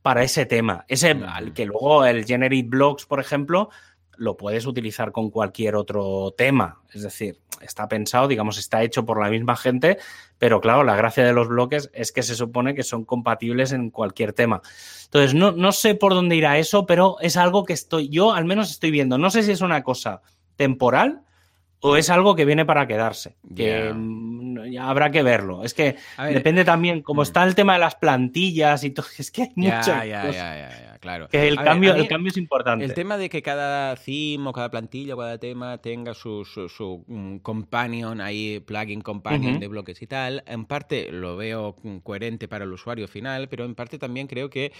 para 0.00 0.24
ese 0.24 0.46
tema. 0.46 0.84
Ese, 0.88 1.16
que 1.54 1.66
luego 1.66 2.04
el 2.04 2.24
Generate 2.24 2.64
Blocks, 2.64 3.06
por 3.06 3.20
ejemplo, 3.20 3.70
lo 4.16 4.36
puedes 4.36 4.66
utilizar 4.66 5.12
con 5.12 5.30
cualquier 5.30 5.74
otro 5.74 6.32
tema. 6.36 6.80
Es 6.92 7.02
decir, 7.02 7.38
está 7.60 7.88
pensado, 7.88 8.28
digamos, 8.28 8.58
está 8.58 8.82
hecho 8.82 9.04
por 9.04 9.20
la 9.20 9.30
misma 9.30 9.56
gente, 9.56 9.98
pero 10.38 10.60
claro, 10.60 10.84
la 10.84 10.96
gracia 10.96 11.24
de 11.24 11.32
los 11.32 11.48
bloques 11.48 11.90
es 11.94 12.12
que 12.12 12.22
se 12.22 12.34
supone 12.34 12.74
que 12.74 12.82
son 12.82 13.04
compatibles 13.04 13.72
en 13.72 13.90
cualquier 13.90 14.32
tema. 14.32 14.62
Entonces, 15.04 15.34
no, 15.34 15.52
no 15.52 15.72
sé 15.72 15.94
por 15.94 16.14
dónde 16.14 16.36
irá 16.36 16.58
eso, 16.58 16.86
pero 16.86 17.16
es 17.20 17.36
algo 17.36 17.64
que 17.64 17.72
estoy, 17.72 18.08
yo 18.08 18.32
al 18.32 18.44
menos 18.44 18.70
estoy 18.70 18.90
viendo. 18.90 19.18
No 19.18 19.30
sé 19.30 19.42
si 19.42 19.52
es 19.52 19.60
una 19.60 19.82
cosa 19.82 20.22
temporal 20.56 21.22
o 21.80 21.96
es 21.96 22.10
algo 22.10 22.36
que 22.36 22.44
viene 22.44 22.64
para 22.64 22.86
quedarse. 22.86 23.36
Que 23.56 23.92
mm, 24.64 24.78
habrá 24.78 25.10
que 25.10 25.22
verlo. 25.22 25.64
Es 25.64 25.74
que 25.74 25.96
depende 26.18 26.64
también, 26.64 27.02
como 27.02 27.22
mm. 27.22 27.24
está 27.24 27.44
el 27.44 27.54
tema 27.54 27.74
de 27.74 27.78
las 27.80 27.94
plantillas 27.94 28.84
y 28.84 28.90
todo, 28.90 29.06
es 29.18 29.30
que 29.30 29.42
hay 29.42 29.52
mucho 29.56 29.92
claro. 31.00 31.28
Que 31.28 31.48
el, 31.48 31.56
cambio, 31.56 31.94
el 31.94 32.06
cambio 32.06 32.30
es 32.30 32.36
importante. 32.36 32.84
El 32.84 32.94
tema 32.94 33.18
de 33.18 33.28
que 33.28 33.42
cada 33.42 33.96
theme 33.96 34.48
o 34.48 34.52
cada 34.52 34.70
plantilla 34.70 35.14
o 35.14 35.18
cada 35.18 35.36
tema 35.38 35.78
tenga 35.78 36.14
su, 36.14 36.44
su, 36.44 37.04
mm, 37.06 37.38
companion 37.38 38.20
ahí, 38.20 38.60
plugin 38.60 39.00
companion 39.00 39.58
de 39.58 39.66
bloques 39.66 40.00
y 40.00 40.06
tal, 40.06 40.44
en 40.46 40.64
parte 40.64 41.10
lo 41.10 41.36
veo 41.36 41.76
coherente 42.02 42.48
para 42.48 42.64
el 42.64 42.72
usuario 42.72 43.08
final, 43.08 43.48
pero 43.48 43.64
en 43.64 43.74
parte 43.74 43.98
también 43.98 44.26
creo 44.28 44.48
que 44.48 44.72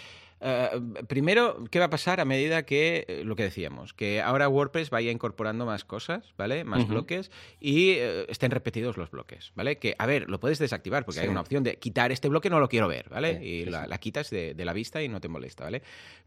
eh, 0.44 0.80
primero, 1.06 1.64
¿qué 1.70 1.78
va 1.78 1.84
a 1.84 1.90
pasar 1.90 2.20
a 2.20 2.24
medida 2.24 2.64
que, 2.64 3.04
eh, 3.06 3.22
lo 3.24 3.36
que 3.36 3.44
decíamos, 3.44 3.94
que 3.94 4.20
ahora 4.20 4.48
WordPress 4.48 4.90
vaya 4.90 5.12
incorporando 5.12 5.66
más 5.66 5.84
cosas, 5.84 6.34
¿vale? 6.36 6.64
Más 6.64 6.88
bloques 6.88 7.30
y 7.60 7.90
eh, 7.90 8.26
estén 8.28 8.50
repetidos 8.50 8.96
los 8.96 9.10
bloques, 9.10 9.52
¿vale? 9.54 9.78
Que, 9.78 9.94
a 9.98 10.06
ver, 10.06 10.28
lo 10.28 10.40
puedes 10.40 10.58
desactivar 10.58 11.04
porque 11.04 11.20
hay 11.20 11.28
una 11.28 11.40
opción 11.40 11.62
de 11.62 11.76
quitar 11.76 12.10
este 12.10 12.28
bloque, 12.28 12.50
no 12.50 12.58
lo 12.58 12.68
quiero 12.68 12.88
ver, 12.88 13.08
¿vale? 13.08 13.40
y 13.44 13.64
la, 13.66 13.86
quitas 13.98 14.30
de, 14.30 14.54
la 14.56 14.72
vista 14.72 15.02
y 15.02 15.08
no 15.08 15.20
te 15.20 15.28
molesta, 15.28 15.64
¿vale? 15.64 15.82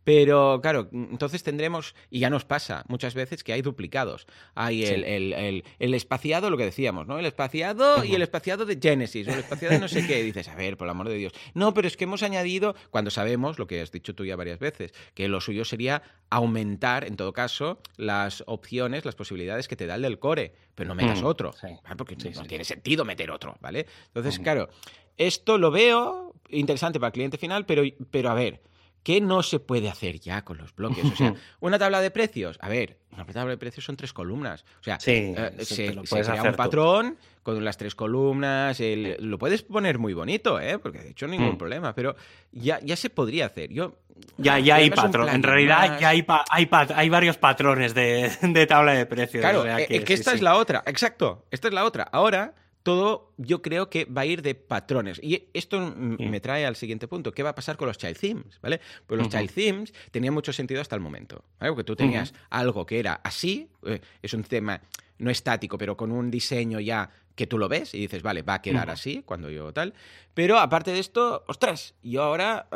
Pero, 0.06 0.60
claro, 0.62 0.88
entonces 0.92 1.44
tendremos, 1.44 1.96
y 2.10 2.20
ya 2.20 2.30
nos 2.30 2.46
pasa 2.46 2.86
muchas 2.88 3.16
veces 3.16 3.44
que 3.44 3.54
hay 3.54 3.62
duplicados. 3.62 4.28
Hay 4.54 4.86
el, 4.86 5.64
espaciado, 5.80 6.50
lo 6.50 6.58
que 6.58 6.66
decíamos, 6.66 7.08
¿no? 7.08 7.18
El 7.18 7.26
espaciado 7.26 8.06
y 8.06 8.14
el 8.14 8.22
espaciado 8.22 8.66
de 8.66 8.78
Genesis, 8.82 9.28
o 9.28 9.32
el 9.32 9.40
espaciado 9.40 9.74
de 9.74 9.80
no 9.80 9.88
sé 9.88 10.06
qué. 10.06 10.24
dices, 10.24 10.48
a 10.48 10.56
ver, 10.56 10.78
por 10.78 10.86
el 10.86 10.92
amor 10.92 11.10
de 11.10 11.16
Dios. 11.16 11.34
No, 11.54 11.74
pero 11.74 11.88
es 11.88 11.98
que 11.98 12.04
hemos 12.04 12.24
añadido, 12.24 12.76
cuando 12.92 13.10
sabemos, 13.10 13.58
lo 13.58 13.68
que 13.68 13.82
has 13.82 13.92
dicho, 13.92 14.05
tú 14.14 14.26
ya 14.26 14.36
varias 14.36 14.60
veces, 14.60 14.94
que 15.14 15.28
lo 15.28 15.42
suyo 15.42 15.66
sería 15.66 16.04
aumentar, 16.30 17.06
en 17.06 17.16
todo 17.16 17.34
caso, 17.34 17.80
las 17.98 18.44
opciones, 18.48 19.06
las 19.06 19.16
posibilidades 19.16 19.68
que 19.68 19.76
te 19.76 19.88
da 19.88 19.96
el 19.96 20.02
del 20.02 20.20
core, 20.20 20.54
pero 20.76 20.90
no 20.90 20.96
metas 20.96 21.22
mm, 21.22 21.26
otro, 21.26 21.54
porque 21.98 22.16
no 22.16 22.46
tiene 22.46 22.64
sentido 22.64 23.06
meter 23.06 23.32
otro, 23.32 23.58
¿vale? 23.62 23.86
Entonces, 24.08 24.40
claro, 24.40 24.70
esto 25.18 25.58
lo 25.58 25.72
veo 25.72 26.34
interesante 26.50 27.00
para 27.00 27.08
el 27.08 27.14
cliente 27.14 27.38
final, 27.38 27.66
pero, 27.66 27.84
pero 28.12 28.30
a 28.30 28.34
ver, 28.34 28.62
¿Qué 29.06 29.22
no 29.22 29.44
se 29.44 29.60
puede 29.60 29.88
hacer 29.88 30.20
ya 30.20 30.44
con 30.44 30.58
los 30.58 30.74
bloques? 30.74 31.06
O 31.06 31.16
sea, 31.16 31.36
una 31.60 31.78
tabla 31.78 32.02
de 32.02 32.10
precios. 32.10 32.58
A 32.60 32.70
ver, 32.70 32.98
una 33.14 33.24
tabla 33.28 33.52
de 33.52 33.58
precios 33.60 33.86
son 33.86 33.96
tres 33.96 34.12
columnas. 34.14 34.66
O 34.82 34.84
sea, 34.84 34.98
eh, 35.06 35.54
se, 35.60 35.96
crea 36.10 36.42
un 36.42 36.56
patrón 36.56 37.16
con 37.44 37.64
las 37.64 37.78
tres 37.78 37.94
columnas. 37.94 38.82
lo 39.20 39.38
puedes 39.38 39.62
poner 39.62 40.00
muy 40.00 40.16
bonito, 40.16 40.60
¿eh? 40.60 40.80
Porque 40.80 40.98
de 40.98 41.12
hecho 41.12 41.28
ningún 41.28 41.54
mm. 41.54 41.58
problema. 41.60 41.94
Pero 41.94 42.16
ya, 42.52 42.80
ya 42.80 42.96
se 42.96 43.12
podría 43.12 43.46
hacer. 43.46 43.72
Yo 43.72 43.96
ya, 44.38 44.58
ya 44.58 44.78
hay 44.78 44.90
patrón. 44.90 45.30
En 45.30 45.44
realidad 45.44 46.00
ya 46.00 46.10
hay, 46.10 46.26
hay, 46.50 46.68
hay, 46.72 47.10
varios 47.10 47.38
patrones 47.38 47.94
de, 47.94 48.66
tabla 48.68 48.94
de 48.94 49.06
precios. 49.06 49.42
Claro, 49.42 49.66
es 49.66 50.04
que, 50.04 50.14
esta 50.16 50.34
es 50.34 50.42
la 50.42 50.56
otra. 50.56 50.82
Exacto, 50.88 51.46
esta 51.52 51.68
es 51.68 51.76
la 51.76 51.86
otra. 51.86 52.10
Ahora 52.12 52.56
todo 52.86 53.34
yo 53.38 53.64
creo 53.64 53.90
que 53.90 54.06
va 54.06 54.22
a 54.22 54.26
ir 54.28 54.44
de 54.44 54.54
patrones. 54.54 55.20
Y 55.24 55.50
esto 55.56 55.92
me 55.98 56.40
trae 56.40 56.68
al 56.68 56.76
siguiente 56.76 57.08
punto. 57.08 57.32
¿Qué 57.32 57.42
va 57.42 57.50
a 57.50 57.56
pasar 57.56 57.78
con 57.78 57.88
los 57.88 57.98
child 57.98 58.16
themes? 58.16 58.62
¿Vale? 58.62 58.80
Pues 59.08 59.20
los 59.20 59.28
child 59.28 59.52
themes 59.52 59.94
tenían 60.12 60.36
mucho 60.36 60.54
sentido 60.54 60.82
hasta 60.82 60.96
el 60.96 61.02
momento. 61.02 61.44
¿vale? 61.60 61.72
Porque 61.72 61.84
tú 61.84 61.96
tenías 61.96 62.36
algo 62.52 62.86
que 62.86 63.00
era 63.00 63.14
así, 63.24 63.68
eh, 63.88 64.02
es 64.22 64.36
un 64.36 64.44
tema 64.44 64.84
no 65.18 65.32
estático, 65.32 65.80
pero 65.80 65.98
con 65.98 66.12
un 66.12 66.30
diseño 66.30 66.80
ya 66.80 67.10
que 67.34 67.48
tú 67.48 67.58
lo 67.58 67.68
ves 67.68 67.96
y 67.96 68.02
dices, 68.02 68.22
vale, 68.22 68.44
va 68.44 68.56
a 68.56 68.62
quedar 68.62 68.92
así 68.92 69.24
cuando 69.26 69.50
yo 69.50 69.74
tal. 69.74 69.96
Pero 70.36 70.60
aparte 70.60 70.92
de 70.92 71.00
esto, 71.00 71.44
ostras, 71.48 71.96
yo 72.04 72.22
ahora... 72.22 72.68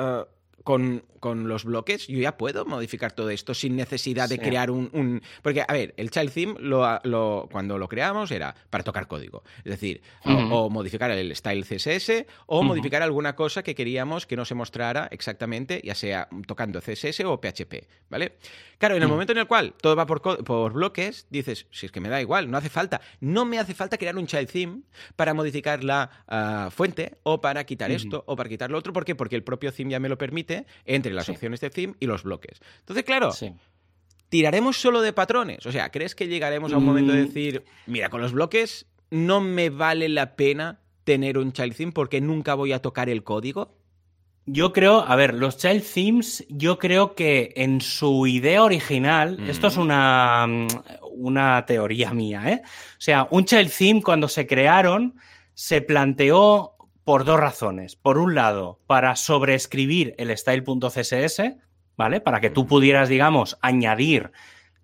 Eh, 0.68 1.02
con, 1.20 1.48
los 1.50 1.66
bloques, 1.66 2.08
yo 2.08 2.18
ya 2.20 2.38
puedo 2.38 2.64
modificar 2.64 3.12
todo 3.12 3.30
esto 3.30 3.54
sin 3.54 3.76
necesidad 3.76 4.30
de 4.30 4.40
crear 4.40 4.72
un, 4.72 5.22
Porque, 5.42 5.66
a 5.68 5.74
ver, 5.74 5.94
el 5.98 6.12
child 6.12 6.32
theme 6.32 6.56
lo, 6.60 7.50
cuando 7.52 7.78
lo 7.78 7.90
creamos 7.90 8.32
era 8.32 8.56
para 8.70 8.86
tocar 8.86 9.08
código. 9.08 9.44
Es 9.58 9.72
decir, 9.72 10.02
o, 10.24 10.70
modificar 10.70 11.12
el 11.12 11.36
style 11.36 11.66
CSS 11.66 12.26
o 12.46 12.64
modificar 12.64 13.02
alguna 13.02 13.36
cosa 13.36 13.64
que 13.64 13.76
queríamos 13.76 14.26
que 14.26 14.38
no 14.38 14.46
se 14.46 14.56
mostrara 14.56 15.10
exactamente, 15.12 15.82
ya 15.84 15.94
sea 15.94 16.30
tocando 16.48 16.80
CSS 16.80 17.20
o 17.26 17.42
PHP, 17.42 17.86
¿vale? 18.10 18.38
Claro, 18.78 18.96
en 18.96 19.04
el 19.04 19.10
momento 19.10 19.34
en 19.34 19.40
el 19.40 19.48
cual 19.48 19.74
todo 19.82 19.98
va 19.98 20.06
por, 20.06 20.22
por 20.22 20.72
bloques, 20.72 21.28
dices, 21.30 21.68
si 21.70 21.88
es 21.88 21.92
que 21.92 22.00
me 22.00 22.08
da 22.08 22.22
igual, 22.22 22.50
no 22.50 22.58
hace 22.58 22.70
falta. 22.70 23.02
No 23.20 23.44
me 23.44 23.60
hace 23.60 23.74
falta 23.74 23.98
crear 23.98 24.18
un 24.18 24.26
child 24.26 24.50
theme 24.50 24.82
para 25.18 25.34
modificar 25.34 25.84
la 25.84 26.10
ah, 26.30 26.70
fuente 26.72 27.18
o 27.24 27.42
para 27.42 27.66
quitar 27.66 27.92
esto 27.92 28.24
o 28.26 28.38
para 28.38 28.48
quitar 28.48 28.72
lo 28.72 28.78
otro. 28.78 28.94
¿Por 28.94 29.04
qué? 29.04 29.16
Porque 29.16 29.36
el 29.36 29.44
propio 29.44 29.74
theme 29.74 29.92
ya 29.92 30.00
me 30.00 30.08
lo 30.08 30.18
permite 30.18 30.49
entre 30.86 31.14
las 31.14 31.30
opciones 31.30 31.60
de 31.62 31.70
theme 31.70 31.96
y 32.00 32.06
los 32.06 32.24
bloques. 32.24 32.60
Entonces, 32.80 33.04
claro, 33.04 33.32
tiraremos 34.30 34.78
solo 34.78 35.02
de 35.02 35.14
patrones. 35.14 35.66
O 35.66 35.72
sea, 35.72 35.90
¿crees 35.90 36.16
que 36.16 36.28
llegaremos 36.28 36.72
a 36.74 36.78
un 36.78 36.86
momento 36.86 37.14
de 37.14 37.24
mm. 37.24 37.26
decir, 37.26 37.64
mira, 37.88 38.10
con 38.10 38.22
los 38.22 38.32
bloques 38.32 38.86
no 39.10 39.42
me 39.42 39.70
vale 39.70 40.08
la 40.10 40.36
pena 40.36 40.80
tener 41.04 41.38
un 41.38 41.52
child 41.52 41.76
theme 41.76 41.92
porque 41.92 42.22
nunca 42.22 42.54
voy 42.54 42.72
a 42.72 42.82
tocar 42.82 43.10
el 43.10 43.24
código? 43.24 43.76
Yo 44.46 44.74
creo, 44.74 45.02
a 45.02 45.16
ver, 45.16 45.36
los 45.36 45.58
child 45.58 45.84
themes, 45.94 46.46
yo 46.50 46.80
creo 46.80 47.14
que 47.14 47.54
en 47.56 47.82
su 47.82 48.26
idea 48.26 48.64
original, 48.64 49.40
esto 49.48 49.68
es 49.68 49.78
mm. 49.78 49.82
una, 49.82 50.48
una 51.12 51.66
teoría 51.66 52.14
mía, 52.14 52.44
¿eh? 52.48 52.62
O 52.64 53.02
sea, 53.02 53.28
un 53.30 53.46
child 53.46 53.72
theme 53.72 54.02
cuando 54.02 54.28
se 54.28 54.48
crearon 54.48 55.16
se 55.54 55.82
planteó 55.82 56.76
por 57.10 57.26
dos 57.26 57.40
razones. 57.40 57.96
Por 57.96 58.20
un 58.20 58.36
lado, 58.36 58.82
para 58.86 59.16
sobreescribir 59.16 60.14
el 60.20 60.30
style.css, 60.38 61.42
¿vale? 61.98 62.22
Para 62.22 62.40
que 62.40 62.52
tú 62.52 62.68
pudieras, 62.68 63.10
digamos, 63.10 63.58
añadir 63.64 64.32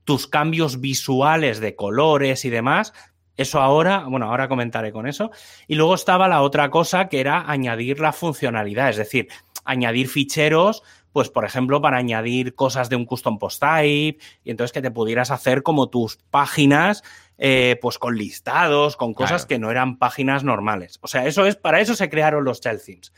tus 0.06 0.26
cambios 0.26 0.82
visuales 0.82 1.60
de 1.60 1.76
colores 1.76 2.44
y 2.44 2.50
demás. 2.50 2.94
Eso 3.38 3.62
ahora, 3.62 4.06
bueno, 4.10 4.26
ahora 4.26 4.48
comentaré 4.48 4.92
con 4.92 5.06
eso. 5.06 5.30
Y 5.68 5.76
luego 5.76 5.94
estaba 5.94 6.28
la 6.28 6.42
otra 6.42 6.72
cosa 6.72 7.10
que 7.10 7.20
era 7.20 7.48
añadir 7.48 8.00
la 8.00 8.12
funcionalidad, 8.12 8.90
es 8.90 8.98
decir, 8.98 9.28
añadir 9.64 10.08
ficheros 10.08 10.82
pues 11.16 11.30
por 11.30 11.46
ejemplo, 11.46 11.82
para 11.82 11.96
añadir 11.96 12.56
cosas 12.56 12.90
de 12.90 12.98
un 12.98 13.06
custom 13.06 13.40
post 13.40 13.62
type 13.62 14.18
y 14.44 14.52
entonces 14.52 14.74
que 14.74 14.82
te 14.82 14.92
pudieras 14.92 15.32
hacer 15.32 15.64
como 15.64 15.88
tus 15.88 16.18
páginas, 16.18 17.04
eh, 17.38 17.78
pues 17.82 17.98
con 17.98 18.18
listados, 18.18 18.96
con 18.96 19.14
cosas 19.14 19.46
que 19.46 19.60
no 19.60 19.72
eran 19.72 19.98
páginas 19.98 20.44
normales. 20.44 21.00
O 21.02 21.08
sea, 21.08 21.26
eso 21.26 21.46
es, 21.46 21.56
para 21.56 21.82
eso 21.82 21.96
se 21.96 22.10
crearon 22.10 22.46
los 22.46 22.62
child 22.62 22.82
themes. 22.86 23.14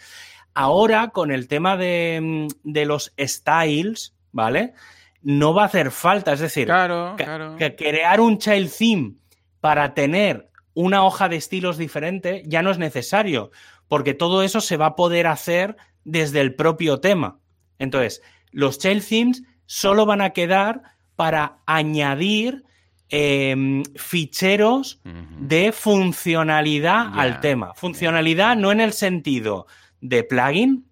Ahora, 0.54 1.10
con 1.10 1.32
el 1.32 1.48
tema 1.48 1.78
de, 1.78 2.48
de 2.64 2.86
los 2.86 3.14
styles, 3.20 4.16
¿vale? 4.32 4.74
No 5.22 5.54
va 5.54 5.64
a 5.64 5.66
hacer 5.68 5.92
falta, 5.92 6.34
es 6.34 6.40
decir, 6.40 6.68
que 7.58 7.76
crear 7.76 8.20
un 8.20 8.40
child 8.40 8.72
theme 8.76 9.14
para 9.60 9.94
tener 9.94 10.50
una 10.74 11.04
hoja 11.04 11.28
de 11.28 11.36
estilos 11.36 11.78
diferente 11.78 12.44
ya 12.46 12.62
no 12.62 12.72
es 12.72 12.78
necesario, 12.78 13.52
porque 13.88 14.14
todo 14.14 14.44
eso 14.44 14.62
se 14.62 14.78
va 14.78 14.88
a 14.88 14.96
poder 14.96 15.28
hacer 15.28 15.76
desde 16.04 16.40
el 16.40 16.56
propio 16.56 17.00
tema. 17.00 17.40
Entonces, 17.80 18.22
los 18.52 18.80
child 18.80 19.04
themes 19.08 19.44
solo 19.66 20.06
van 20.06 20.22
a 20.22 20.32
quedar 20.32 20.82
para 21.16 21.60
añadir 21.66 22.64
em, 23.10 23.84
ficheros 23.96 25.02
de 25.40 25.72
funcionalidad 25.72 27.12
al 27.14 27.40
tema. 27.40 27.74
Funcionalidad 27.74 28.56
no 28.56 28.72
en 28.72 28.82
el 28.82 28.94
sentido 28.94 29.68
de 30.02 30.24
plugin, 30.24 30.86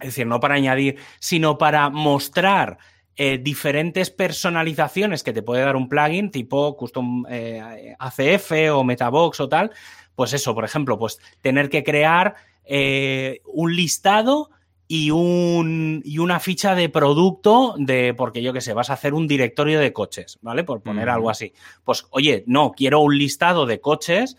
es 0.00 0.08
decir, 0.08 0.26
no 0.26 0.40
para 0.40 0.54
añadir, 0.54 0.96
sino 1.20 1.58
para 1.58 1.88
mostrar 1.90 2.78
eh, 3.16 3.38
diferentes 3.38 4.10
personalizaciones 4.10 5.22
que 5.22 5.32
te 5.32 5.42
puede 5.42 5.62
dar 5.62 5.76
un 5.76 5.88
plugin 5.88 6.30
tipo 6.30 6.76
custom 6.76 7.24
eh, 7.30 7.94
ACF 7.98 8.52
o 8.72 8.84
Metabox 8.84 9.40
o 9.40 9.48
tal. 9.48 9.70
Pues 10.14 10.32
eso, 10.32 10.54
por 10.54 10.64
ejemplo, 10.64 10.98
pues 10.98 11.18
tener 11.40 11.70
que 11.70 11.82
crear 11.82 12.34
eh, 12.64 13.40
un 13.46 13.74
listado 13.74 14.50
y, 14.88 15.10
un, 15.10 16.02
y 16.04 16.18
una 16.18 16.38
ficha 16.38 16.74
de 16.74 16.88
producto 16.88 17.74
de, 17.78 18.14
porque 18.14 18.42
yo 18.42 18.52
qué 18.52 18.60
sé, 18.60 18.72
vas 18.72 18.90
a 18.90 18.94
hacer 18.94 19.14
un 19.14 19.26
directorio 19.26 19.80
de 19.80 19.92
coches, 19.92 20.38
¿vale? 20.42 20.64
Por 20.64 20.80
poner 20.80 21.08
algo 21.08 21.30
así. 21.30 21.52
Pues, 21.84 22.06
oye, 22.10 22.44
no, 22.46 22.72
quiero 22.72 23.00
un 23.00 23.18
listado 23.18 23.66
de 23.66 23.80
coches 23.80 24.36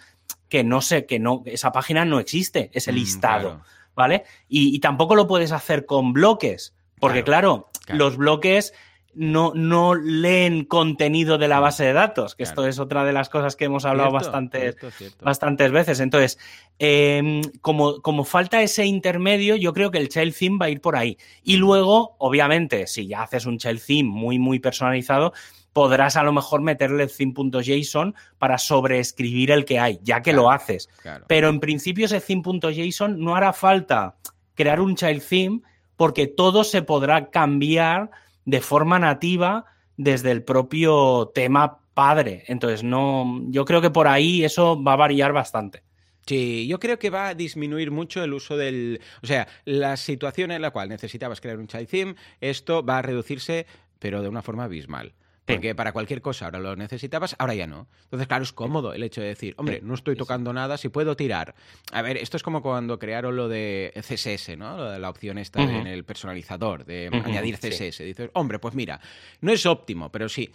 que 0.50 0.64
no 0.64 0.82
sé, 0.82 1.06
que 1.06 1.20
no, 1.20 1.44
esa 1.46 1.72
página 1.72 2.06
no 2.06 2.20
existe, 2.20 2.70
ese 2.74 2.92
mm, 2.92 2.96
listado, 2.96 3.62
¿vale? 3.96 4.24
Y, 4.48 4.80
tampoco 4.80 5.16
lo 5.16 5.28
puedes 5.28 5.52
hacer 5.52 5.86
con 5.86 6.14
bloques, 6.14 6.74
porque 7.00 7.24
claro 7.24 7.70
los 7.88 8.18
bloques 8.18 8.74
no, 9.18 9.52
no 9.56 9.96
leen 9.96 10.64
contenido 10.66 11.38
de 11.38 11.48
la 11.48 11.60
base 11.60 11.84
de 11.84 11.94
datos, 11.94 12.36
que 12.36 12.44
esto 12.44 12.68
es 12.68 12.80
otra 12.80 13.04
de 13.04 13.14
las 13.14 13.30
cosas 13.30 13.56
que 13.56 13.66
hemos 13.66 13.84
hablado 13.86 14.12
bastantes, 14.12 14.76
bastantes 15.22 15.72
veces. 15.72 16.00
Entonces, 16.00 16.38
em, 16.78 17.42
como, 17.62 18.02
como, 18.02 18.24
falta 18.24 18.62
ese 18.62 18.86
intermedio, 18.86 19.56
yo 19.56 19.74
creo 19.74 19.90
que 19.90 19.98
el 19.98 20.10
child 20.10 20.36
theme 20.38 20.58
va 20.60 20.68
a 20.68 20.70
ir 20.70 20.82
por 20.82 20.96
ahí. 20.96 21.18
Y 21.44 21.58
luego, 21.58 22.16
obviamente, 22.20 22.86
si 22.88 23.08
ya 23.08 23.24
haces 23.24 23.46
un 23.46 23.58
child 23.58 23.82
theme 23.86 24.10
muy, 24.10 24.38
muy 24.38 24.60
personalizado, 24.60 25.34
podrás 25.74 26.16
a 26.16 26.24
lo 26.24 26.32
mejor 26.32 26.62
meterle 26.62 27.04
el 27.04 27.12
theme.json 27.12 28.16
para 28.38 28.58
sobreescribir 28.58 29.52
el 29.52 29.66
que 29.66 29.80
hay, 29.80 30.00
ya 30.04 30.22
que 30.22 30.34
lo 30.34 30.52
haces. 30.52 30.90
Pero 31.28 31.50
en 31.50 31.60
principio 31.60 32.06
ese 32.06 32.22
theme.json 32.22 33.20
no 33.20 33.36
hará 33.36 33.54
falta 33.54 34.16
crear 34.54 34.80
un 34.80 34.96
child 34.96 35.24
theme 35.28 35.62
porque 35.96 36.28
todo 36.28 36.64
se 36.64 36.84
podrá 36.84 37.30
cambiar 37.30 38.12
de 38.48 38.62
forma 38.62 38.98
nativa 38.98 39.66
desde 39.98 40.32
el 40.32 40.42
propio 40.42 41.32
tema 41.36 41.80
padre. 41.94 42.46
Entonces, 42.48 42.82
no, 42.82 43.42
yo 43.50 43.66
creo 43.66 43.82
que 43.82 43.90
por 43.92 44.08
ahí 44.08 44.46
eso 44.46 44.82
va 44.82 44.94
a 44.94 44.96
variar 44.96 45.34
bastante. 45.34 45.84
Sí, 46.26 46.66
yo 46.68 46.80
creo 46.80 46.98
que 46.98 47.10
va 47.10 47.28
a 47.28 47.36
disminuir 47.36 47.92
mucho 47.92 48.24
el 48.24 48.34
uso 48.34 48.56
del... 48.56 49.02
O 49.22 49.28
sea, 49.28 49.48
la 49.66 49.98
situación 49.98 50.52
en 50.52 50.62
la 50.62 50.72
cual 50.72 50.88
necesitabas 50.88 51.42
crear 51.42 51.58
un 51.58 51.68
child 51.68 51.90
theme, 51.90 52.16
esto 52.40 52.86
va 52.86 53.00
a 53.00 53.02
reducirse, 53.02 53.66
pero 54.00 54.22
de 54.22 54.30
una 54.30 54.42
forma 54.42 54.64
abismal. 54.64 55.14
Porque 55.48 55.74
para 55.76 55.94
cualquier 55.94 56.22
cosa 56.22 56.46
ahora 56.46 56.60
lo 56.60 56.76
necesitabas, 56.76 57.36
ahora 57.40 57.56
ya 57.56 57.68
no. 57.68 57.88
Entonces, 58.04 58.28
claro, 58.28 58.44
es 58.44 58.52
cómodo 58.52 58.94
el 58.94 59.02
hecho 59.02 59.22
de 59.22 59.28
decir, 59.28 59.54
hombre, 59.58 59.80
no 59.82 59.94
estoy 59.94 60.16
tocando 60.16 60.52
nada, 60.52 60.78
si 60.78 60.90
puedo 60.90 61.16
tirar. 61.16 61.56
A 61.92 62.02
ver, 62.02 62.18
esto 62.18 62.36
es 62.38 62.44
como 62.44 62.62
cuando 62.62 63.00
crearon 63.00 63.36
lo 63.36 63.48
de 63.48 63.94
CSS, 63.96 64.58
¿no? 64.58 64.98
La 65.00 65.10
opción 65.10 65.38
esta 65.38 65.64
en 65.64 65.88
el 65.88 66.04
personalizador, 66.04 66.86
de 66.86 67.10
añadir 67.24 67.58
CSS. 67.58 68.00
Dices, 68.04 68.30
hombre, 68.34 68.60
pues 68.60 68.76
mira, 68.76 69.00
no 69.42 69.52
es 69.52 69.66
óptimo, 69.66 70.12
pero 70.12 70.28
sí 70.30 70.52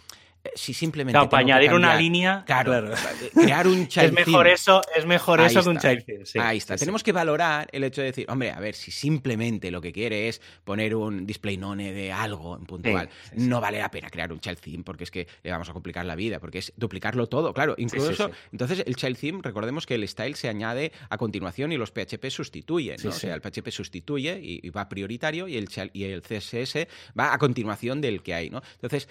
si 0.55 0.73
simplemente. 0.73 1.19
para 1.27 1.41
añadir 1.41 1.73
una 1.73 1.95
línea. 1.95 2.43
Claro, 2.45 2.91
crear 3.33 3.67
un 3.67 3.87
child 3.87 4.05
Es 4.19 4.27
mejor 4.27 4.47
eso, 4.47 4.81
es 4.95 5.05
mejor 5.05 5.41
eso 5.41 5.63
que 5.63 5.69
un 5.69 5.77
child 5.77 6.03
Ahí 6.39 6.57
está. 6.57 6.75
Tenemos 6.75 7.03
que 7.03 7.11
valorar 7.11 7.67
el 7.71 7.83
hecho 7.83 8.01
de 8.01 8.07
decir, 8.07 8.25
hombre, 8.29 8.51
a 8.51 8.59
ver, 8.59 8.75
si 8.75 8.91
simplemente 8.91 9.71
lo 9.71 9.81
que 9.81 9.91
quiere 9.91 10.27
es 10.27 10.41
poner 10.63 10.95
un 10.95 11.25
display 11.25 11.57
none 11.57 11.93
de 11.93 12.11
algo 12.11 12.57
en 12.57 12.65
puntual, 12.65 13.09
no 13.35 13.61
vale 13.61 13.79
la 13.79 13.89
pena 13.89 14.09
crear 14.09 14.31
un 14.31 14.39
child 14.39 14.59
theme 14.59 14.83
porque 14.83 15.05
es 15.05 15.11
que 15.11 15.27
le 15.43 15.51
vamos 15.51 15.69
a 15.69 15.73
complicar 15.73 16.05
la 16.05 16.15
vida, 16.15 16.39
porque 16.39 16.59
es 16.59 16.73
duplicarlo 16.75 17.27
todo, 17.27 17.53
claro. 17.53 17.75
Incluso, 17.77 18.31
entonces 18.51 18.83
el 18.85 18.95
child 18.95 19.17
theme, 19.17 19.39
recordemos 19.41 19.85
que 19.85 19.95
el 19.95 20.07
style 20.07 20.35
se 20.35 20.49
añade 20.49 20.91
a 21.09 21.17
continuación 21.17 21.71
y 21.71 21.77
los 21.77 21.91
PHP 21.91 22.29
sustituyen, 22.29 22.97
¿no? 23.03 23.09
O 23.09 23.13
sea, 23.13 23.35
el 23.35 23.41
PHP 23.41 23.69
sustituye 23.69 24.39
y, 24.41 24.69
va 24.69 24.89
prioritario 24.89 25.47
y 25.47 25.57
el, 25.57 25.69
y 25.93 26.03
el 26.05 26.21
CSS 26.21 26.87
va 27.17 27.33
a 27.33 27.37
continuación 27.37 28.01
del 28.01 28.23
que 28.23 28.33
hay, 28.33 28.49
¿no? 28.49 28.61
Entonces, 28.75 29.07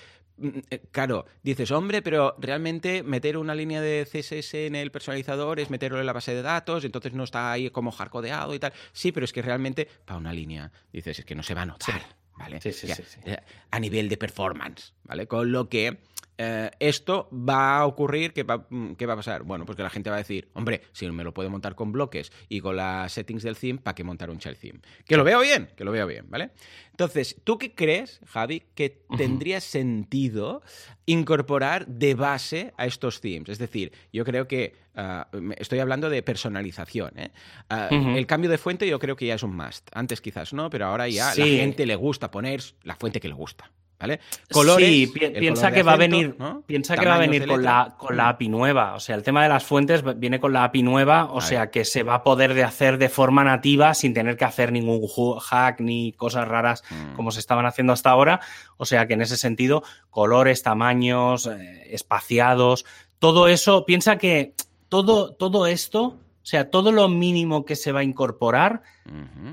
claro, 0.90 1.26
dices, 1.42 1.70
hombre, 1.70 2.02
pero 2.02 2.34
realmente 2.38 3.02
meter 3.02 3.36
una 3.36 3.54
línea 3.54 3.80
de 3.80 4.06
CSS 4.06 4.54
en 4.54 4.74
el 4.74 4.90
personalizador 4.90 5.60
es 5.60 5.70
meterlo 5.70 6.00
en 6.00 6.06
la 6.06 6.12
base 6.12 6.34
de 6.34 6.42
datos, 6.42 6.84
entonces 6.84 7.12
no 7.12 7.24
está 7.24 7.52
ahí 7.52 7.70
como 7.70 7.92
hardcodeado 7.92 8.54
y 8.54 8.58
tal. 8.58 8.72
Sí, 8.92 9.12
pero 9.12 9.24
es 9.24 9.32
que 9.32 9.42
realmente 9.42 9.88
para 10.04 10.18
una 10.18 10.32
línea, 10.32 10.72
dices, 10.92 11.18
es 11.18 11.24
que 11.24 11.34
no 11.34 11.42
se 11.42 11.54
va 11.54 11.62
a 11.62 11.66
notar, 11.66 12.02
¿vale? 12.36 12.60
Sí, 12.60 12.72
sí, 12.72 12.88
sí, 12.88 13.20
eh, 13.24 13.36
a 13.70 13.80
nivel 13.80 14.08
de 14.08 14.16
performance, 14.16 14.94
¿vale? 15.04 15.26
Con 15.26 15.52
lo 15.52 15.68
que 15.68 15.98
eh, 16.38 16.70
esto 16.78 17.28
va 17.32 17.78
a 17.78 17.86
ocurrir, 17.86 18.32
mm, 18.32 18.92
¿qué 18.92 19.06
va, 19.06 19.14
a 19.14 19.16
pasar? 19.16 19.42
Bueno, 19.42 19.66
pues 19.66 19.76
que 19.76 19.82
la 19.82 19.90
gente 19.90 20.10
va 20.10 20.16
a 20.16 20.18
decir, 20.18 20.48
hombre, 20.54 20.82
si 20.92 21.08
me 21.10 21.24
lo 21.24 21.34
puedo 21.34 21.50
montar 21.50 21.74
con 21.74 21.92
bloques 21.92 22.32
y 22.48 22.60
con 22.60 22.76
las 22.76 23.12
settings 23.12 23.42
del 23.42 23.56
theme, 23.56 23.78
¿para 23.78 23.94
qué 23.94 24.04
montar 24.04 24.30
un 24.30 24.38
child 24.38 24.56
theme? 24.56 24.80
Que 25.04 25.16
lo 25.16 25.24
veo 25.24 25.40
bien, 25.40 25.70
que 25.76 25.84
lo 25.84 25.92
veo 25.92 26.06
bien, 26.06 26.26
¿vale? 26.28 26.50
Entonces, 26.90 27.36
¿tú 27.44 27.58
qué 27.58 27.74
crees, 27.74 28.20
Javi, 28.26 28.64
que 28.74 29.04
tendría 29.16 29.60
sentido 29.60 30.62
incorporar 31.06 31.86
de 31.86 32.14
base 32.14 32.72
a 32.76 32.86
estos 32.86 33.20
themes? 33.20 33.48
Es 33.48 33.58
decir, 33.58 33.92
yo 34.12 34.24
creo 34.24 34.46
que 34.46 34.74
ah, 34.94 35.28
estoy 35.56 35.78
hablando 35.78 36.10
de 36.10 36.22
personalización. 36.22 37.18
¿eh? 37.18 37.30
Ah, 37.68 37.88
el 37.90 38.26
cambio 38.26 38.50
de 38.50 38.58
fuente 38.58 38.86
yo 38.86 38.98
creo 38.98 39.16
que 39.16 39.26
ya 39.26 39.34
es 39.34 39.42
un 39.42 39.56
must. 39.56 39.88
Antes 39.92 40.20
quizás 40.20 40.52
no, 40.52 40.70
pero 40.70 40.86
ahora 40.86 41.08
ya 41.08 41.30
a 41.30 41.34
la 41.34 41.44
gente 41.44 41.86
le 41.86 41.96
gusta 41.96 42.30
poner 42.30 42.62
la 42.82 42.96
fuente 42.96 43.20
que 43.20 43.28
le 43.28 43.34
gusta. 43.34 43.70
¿Vale? 44.02 44.18
Colores, 44.50 44.88
sí, 44.88 45.06
piensa 45.06 45.70
que 45.70 45.84
va 45.84 45.92
a 45.92 45.96
venir, 45.96 46.36
piensa 46.66 46.96
que 46.96 47.06
va 47.06 47.14
a 47.14 47.18
venir 47.18 47.46
con 47.46 47.62
la, 47.62 47.94
con 47.96 48.16
la 48.16 48.30
API 48.30 48.48
nueva. 48.48 48.94
O 48.94 49.00
sea, 49.00 49.14
el 49.14 49.22
tema 49.22 49.44
de 49.44 49.48
las 49.48 49.62
fuentes 49.62 50.02
viene 50.18 50.40
con 50.40 50.52
la 50.52 50.64
API 50.64 50.82
nueva, 50.82 51.26
o 51.26 51.40
sea 51.40 51.70
que 51.70 51.84
se 51.84 52.02
va 52.02 52.16
a 52.16 52.24
poder 52.24 52.54
de 52.54 52.64
hacer 52.64 52.98
de 52.98 53.08
forma 53.08 53.44
nativa 53.44 53.94
sin 53.94 54.12
tener 54.12 54.36
que 54.36 54.44
hacer 54.44 54.72
ningún 54.72 55.06
hack 55.38 55.80
ni 55.80 56.14
cosas 56.14 56.48
raras 56.48 56.82
mm. 56.90 57.14
como 57.14 57.30
se 57.30 57.38
estaban 57.38 57.64
haciendo 57.64 57.92
hasta 57.92 58.10
ahora. 58.10 58.40
O 58.76 58.86
sea 58.86 59.06
que 59.06 59.14
en 59.14 59.22
ese 59.22 59.36
sentido, 59.36 59.84
colores, 60.10 60.64
tamaños, 60.64 61.46
eh, 61.46 61.94
espaciados, 61.94 62.84
todo 63.20 63.46
eso, 63.46 63.86
piensa 63.86 64.18
que 64.18 64.54
todo, 64.88 65.32
todo 65.32 65.68
esto 65.68 66.18
o 66.42 66.44
sea, 66.44 66.70
todo 66.70 66.90
lo 66.90 67.08
mínimo 67.08 67.64
que 67.64 67.76
se 67.76 67.92
va 67.92 68.00
a 68.00 68.02
incorporar 68.02 68.82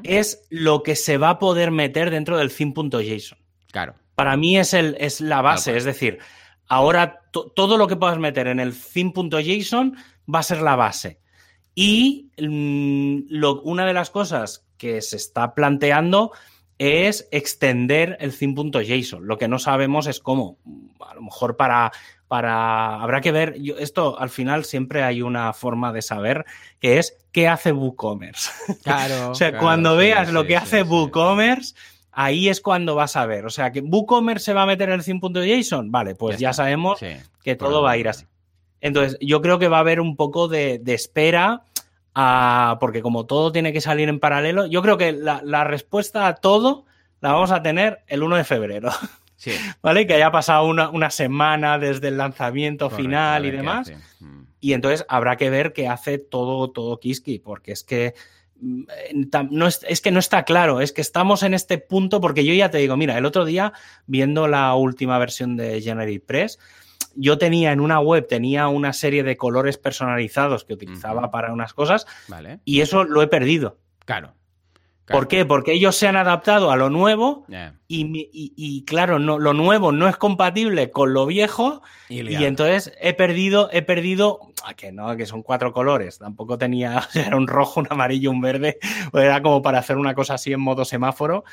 es 0.02 0.48
lo 0.50 0.82
que 0.82 0.96
se 0.96 1.20
va 1.20 1.30
a 1.30 1.38
poder 1.38 1.70
meter 1.70 2.10
dentro 2.10 2.36
del 2.36 2.52
theme.json. 2.52 3.38
Claro 3.72 3.94
para 4.20 4.36
mí 4.36 4.58
es, 4.58 4.74
el, 4.74 4.98
es 5.00 5.22
la 5.22 5.42
base. 5.42 5.78
Es 5.78 5.86
decir, 5.86 6.20
ahora 6.68 7.22
todo 7.32 7.78
lo 7.78 7.88
que 7.88 7.96
puedas 7.96 8.18
meter 8.18 8.48
en 8.48 8.60
el 8.60 8.76
theme.json 8.76 9.96
va 10.34 10.40
a 10.40 10.44
ser 10.44 10.62
la 10.62 10.76
base. 10.76 11.22
Y 11.74 12.30
mm, 12.38 13.42
una 13.64 13.86
de 13.86 13.94
las 13.94 14.10
cosas 14.10 14.66
que 14.78 15.02
se 15.02 15.16
está 15.16 15.56
planteando 15.56 16.34
es 16.80 17.30
extender 17.32 18.18
el 18.20 18.38
theme.json. 18.38 19.26
Lo 19.26 19.38
que 19.38 19.48
no 19.48 19.58
sabemos 19.58 20.06
es 20.06 20.20
cómo. 20.20 20.58
A 21.00 21.16
lo 21.16 21.22
mejor 21.22 21.56
para. 21.56 21.94
para 22.28 23.02
habrá 23.02 23.22
que 23.22 23.32
ver. 23.32 23.56
esto 23.78 24.20
al 24.20 24.30
final 24.30 24.66
siempre 24.66 25.02
hay 25.04 25.22
una 25.22 25.54
forma 25.54 25.94
de 25.94 26.02
saber 26.02 26.44
que 26.82 26.98
es 26.98 27.26
qué 27.32 27.48
hace 27.48 27.72
WooCommerce. 27.72 28.52
Claro. 28.84 29.30
o 29.32 29.36
sea, 29.36 29.58
cuando 29.58 29.96
veas 29.96 30.34
lo 30.34 30.46
que 30.46 30.58
hace 30.58 30.84
WooCommerce 30.84 31.74
ahí 32.20 32.50
es 32.50 32.60
cuando 32.60 32.96
vas 32.96 33.16
a 33.16 33.26
ver. 33.26 33.46
O 33.46 33.50
sea, 33.50 33.72
que 33.72 33.80
WooCommerce 33.80 34.46
se 34.46 34.54
va 34.54 34.64
a 34.64 34.66
meter 34.66 34.90
en 34.90 34.96
el 34.96 35.06
theme.json, 35.06 35.90
vale, 35.90 36.16
pues 36.16 36.38
ya, 36.38 36.52
sabemos 36.52 37.00
que 37.42 37.56
todo 37.56 37.82
va 37.82 37.92
a 37.92 37.98
ir 37.98 38.10
así. 38.10 38.26
Entonces, 38.82 39.18
yo 39.22 39.42
creo 39.42 39.58
que 39.58 39.70
va 39.70 39.78
a 39.78 39.80
haber 39.82 40.02
un 40.02 40.18
poco 40.18 40.50
de, 40.50 40.82
espera 40.86 41.64
porque 42.82 43.02
como 43.02 43.26
todo 43.26 43.54
tiene 43.54 43.72
que 43.72 43.80
salir 43.80 44.10
en 44.10 44.20
paralelo, 44.20 44.66
yo 44.66 44.82
creo 44.82 44.98
que 44.98 45.14
la, 45.14 45.64
respuesta 45.64 46.28
a 46.28 46.36
todo 46.36 46.86
la 47.22 47.32
vamos 47.32 47.52
a 47.52 47.62
tener 47.62 48.04
el 48.08 48.22
1 48.22 48.36
de 48.36 48.44
febrero. 48.44 48.90
Sí. 49.38 49.52
¿Vale? 49.82 50.06
Que 50.06 50.16
haya 50.16 50.30
pasado 50.30 50.66
una, 50.66 51.10
semana 51.12 51.80
desde 51.80 52.10
el 52.10 52.18
lanzamiento 52.18 52.90
final 52.90 53.46
y 53.46 53.52
demás. 53.52 53.94
Mm. 54.20 54.42
Y 54.60 54.74
entonces 54.74 55.06
habrá 55.08 55.38
que 55.38 55.50
ver 55.50 55.72
qué 55.72 55.88
hace 55.88 56.18
todo, 56.18 56.70
todo 56.72 57.00
Kiski, 57.00 57.40
porque 57.40 57.72
es 57.72 57.86
que 57.86 58.14
no 58.62 59.68
es, 59.68 59.86
es, 59.88 60.02
que 60.02 60.12
no 60.12 60.20
está 60.20 60.44
claro, 60.44 60.82
es 60.82 60.92
que 60.92 61.02
estamos 61.02 61.44
en 61.44 61.54
este 61.54 61.78
punto, 61.78 62.22
porque 62.22 62.46
yo 62.46 62.54
ya 62.54 62.70
te 62.70 62.78
digo, 62.78 62.98
mira, 62.98 63.18
el 63.18 63.26
otro 63.26 63.46
día, 63.46 63.74
viendo 64.06 64.48
la 64.48 64.74
última 64.76 65.18
versión 65.18 65.56
de 65.56 65.82
Generate 65.82 66.20
Press, 66.20 66.60
yo 67.16 67.38
tenía 67.38 67.72
en 67.72 67.80
una 67.80 68.00
web, 68.00 68.28
tenía 68.28 68.68
una 68.68 68.94
serie 68.94 69.24
de 69.24 69.38
colores 69.38 69.78
personalizados 69.78 70.64
que 70.64 70.74
utilizaba 70.74 71.32
para 71.32 71.52
unas 71.52 71.74
cosas 71.74 72.06
y 72.66 72.82
eso 72.82 73.04
lo 73.04 73.22
he 73.22 73.28
perdido. 73.28 73.78
Claro. 74.06 74.34
¿Por 75.10 75.28
qué? 75.28 75.46
Porque 75.46 75.74
ellos 75.74 75.96
se 75.96 76.08
han 76.08 76.16
adaptado 76.16 76.72
a 76.72 76.76
lo 76.76 76.90
nuevo 76.90 77.46
y, 77.88 78.86
claro, 78.86 79.20
no, 79.20 79.40
lo 79.40 79.54
nuevo 79.54 79.92
no 79.92 80.08
es 80.08 80.18
compatible 80.18 80.92
con 80.92 81.14
lo 81.14 81.26
viejo 81.26 81.82
y, 82.10 82.44
entonces 82.44 82.94
he 83.02 83.14
perdido, 83.14 83.70
he 83.72 83.82
perdido, 83.82 84.40
ah, 84.64 84.74
que 84.74 84.92
no, 84.92 85.16
que 85.18 85.26
son 85.26 85.44
cuatro 85.44 85.74
colores, 85.74 86.20
tampoco 86.20 86.58
tenía, 86.58 87.08
era 87.14 87.36
un 87.36 87.48
rojo, 87.48 87.80
un 87.80 87.88
amarillo, 87.90 88.32
un 88.32 88.42
verde, 88.42 88.78
era 89.14 89.42
como 89.42 89.62
para 89.62 89.80
hacer 89.80 89.98
una 89.98 90.14
cosa 90.14 90.36
así 90.36 90.54
en 90.54 90.62
modo 90.62 90.86
semáforo. 90.86 91.44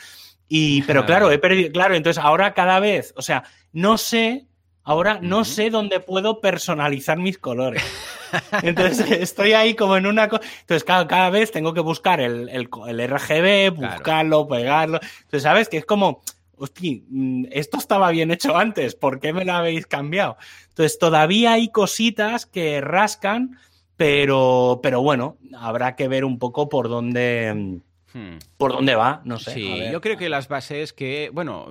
Y, 0.49 0.83
pero 0.83 1.05
claro, 1.07 1.31
he 1.31 1.39
perdido, 1.39 1.73
claro, 1.73 1.95
entonces 1.95 2.23
ahora 2.23 2.55
cada 2.55 2.81
vez, 2.81 3.13
o 3.17 3.23
sea, 3.23 3.45
no 3.73 3.99
sé 3.99 4.47
Ahora 4.87 5.19
no 5.21 5.45
sé 5.45 5.69
dónde 5.69 5.99
puedo 5.99 6.41
personalizar 6.41 7.19
mis 7.19 7.39
colores. 7.39 7.83
Entonces 8.63 9.11
estoy 9.11 9.53
ahí 9.53 9.75
como 9.75 9.97
en 9.97 10.07
una 10.07 10.29
cosa. 10.29 10.45
Entonces, 10.61 10.85
cada, 10.85 11.29
vez 11.29 11.51
tengo 11.51 11.75
que 11.75 11.81
buscar 11.81 12.21
el, 12.21 12.49
RGB, 12.49 13.75
buscarlo, 13.75 14.47
pegarlo. 14.47 15.01
Entonces, 15.03 15.43
¿sabes? 15.43 15.69
Que 15.69 15.79
es 15.79 15.85
como, 15.85 16.23
hostia, 16.57 17.01
mm, 17.09 17.47
esto 17.51 17.79
estaba 17.79 18.13
bien 18.13 18.31
hecho 18.31 18.57
antes, 18.57 18.95
¿por 18.95 19.19
qué 19.19 19.33
me 19.33 19.45
lo 19.45 19.55
habéis 19.55 19.89
cambiado? 19.89 20.37
Entonces, 20.69 21.01
todavía 21.01 21.55
hay 21.55 21.71
cositas 21.71 22.47
que 22.47 22.81
rascan, 22.81 23.59
pero, 23.97 24.79
pero 24.85 25.03
bueno, 25.03 25.37
habrá 25.59 25.97
que 25.97 26.07
ver 26.07 26.25
un 26.25 26.39
poco 26.39 26.69
por 26.69 26.89
dónde 26.89 27.53
mm, 27.53 27.86
Hmm. 28.17 28.39
¿Por 28.57 28.73
dónde 28.73 28.95
va? 28.95 29.21
No 29.25 29.39
sé. 29.39 29.51
Sí, 29.51 29.83
yo 29.93 30.01
creo 30.01 30.17
que 30.17 30.31
las 30.31 30.49
bases 30.49 30.95
que, 30.95 31.29
bueno, 31.35 31.67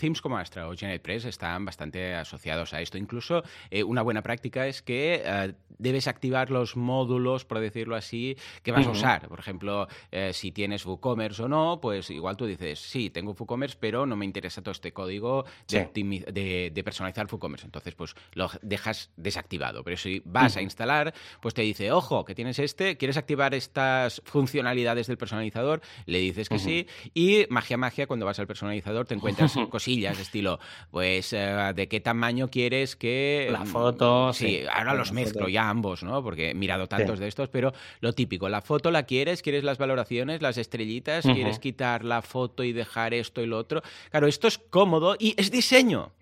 themes 0.00 0.22
como 0.22 0.38
Astra 0.38 0.66
o 0.66 0.74
GeneratePress 0.74 1.26
están 1.26 1.66
bastante 1.66 2.14
asociados 2.14 2.72
a 2.72 2.80
esto. 2.80 2.96
Incluso 2.96 3.42
eh, 3.70 3.84
una 3.84 4.00
buena 4.00 4.22
práctica 4.22 4.66
es 4.66 4.80
que 4.80 5.22
eh, 5.22 5.52
debes 5.76 6.08
activar 6.08 6.50
los 6.50 6.76
módulos, 6.76 7.44
por 7.44 7.60
decirlo 7.60 7.94
así, 7.94 8.38
que 8.62 8.72
vas 8.72 8.86
a 8.86 8.90
usar. 8.90 9.28
Por 9.28 9.38
ejemplo, 9.38 9.86
eh, 10.10 10.32
si 10.32 10.50
tienes 10.50 10.86
WooCommerce 10.86 11.42
o 11.42 11.48
no, 11.48 11.78
pues 11.78 12.08
igual 12.08 12.38
tú 12.38 12.46
dices, 12.46 12.78
sí, 12.78 13.10
tengo 13.10 13.32
WooCommerce, 13.38 13.76
pero 13.78 14.06
no 14.06 14.16
me 14.16 14.24
interesa 14.24 14.62
todo 14.62 14.72
este 14.72 14.94
código 14.94 15.44
de, 15.68 16.82
personalizar 16.82 17.26
WooCommerce. 17.30 17.66
Entonces, 17.66 17.94
pues 17.94 18.14
lo 18.32 18.48
dejas 18.62 19.10
desactivado. 19.16 19.84
Pero 19.84 19.98
si 19.98 20.22
vas 20.24 20.56
a 20.56 20.62
instalar, 20.62 21.12
pues 21.42 21.52
te 21.52 21.60
dice, 21.60 21.92
ojo, 21.92 22.24
que 22.24 22.34
tienes 22.34 22.58
este, 22.58 22.96
quieres 22.96 23.18
activar 23.18 23.52
estas 23.52 24.22
funcionalidades 24.24 25.06
del 25.06 25.18
personalizador, 25.18 25.81
le 26.06 26.18
dices 26.18 26.48
que 26.48 26.58
sí, 26.58 26.86
y 27.14 27.46
magia, 27.50 27.76
magia, 27.76 28.06
cuando 28.06 28.26
vas 28.26 28.38
al 28.38 28.46
personalizador 28.46 29.06
te 29.06 29.14
encuentras 29.14 29.54
cosillas 29.70 30.16
de 30.16 30.22
estilo, 30.22 30.58
pues, 30.90 31.32
eh, 31.32 31.72
¿de 31.74 31.88
qué 31.88 32.00
tamaño 32.00 32.48
quieres 32.48 32.96
que... 32.96 33.48
La 33.50 33.64
foto. 33.64 34.32
Sí, 34.32 34.62
ahora 34.72 34.94
los 34.94 35.12
mezclo 35.12 35.48
ya 35.48 35.68
ambos, 35.68 36.02
¿no? 36.02 36.22
Porque 36.22 36.50
he 36.50 36.54
mirado 36.54 36.86
tantos 36.88 37.18
de 37.18 37.28
estos, 37.28 37.48
pero 37.48 37.72
lo 38.00 38.12
típico, 38.12 38.48
la 38.48 38.60
foto 38.60 38.90
la 38.90 39.04
quieres, 39.04 39.42
quieres 39.42 39.64
las 39.64 39.78
valoraciones, 39.78 40.42
las 40.42 40.58
estrellitas, 40.58 41.24
quieres 41.24 41.58
quitar 41.58 42.04
la 42.04 42.22
foto 42.22 42.64
y 42.64 42.72
dejar 42.72 43.14
esto 43.14 43.42
y 43.42 43.46
lo 43.46 43.58
otro. 43.58 43.82
Claro, 44.10 44.26
esto 44.26 44.48
es 44.48 44.58
cómodo 44.58 45.16
y 45.18 45.34
es 45.36 45.50
diseño. 45.50 46.12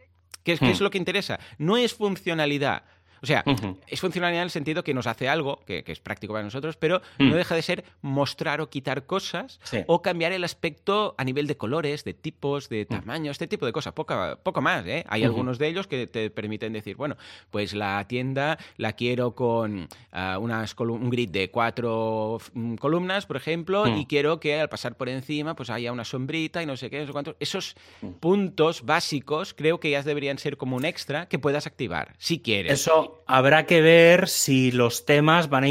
que 0.44 0.52
es, 0.52 0.62
es 0.62 0.80
hmm. 0.80 0.84
lo 0.84 0.90
que 0.90 0.98
interesa? 0.98 1.38
No 1.58 1.76
es 1.76 1.94
funcionalidad. 1.94 2.84
O 3.23 3.27
sea, 3.27 3.45
es 3.87 4.01
funcionalidad 4.01 4.43
en 4.43 4.47
el 4.47 4.51
sentido 4.51 4.85
que 4.85 4.95
nos 4.95 5.07
hace 5.07 5.29
algo, 5.29 5.61
que, 5.66 5.85
es 5.87 6.01
práctico 6.01 6.33
para 6.33 6.45
nosotros, 6.45 6.77
pero 6.77 7.03
no 7.18 7.35
mm. 7.35 7.35
deja 7.35 7.55
de 7.55 7.62
ser 7.62 7.85
mostrar 8.03 8.61
o 8.61 8.71
quitar 8.71 9.07
cosas 9.07 9.61
o 9.87 10.03
cambiar 10.03 10.33
el 10.33 10.45
aspecto 10.45 11.14
a 11.18 11.25
nivel 11.25 11.47
de 11.47 11.57
colores, 11.57 12.05
de 12.05 12.14
tipos, 12.14 12.68
de 12.68 12.87
mm. 12.89 12.93
tamaño, 12.93 13.31
este 13.31 13.47
tipo 13.47 13.66
de 13.66 13.73
cosas. 13.73 13.93
Poco, 13.93 14.39
poco 14.43 14.61
más, 14.61 14.87
¿eh? 14.87 15.05
Hay 15.09 15.25
algunos 15.25 15.59
de 15.59 15.68
ellos 15.68 15.87
que 15.87 16.07
te 16.07 16.31
permiten 16.31 16.73
decir, 16.73 16.97
bueno, 16.97 17.16
pues 17.51 17.75
la 17.75 18.07
tienda 18.07 18.59
la 18.77 18.93
quiero 18.93 19.35
con 19.35 19.89
uh, 20.12 20.39
unas 20.41 20.75
un 20.79 21.11
grid 21.11 21.31
de 21.31 21.51
cuatro 21.51 22.39
mm, 22.55 22.75
columnas, 22.77 23.27
por 23.27 23.37
ejemplo, 23.37 23.87
y 23.87 24.07
quiero 24.07 24.41
que 24.41 24.61
al 24.61 24.68
pasar 24.68 24.97
por 24.97 25.09
encima 25.09 25.55
pues 25.55 25.71
haya 25.71 25.93
una 25.93 26.05
sombrita 26.05 26.62
y 26.62 26.66
no 26.66 26.77
sé 26.77 26.91
qué, 26.91 27.01
no 27.01 27.07
sé 27.07 27.12
cuántos. 27.12 27.37
Esos 27.41 27.77
puntos 28.21 28.85
básicos 28.85 29.55
creo 29.55 29.81
que 29.81 29.91
ya 29.91 30.03
deberían 30.03 30.39
ser 30.39 30.57
como 30.57 30.77
un 30.77 30.85
extra 30.85 31.27
que 31.27 31.39
puedas 31.39 31.66
activar, 31.66 32.14
si 32.18 32.41
quieres. 32.41 32.73
Eso, 32.73 33.09
habrá 33.26 33.66
que 33.66 33.80
ver 33.80 34.28
si 34.28 34.72
los 34.72 35.04
temas 35.04 35.48
van 35.48 35.64
a, 35.64 35.68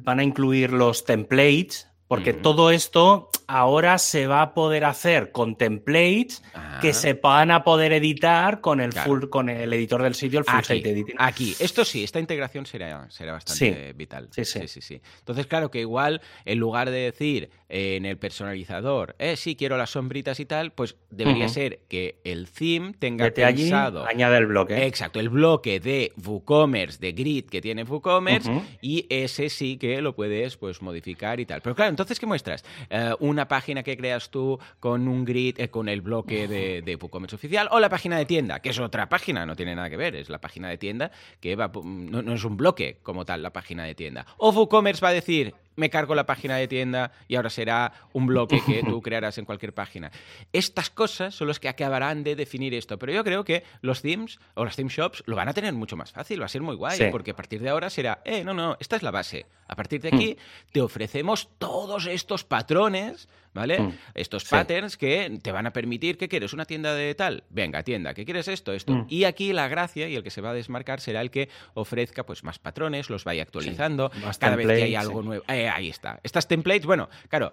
van 0.00 0.20
a 0.20 0.24
incluir 0.24 0.72
los 0.72 1.04
templates, 1.04 1.88
porque 2.06 2.32
todo 2.32 2.72
esto 2.72 3.30
ahora 3.46 3.98
se 3.98 4.26
va 4.26 4.42
a 4.42 4.54
poder 4.54 4.84
hacer 4.84 5.30
con 5.30 5.56
templates 5.56 6.42
que 6.80 6.92
se 6.92 7.14
van 7.14 7.50
a 7.50 7.62
poder 7.62 7.92
editar 7.92 8.60
con 8.60 8.80
el 8.80 8.92
full, 8.92 9.28
con 9.28 9.48
el 9.48 9.72
editor 9.72 10.02
del 10.02 10.14
sitio, 10.14 10.40
el 10.40 10.44
full 10.44 10.58
aquí, 10.58 10.74
site 10.74 10.90
editing. 10.90 11.14
Aquí, 11.18 11.56
esto 11.60 11.84
sí, 11.84 12.02
esta 12.02 12.18
integración 12.18 12.66
será, 12.66 13.08
será 13.10 13.32
bastante 13.32 13.92
vital. 13.92 14.28
Sí 14.32 14.44
sí. 14.44 14.66
sí 14.66 14.80
sí. 14.80 15.00
Entonces, 15.18 15.46
claro 15.46 15.70
que 15.70 15.80
igual, 15.80 16.20
en 16.44 16.58
lugar 16.58 16.90
de 16.90 16.98
decir 16.98 17.50
en 17.70 18.04
el 18.04 18.16
personalizador, 18.16 19.14
eh, 19.18 19.36
sí, 19.36 19.56
quiero 19.56 19.76
las 19.76 19.90
sombritas 19.90 20.40
y 20.40 20.46
tal, 20.46 20.72
pues 20.72 20.96
debería 21.10 21.48
ser 21.48 21.80
que 21.88 22.20
el 22.24 22.48
theme 22.50 22.92
tenga 22.98 23.30
pensado. 23.30 24.06
añade 24.06 24.38
el 24.38 24.46
bloque. 24.46 24.86
Exacto, 24.86 25.20
el 25.20 25.28
bloque 25.28 25.80
de 25.80 26.12
WooCommerce, 26.24 26.98
de 26.98 27.12
grid 27.12 27.46
que 27.46 27.60
tiene 27.60 27.84
WooCommerce, 27.84 28.50
y 28.80 29.06
ese 29.08 29.48
sí 29.48 29.76
que 29.76 30.02
lo 30.02 30.14
puedes 30.14 30.56
pues 30.56 30.82
modificar 30.82 31.40
y 31.40 31.46
tal. 31.46 31.60
Pero 31.62 31.74
claro, 31.74 31.90
entonces, 31.90 32.18
¿qué 32.18 32.26
muestras? 32.26 32.64
Eh, 32.90 33.14
una 33.20 33.46
página 33.48 33.82
que 33.82 33.96
creas 33.96 34.30
tú 34.30 34.58
con 34.80 35.08
un 35.08 35.24
grid, 35.24 35.60
eh, 35.60 35.68
con 35.68 35.88
el 35.88 36.00
bloque 36.00 36.48
de, 36.48 36.82
de, 36.82 36.96
WooCommerce 36.96 37.36
oficial, 37.36 37.68
o 37.70 37.80
la 37.80 37.88
página 37.88 38.18
de 38.18 38.26
tienda, 38.26 38.60
que 38.60 38.70
es 38.70 38.78
otra 38.78 39.08
página, 39.08 39.46
no 39.46 39.56
tiene 39.56 39.74
nada 39.74 39.88
que 39.88 39.96
ver, 39.96 40.16
es 40.16 40.28
la 40.28 40.40
página 40.40 40.68
de 40.68 40.78
tienda 40.78 41.10
que 41.40 41.56
va, 41.56 41.70
no, 41.84 42.22
no 42.22 42.34
es 42.34 42.44
un 42.44 42.56
bloque 42.56 42.98
como 43.02 43.24
tal 43.24 43.42
la 43.42 43.52
página 43.52 43.84
de 43.84 43.94
tienda. 43.94 44.26
O 44.38 44.50
WooCommerce 44.52 45.00
va 45.00 45.10
a 45.10 45.12
decir, 45.12 45.54
me 45.80 45.90
cargo 45.90 46.14
la 46.14 46.26
página 46.26 46.56
de 46.56 46.68
tienda 46.68 47.10
y 47.26 47.34
ahora 47.34 47.50
será 47.50 47.92
un 48.12 48.26
bloque 48.26 48.62
que 48.64 48.82
tú 48.82 49.00
crearás 49.02 49.38
en 49.38 49.44
cualquier 49.44 49.74
página. 49.74 50.12
Estas 50.52 50.90
cosas 50.90 51.34
son 51.34 51.48
las 51.48 51.58
que 51.58 51.68
acabarán 51.68 52.22
de 52.22 52.36
definir 52.36 52.74
esto, 52.74 52.98
pero 52.98 53.12
yo 53.12 53.24
creo 53.24 53.42
que 53.42 53.64
los 53.80 54.02
themes 54.02 54.38
o 54.54 54.64
las 54.64 54.76
theme 54.76 54.90
shops 54.90 55.24
lo 55.26 55.34
van 55.34 55.48
a 55.48 55.54
tener 55.54 55.72
mucho 55.72 55.96
más 55.96 56.12
fácil, 56.12 56.40
va 56.40 56.44
a 56.44 56.48
ser 56.48 56.62
muy 56.62 56.76
guay, 56.76 57.10
porque 57.10 57.32
a 57.32 57.36
partir 57.36 57.60
de 57.60 57.70
ahora 57.70 57.90
será, 57.90 58.20
eh, 58.24 58.44
no, 58.44 58.54
no, 58.54 58.76
esta 58.78 58.96
es 58.96 59.02
la 59.02 59.10
base. 59.10 59.46
A 59.66 59.74
partir 59.74 60.00
de 60.00 60.08
aquí 60.08 60.36
mm. 60.36 60.72
te 60.72 60.80
ofrecemos 60.82 61.48
todos 61.58 62.06
estos 62.06 62.44
patrones 62.44 63.28
¿vale? 63.54 63.80
Mm. 63.80 63.98
Estos 64.14 64.44
patterns 64.44 64.96
que 64.96 65.38
te 65.42 65.52
van 65.52 65.66
a 65.66 65.72
permitir, 65.72 66.16
¿qué 66.16 66.28
quieres? 66.28 66.52
¿Una 66.52 66.64
tienda 66.64 66.94
de 66.94 67.14
tal? 67.14 67.44
Venga, 67.50 67.82
tienda, 67.82 68.14
¿qué 68.14 68.24
quieres 68.24 68.48
esto? 68.48 68.72
Esto. 68.72 68.92
Mm. 68.92 69.06
Y 69.08 69.24
aquí 69.24 69.52
la 69.52 69.68
gracia 69.68 70.08
y 70.08 70.16
el 70.16 70.22
que 70.22 70.30
se 70.30 70.40
va 70.40 70.50
a 70.50 70.54
desmarcar 70.54 71.00
será 71.00 71.20
el 71.20 71.30
que 71.30 71.48
ofrezca 71.74 72.24
pues 72.24 72.44
más 72.44 72.58
patrones, 72.58 73.10
los 73.10 73.24
vaya 73.24 73.42
actualizando, 73.42 74.10
cada 74.38 74.56
vez 74.56 74.66
que 74.66 74.82
hay 74.84 74.94
algo 74.94 75.22
nuevo. 75.22 75.44
Eh, 75.48 75.68
ahí 75.68 75.88
está. 75.88 76.20
Estas 76.22 76.46
templates, 76.46 76.86
bueno, 76.86 77.08
claro, 77.28 77.52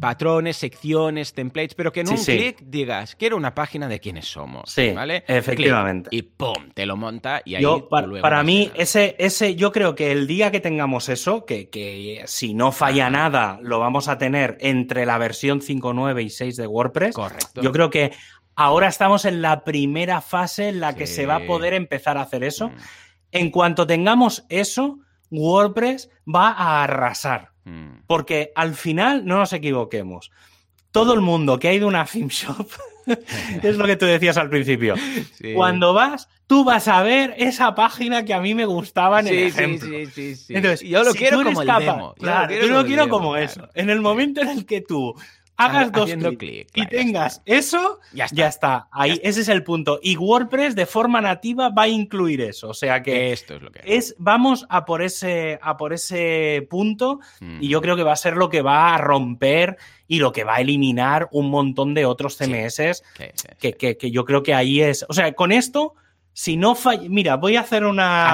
patrones, 0.00 0.56
secciones, 0.56 1.32
templates, 1.32 1.74
pero 1.74 1.92
que 1.92 2.00
en 2.00 2.10
un 2.10 2.22
clic 2.22 2.60
digas, 2.60 3.14
quiero 3.16 3.36
una 3.36 3.54
página 3.54 3.88
de 3.88 4.00
quiénes 4.00 4.26
somos, 4.26 4.74
¿vale? 4.94 5.24
Efectivamente. 5.26 6.08
y 6.12 6.22
pum, 6.22 6.70
te 6.74 6.84
lo 6.84 6.96
monta 6.96 7.42
y 7.44 7.54
ahí 7.54 7.62
yo, 7.62 7.88
para, 7.88 8.42
mí 8.42 8.70
ese 8.74 9.16
ese 9.18 9.54
yo 9.54 9.72
creo 9.72 9.94
que 9.94 10.12
el 10.12 10.26
día 10.26 10.50
que 10.50 10.60
tengamos 10.60 11.08
eso, 11.08 11.46
que, 11.46 11.70
que 11.70 12.22
si 12.26 12.54
no 12.54 12.72
falla 12.72 13.08
nada 13.08 13.58
lo 13.62 13.78
vamos 13.78 14.08
a 14.08 14.18
tener 14.18 14.58
entre 14.60 15.06
la 15.06 15.16
versión 15.18 15.37
versión 15.38 15.60
5.9 15.60 16.24
y 16.24 16.30
6 16.30 16.56
de 16.56 16.66
WordPress. 16.66 17.14
Correcto. 17.14 17.62
Yo 17.62 17.72
creo 17.72 17.90
que 17.90 18.12
ahora 18.56 18.88
estamos 18.88 19.24
en 19.24 19.40
la 19.40 19.64
primera 19.64 20.20
fase 20.20 20.68
en 20.68 20.80
la 20.80 20.94
que 20.94 21.06
se 21.06 21.26
va 21.26 21.36
a 21.36 21.46
poder 21.46 21.74
empezar 21.74 22.18
a 22.18 22.22
hacer 22.22 22.42
eso. 22.42 22.70
Mm. 22.70 22.76
En 23.30 23.50
cuanto 23.50 23.86
tengamos 23.86 24.44
eso, 24.48 24.98
WordPress 25.30 26.10
va 26.26 26.48
a 26.48 26.82
arrasar. 26.82 27.52
Mm. 27.64 28.00
Porque 28.06 28.52
al 28.56 28.74
final, 28.74 29.24
no 29.24 29.38
nos 29.38 29.52
equivoquemos, 29.52 30.32
todo 30.90 31.14
el 31.14 31.20
mundo 31.20 31.58
que 31.58 31.68
ha 31.68 31.72
ido 31.72 31.86
a 31.86 31.90
una 31.90 32.04
theme 32.04 32.28
shop, 32.30 32.68
es 33.62 33.76
lo 33.76 33.86
que 33.86 33.96
tú 33.96 34.06
decías 34.06 34.36
al 34.36 34.50
principio. 34.50 34.94
Cuando 35.54 35.92
vas, 35.92 36.28
tú 36.46 36.64
vas 36.64 36.88
a 36.88 37.02
ver 37.02 37.34
esa 37.38 37.74
página 37.74 38.24
que 38.24 38.34
a 38.34 38.40
mí 38.40 38.54
me 38.54 38.64
gustaba 38.64 39.20
en 39.20 39.28
el 39.28 39.38
ejemplo. 39.38 39.88
Sí, 40.14 40.34
sí, 40.34 40.54
Entonces, 40.54 40.88
yo 40.88 41.02
lo 41.04 41.14
quiero 41.14 41.42
como 41.42 41.62
el 41.62 41.68
demo. 41.68 42.14
Claro, 42.18 42.54
yo 42.54 42.66
lo 42.68 42.84
quiero 42.84 43.08
como 43.08 43.36
eso. 43.36 43.68
En 43.74 43.90
el 43.90 44.00
momento 44.00 44.40
en 44.40 44.48
el 44.48 44.66
que 44.66 44.80
tú 44.80 45.14
hagas 45.58 45.92
dos 45.92 46.10
clics 46.38 46.72
y 46.74 46.86
tengas 46.86 47.42
eso, 47.44 48.00
ya 48.12 48.46
está. 48.46 48.88
Ahí, 48.90 49.20
ese 49.22 49.42
es 49.42 49.48
el 49.48 49.64
punto. 49.64 49.98
Y 50.02 50.16
WordPress 50.16 50.74
de 50.74 50.86
forma 50.86 51.20
nativa 51.20 51.68
va 51.70 51.82
a 51.82 51.88
incluir 51.88 52.40
eso. 52.40 52.68
O 52.68 52.74
sea 52.74 53.02
que 53.02 53.32
esto 53.32 53.56
es 53.56 53.62
lo 53.62 53.70
que 53.70 53.80
es. 53.84 54.14
Vamos 54.18 54.64
a 54.70 54.84
por 54.84 55.02
ese, 55.02 55.58
a 55.60 55.76
por 55.76 55.92
ese 55.92 56.66
punto 56.70 57.20
y 57.60 57.68
yo 57.68 57.82
creo 57.82 57.96
que 57.96 58.04
va 58.04 58.12
a 58.12 58.16
ser 58.16 58.36
lo 58.36 58.48
que 58.48 58.62
va 58.62 58.94
a 58.94 58.98
romper 58.98 59.76
y 60.06 60.20
lo 60.20 60.32
que 60.32 60.44
va 60.44 60.56
a 60.56 60.60
eliminar 60.60 61.28
un 61.32 61.50
montón 61.50 61.92
de 61.92 62.06
otros 62.06 62.38
CMS 62.38 63.02
que, 63.58 63.74
que, 63.74 64.10
yo 64.10 64.24
creo 64.24 64.42
que 64.42 64.54
ahí 64.54 64.80
es. 64.80 65.04
O 65.08 65.12
sea, 65.12 65.32
con 65.32 65.52
esto 65.52 65.94
si 66.38 66.56
no 66.56 66.76
falla. 66.76 67.08
Mira, 67.08 67.36
voy 67.36 67.56
a 67.56 67.62
hacer 67.62 67.84
una. 67.84 68.32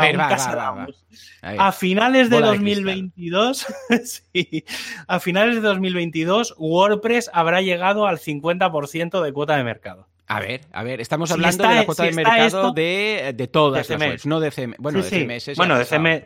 A, 1.40 1.72
finales 1.72 2.28
de 2.28 2.38
2022, 2.38 3.66
sí, 4.04 4.64
a 5.06 5.20
finales 5.20 5.54
de 5.54 5.62
2022, 5.62 6.54
WordPress 6.58 7.30
habrá 7.32 7.62
llegado 7.62 8.06
al 8.06 8.18
50% 8.18 9.22
de 9.22 9.32
cuota 9.32 9.56
de 9.56 9.64
mercado. 9.64 10.06
A 10.26 10.38
ver, 10.38 10.66
a 10.72 10.82
ver, 10.82 11.00
estamos 11.00 11.30
hablando 11.30 11.66
de 11.66 11.74
la 11.74 11.86
cuota 11.86 12.02
de 12.04 12.12
mercado 12.12 12.72
de, 12.72 13.32
de, 13.34 13.48
todas 13.48 13.88
las 13.88 13.98
webs, 13.98 14.26
no 14.26 14.38
de 14.38 14.50
CMS. 14.50 14.76
Bueno, 14.78 15.02
de 15.02 15.08
CMS. 15.08 15.56
Bueno, 15.56 15.78
de 15.78 15.86
CMS. 15.86 16.24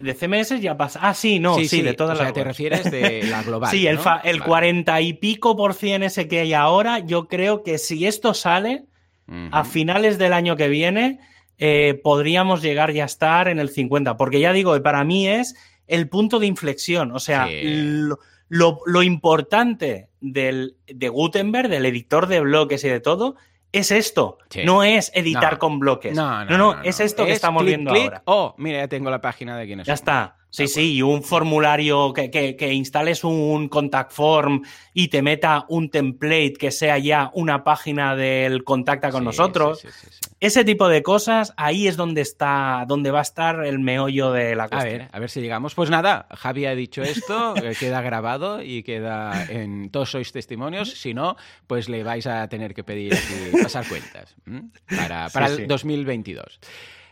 De 0.00 0.12
CMS 0.12 0.60
ya 0.60 0.76
pasa. 0.76 0.98
Ah, 1.04 1.14
sí, 1.14 1.38
no, 1.38 1.56
sí, 1.60 1.82
de 1.82 1.94
todas 1.94 2.18
o 2.18 2.22
sea, 2.22 2.32
te 2.32 2.42
refieres 2.42 2.90
de 2.90 3.22
la 3.30 3.44
global. 3.44 3.70
sí, 3.70 3.86
el, 3.86 4.00
el 4.24 4.42
40 4.42 5.00
y 5.02 5.12
pico 5.12 5.56
por 5.56 5.74
cien 5.74 6.02
ese 6.02 6.26
que 6.26 6.40
hay 6.40 6.52
ahora, 6.52 6.98
yo 6.98 7.28
creo 7.28 7.62
que 7.62 7.78
si 7.78 8.06
esto 8.06 8.34
sale, 8.34 8.86
a 9.50 9.64
finales 9.64 10.18
del 10.18 10.32
año 10.32 10.56
que 10.56 10.68
viene 10.68 11.20
eh, 11.58 11.98
podríamos 12.04 12.60
llegar 12.60 12.92
ya 12.92 13.04
a 13.04 13.06
estar 13.06 13.48
en 13.48 13.58
el 13.58 13.70
50, 13.70 14.16
porque 14.16 14.40
ya 14.40 14.52
digo, 14.52 14.80
para 14.82 15.04
mí 15.04 15.26
es 15.26 15.54
el 15.86 16.08
punto 16.08 16.38
de 16.38 16.46
inflexión, 16.46 17.12
o 17.12 17.18
sea, 17.18 17.48
lo, 18.48 19.02
importante 19.02 20.10
del, 20.20 20.76
de 20.86 21.08
Gutenberg, 21.08 21.68
del 21.68 21.86
editor 21.86 22.26
de 22.26 22.40
bloques 22.40 22.84
y 22.84 22.88
de 22.88 23.00
todo, 23.00 23.36
es 23.72 23.90
esto, 23.90 24.38
no 24.64 24.84
es 24.84 25.10
editar 25.14 25.58
con 25.58 25.78
bloques. 25.78 26.14
No, 26.14 26.44
no, 26.44 26.82
es 26.82 27.00
esto 27.00 27.24
que 27.24 27.32
estamos 27.32 27.64
viendo 27.64 27.90
ahora. 27.90 28.22
Oh, 28.26 28.54
mira, 28.58 28.78
ya 28.80 28.88
tengo 28.88 29.10
la 29.10 29.20
página 29.20 29.56
de 29.56 29.66
quién 29.66 29.80
es. 29.80 29.86
Ya 29.86 29.94
está. 29.94 30.36
Sí, 30.56 30.68
sí, 30.68 30.94
y 30.94 31.02
un 31.02 31.22
formulario 31.22 32.14
que, 32.14 32.30
que, 32.30 32.72
instales 32.72 33.24
un 33.24 33.68
contact 33.68 34.10
form 34.10 34.62
y 34.94 35.08
te 35.08 35.20
meta 35.20 35.66
un 35.68 35.90
template 35.90 36.54
que 36.54 36.70
sea 36.70 36.96
ya 36.96 37.30
una 37.34 37.62
página 37.62 38.16
del 38.16 38.64
contacta 38.64 39.10
con 39.10 39.22
nosotros. 39.24 39.86
Ese 40.40 40.64
tipo 40.64 40.88
de 40.88 41.02
cosas, 41.02 41.52
ahí 41.58 41.86
es 41.86 41.98
donde 41.98 42.22
está, 42.22 42.86
donde 42.88 43.10
va 43.10 43.18
a 43.18 43.22
estar 43.22 43.66
el 43.66 43.80
meollo 43.80 44.32
de 44.32 44.56
la 44.56 44.70
cuestión. 44.70 44.94
A 44.94 45.04
ver, 45.04 45.08
a 45.12 45.18
ver 45.18 45.28
si 45.28 45.42
llegamos. 45.42 45.74
Pues 45.74 45.90
nada, 45.90 46.26
Javi 46.30 46.64
ha 46.64 46.74
dicho 46.74 47.02
esto, 47.02 47.54
eh, 47.62 47.74
queda 47.78 48.00
grabado 48.00 48.62
y 48.62 48.82
queda 48.82 49.44
en 49.50 49.90
todos 49.90 50.10
sois 50.10 50.32
testimonios. 50.32 50.90
Si 50.90 51.12
no, 51.12 51.36
pues 51.66 51.90
le 51.90 52.02
vais 52.02 52.26
a 52.26 52.48
tener 52.48 52.72
que 52.72 52.82
pedir 52.82 53.14
pasar 53.62 53.86
cuentas 53.86 54.34
para, 54.88 55.28
para 55.28 55.48
el 55.48 55.66
2022. 55.66 56.60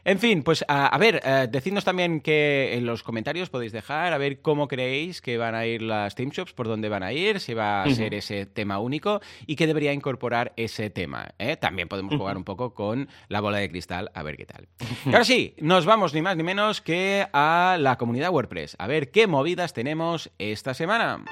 En 0.04 0.18
fin, 0.18 0.42
pues 0.42 0.64
a, 0.68 0.96
ver, 0.98 1.22
eh, 1.24 1.48
decidnos 1.50 1.84
también 1.84 2.20
que 2.20 2.74
en 2.74 2.84
los 2.84 3.02
comentarios 3.02 3.48
podéis 3.48 3.72
dejar, 3.72 4.12
a 4.12 4.18
ver 4.18 4.42
cómo 4.42 4.68
creéis 4.68 5.22
que 5.22 5.38
van 5.38 5.54
a 5.54 5.64
ir 5.64 5.80
las 5.80 6.14
Team 6.14 6.30
Shops, 6.30 6.52
por 6.52 6.68
dónde 6.68 6.90
van 6.90 7.02
a 7.02 7.12
ir, 7.12 7.40
si 7.40 7.54
va 7.54 7.82
a 7.82 7.90
ser 7.90 8.12
ese 8.12 8.44
tema 8.44 8.78
único 8.78 9.20
y 9.46 9.56
qué 9.56 9.66
debería 9.66 9.94
incorporar 9.94 10.52
ese 10.56 10.90
tema. 10.90 11.28
¿eh? 11.38 11.56
También 11.56 11.88
podemos 11.88 12.16
jugar 12.16 12.36
un 12.36 12.44
poco 12.44 12.74
con 12.74 13.08
la 13.28 13.40
bola 13.40 13.58
de 13.58 13.70
cristal, 13.70 14.10
a 14.14 14.22
ver 14.22 14.36
qué 14.36 14.44
tal. 14.44 14.68
ahora 15.06 15.24
sí, 15.24 15.54
nos 15.58 15.86
vamos 15.86 16.12
ni 16.12 16.20
más 16.20 16.36
ni 16.36 16.42
menos 16.42 16.82
que 16.82 17.26
a 17.32 17.78
la 17.80 17.96
comunidad 17.96 18.30
WordPress, 18.30 18.76
a 18.78 18.86
ver 18.86 19.10
qué 19.10 19.26
movidas 19.26 19.72
tenemos 19.72 20.30
esta 20.38 20.74
semana. 20.74 21.24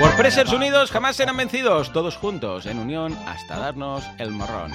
WordPressers 0.00 0.52
unidos 0.52 0.90
jamás 0.90 1.16
serán 1.16 1.36
vencidos, 1.36 1.92
todos 1.92 2.16
juntos, 2.16 2.66
en 2.66 2.78
unión, 2.78 3.16
hasta 3.26 3.58
darnos 3.58 4.04
el 4.18 4.30
morrón. 4.30 4.72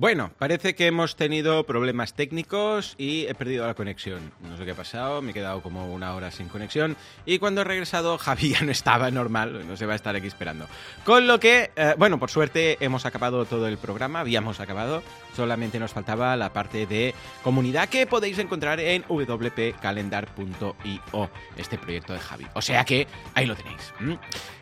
Bueno, 0.00 0.32
parece 0.38 0.74
que 0.74 0.86
hemos 0.86 1.14
tenido 1.14 1.66
problemas 1.66 2.14
técnicos 2.14 2.94
y 2.96 3.26
he 3.26 3.34
perdido 3.34 3.66
la 3.66 3.74
conexión. 3.74 4.32
No 4.40 4.56
sé 4.56 4.64
qué 4.64 4.70
ha 4.70 4.74
pasado, 4.74 5.20
me 5.20 5.32
he 5.32 5.34
quedado 5.34 5.60
como 5.60 5.92
una 5.92 6.14
hora 6.14 6.30
sin 6.30 6.48
conexión 6.48 6.96
y 7.26 7.38
cuando 7.38 7.60
he 7.60 7.64
regresado 7.64 8.16
Javi 8.18 8.48
ya 8.48 8.62
no 8.62 8.72
estaba 8.72 9.10
normal, 9.10 9.68
no 9.68 9.76
se 9.76 9.84
va 9.84 9.92
a 9.92 9.96
estar 9.96 10.16
aquí 10.16 10.26
esperando. 10.26 10.66
Con 11.04 11.26
lo 11.26 11.38
que, 11.38 11.70
eh, 11.76 11.94
bueno, 11.98 12.18
por 12.18 12.30
suerte 12.30 12.78
hemos 12.80 13.04
acabado 13.04 13.44
todo 13.44 13.68
el 13.68 13.76
programa, 13.76 14.20
habíamos 14.20 14.58
acabado, 14.58 15.02
solamente 15.36 15.78
nos 15.78 15.92
faltaba 15.92 16.34
la 16.34 16.50
parte 16.50 16.86
de 16.86 17.14
comunidad 17.44 17.90
que 17.90 18.06
podéis 18.06 18.38
encontrar 18.38 18.80
en 18.80 19.02
wpcalendar.io, 19.02 21.30
este 21.58 21.76
proyecto 21.76 22.14
de 22.14 22.20
Javi. 22.20 22.46
O 22.54 22.62
sea 22.62 22.86
que 22.86 23.06
ahí 23.34 23.44
lo 23.44 23.54
tenéis. 23.54 23.92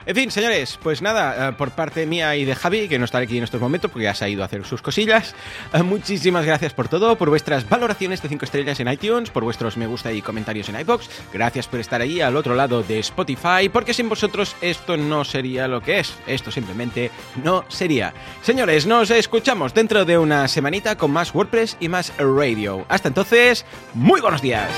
En 0.08 0.16
fin, 0.16 0.30
señores, 0.30 0.78
pues 0.82 1.02
nada, 1.02 1.50
eh, 1.50 1.52
por 1.52 1.70
parte 1.72 2.06
mía 2.06 2.34
y 2.34 2.44
de 2.44 2.54
Javi, 2.54 2.88
que 2.88 2.98
no 2.98 3.04
está 3.04 3.18
aquí 3.18 3.38
en 3.38 3.44
estos 3.44 3.60
momentos 3.60 3.90
porque 3.90 4.04
ya 4.04 4.14
se 4.14 4.24
ha 4.24 4.28
ido 4.28 4.42
a 4.42 4.46
hacer 4.46 4.64
sus 4.64 4.80
cosillas, 4.80 5.27
eh, 5.72 5.82
muchísimas 5.82 6.44
gracias 6.44 6.72
por 6.72 6.88
todo, 6.88 7.16
por 7.16 7.28
vuestras 7.28 7.68
valoraciones 7.68 8.22
de 8.22 8.28
5 8.28 8.44
estrellas 8.44 8.80
en 8.80 8.88
iTunes, 8.88 9.30
por 9.30 9.44
vuestros 9.44 9.76
me 9.76 9.86
gusta 9.86 10.12
y 10.12 10.22
comentarios 10.22 10.68
en 10.68 10.80
iBox, 10.80 11.08
gracias 11.32 11.66
por 11.66 11.80
estar 11.80 12.00
ahí 12.00 12.20
al 12.20 12.36
otro 12.36 12.54
lado 12.54 12.82
de 12.82 12.98
Spotify, 13.00 13.68
porque 13.72 13.94
sin 13.94 14.08
vosotros 14.08 14.56
esto 14.60 14.96
no 14.96 15.24
sería 15.24 15.68
lo 15.68 15.80
que 15.80 16.00
es, 16.00 16.14
esto 16.26 16.50
simplemente 16.50 17.10
no 17.42 17.64
sería. 17.68 18.12
Señores, 18.42 18.86
nos 18.86 19.10
escuchamos 19.10 19.74
dentro 19.74 20.04
de 20.04 20.18
una 20.18 20.48
semanita 20.48 20.96
con 20.96 21.10
más 21.10 21.34
WordPress 21.34 21.76
y 21.80 21.88
más 21.88 22.12
radio. 22.18 22.84
Hasta 22.88 23.08
entonces, 23.08 23.64
muy 23.94 24.20
buenos 24.20 24.42
días. 24.42 24.68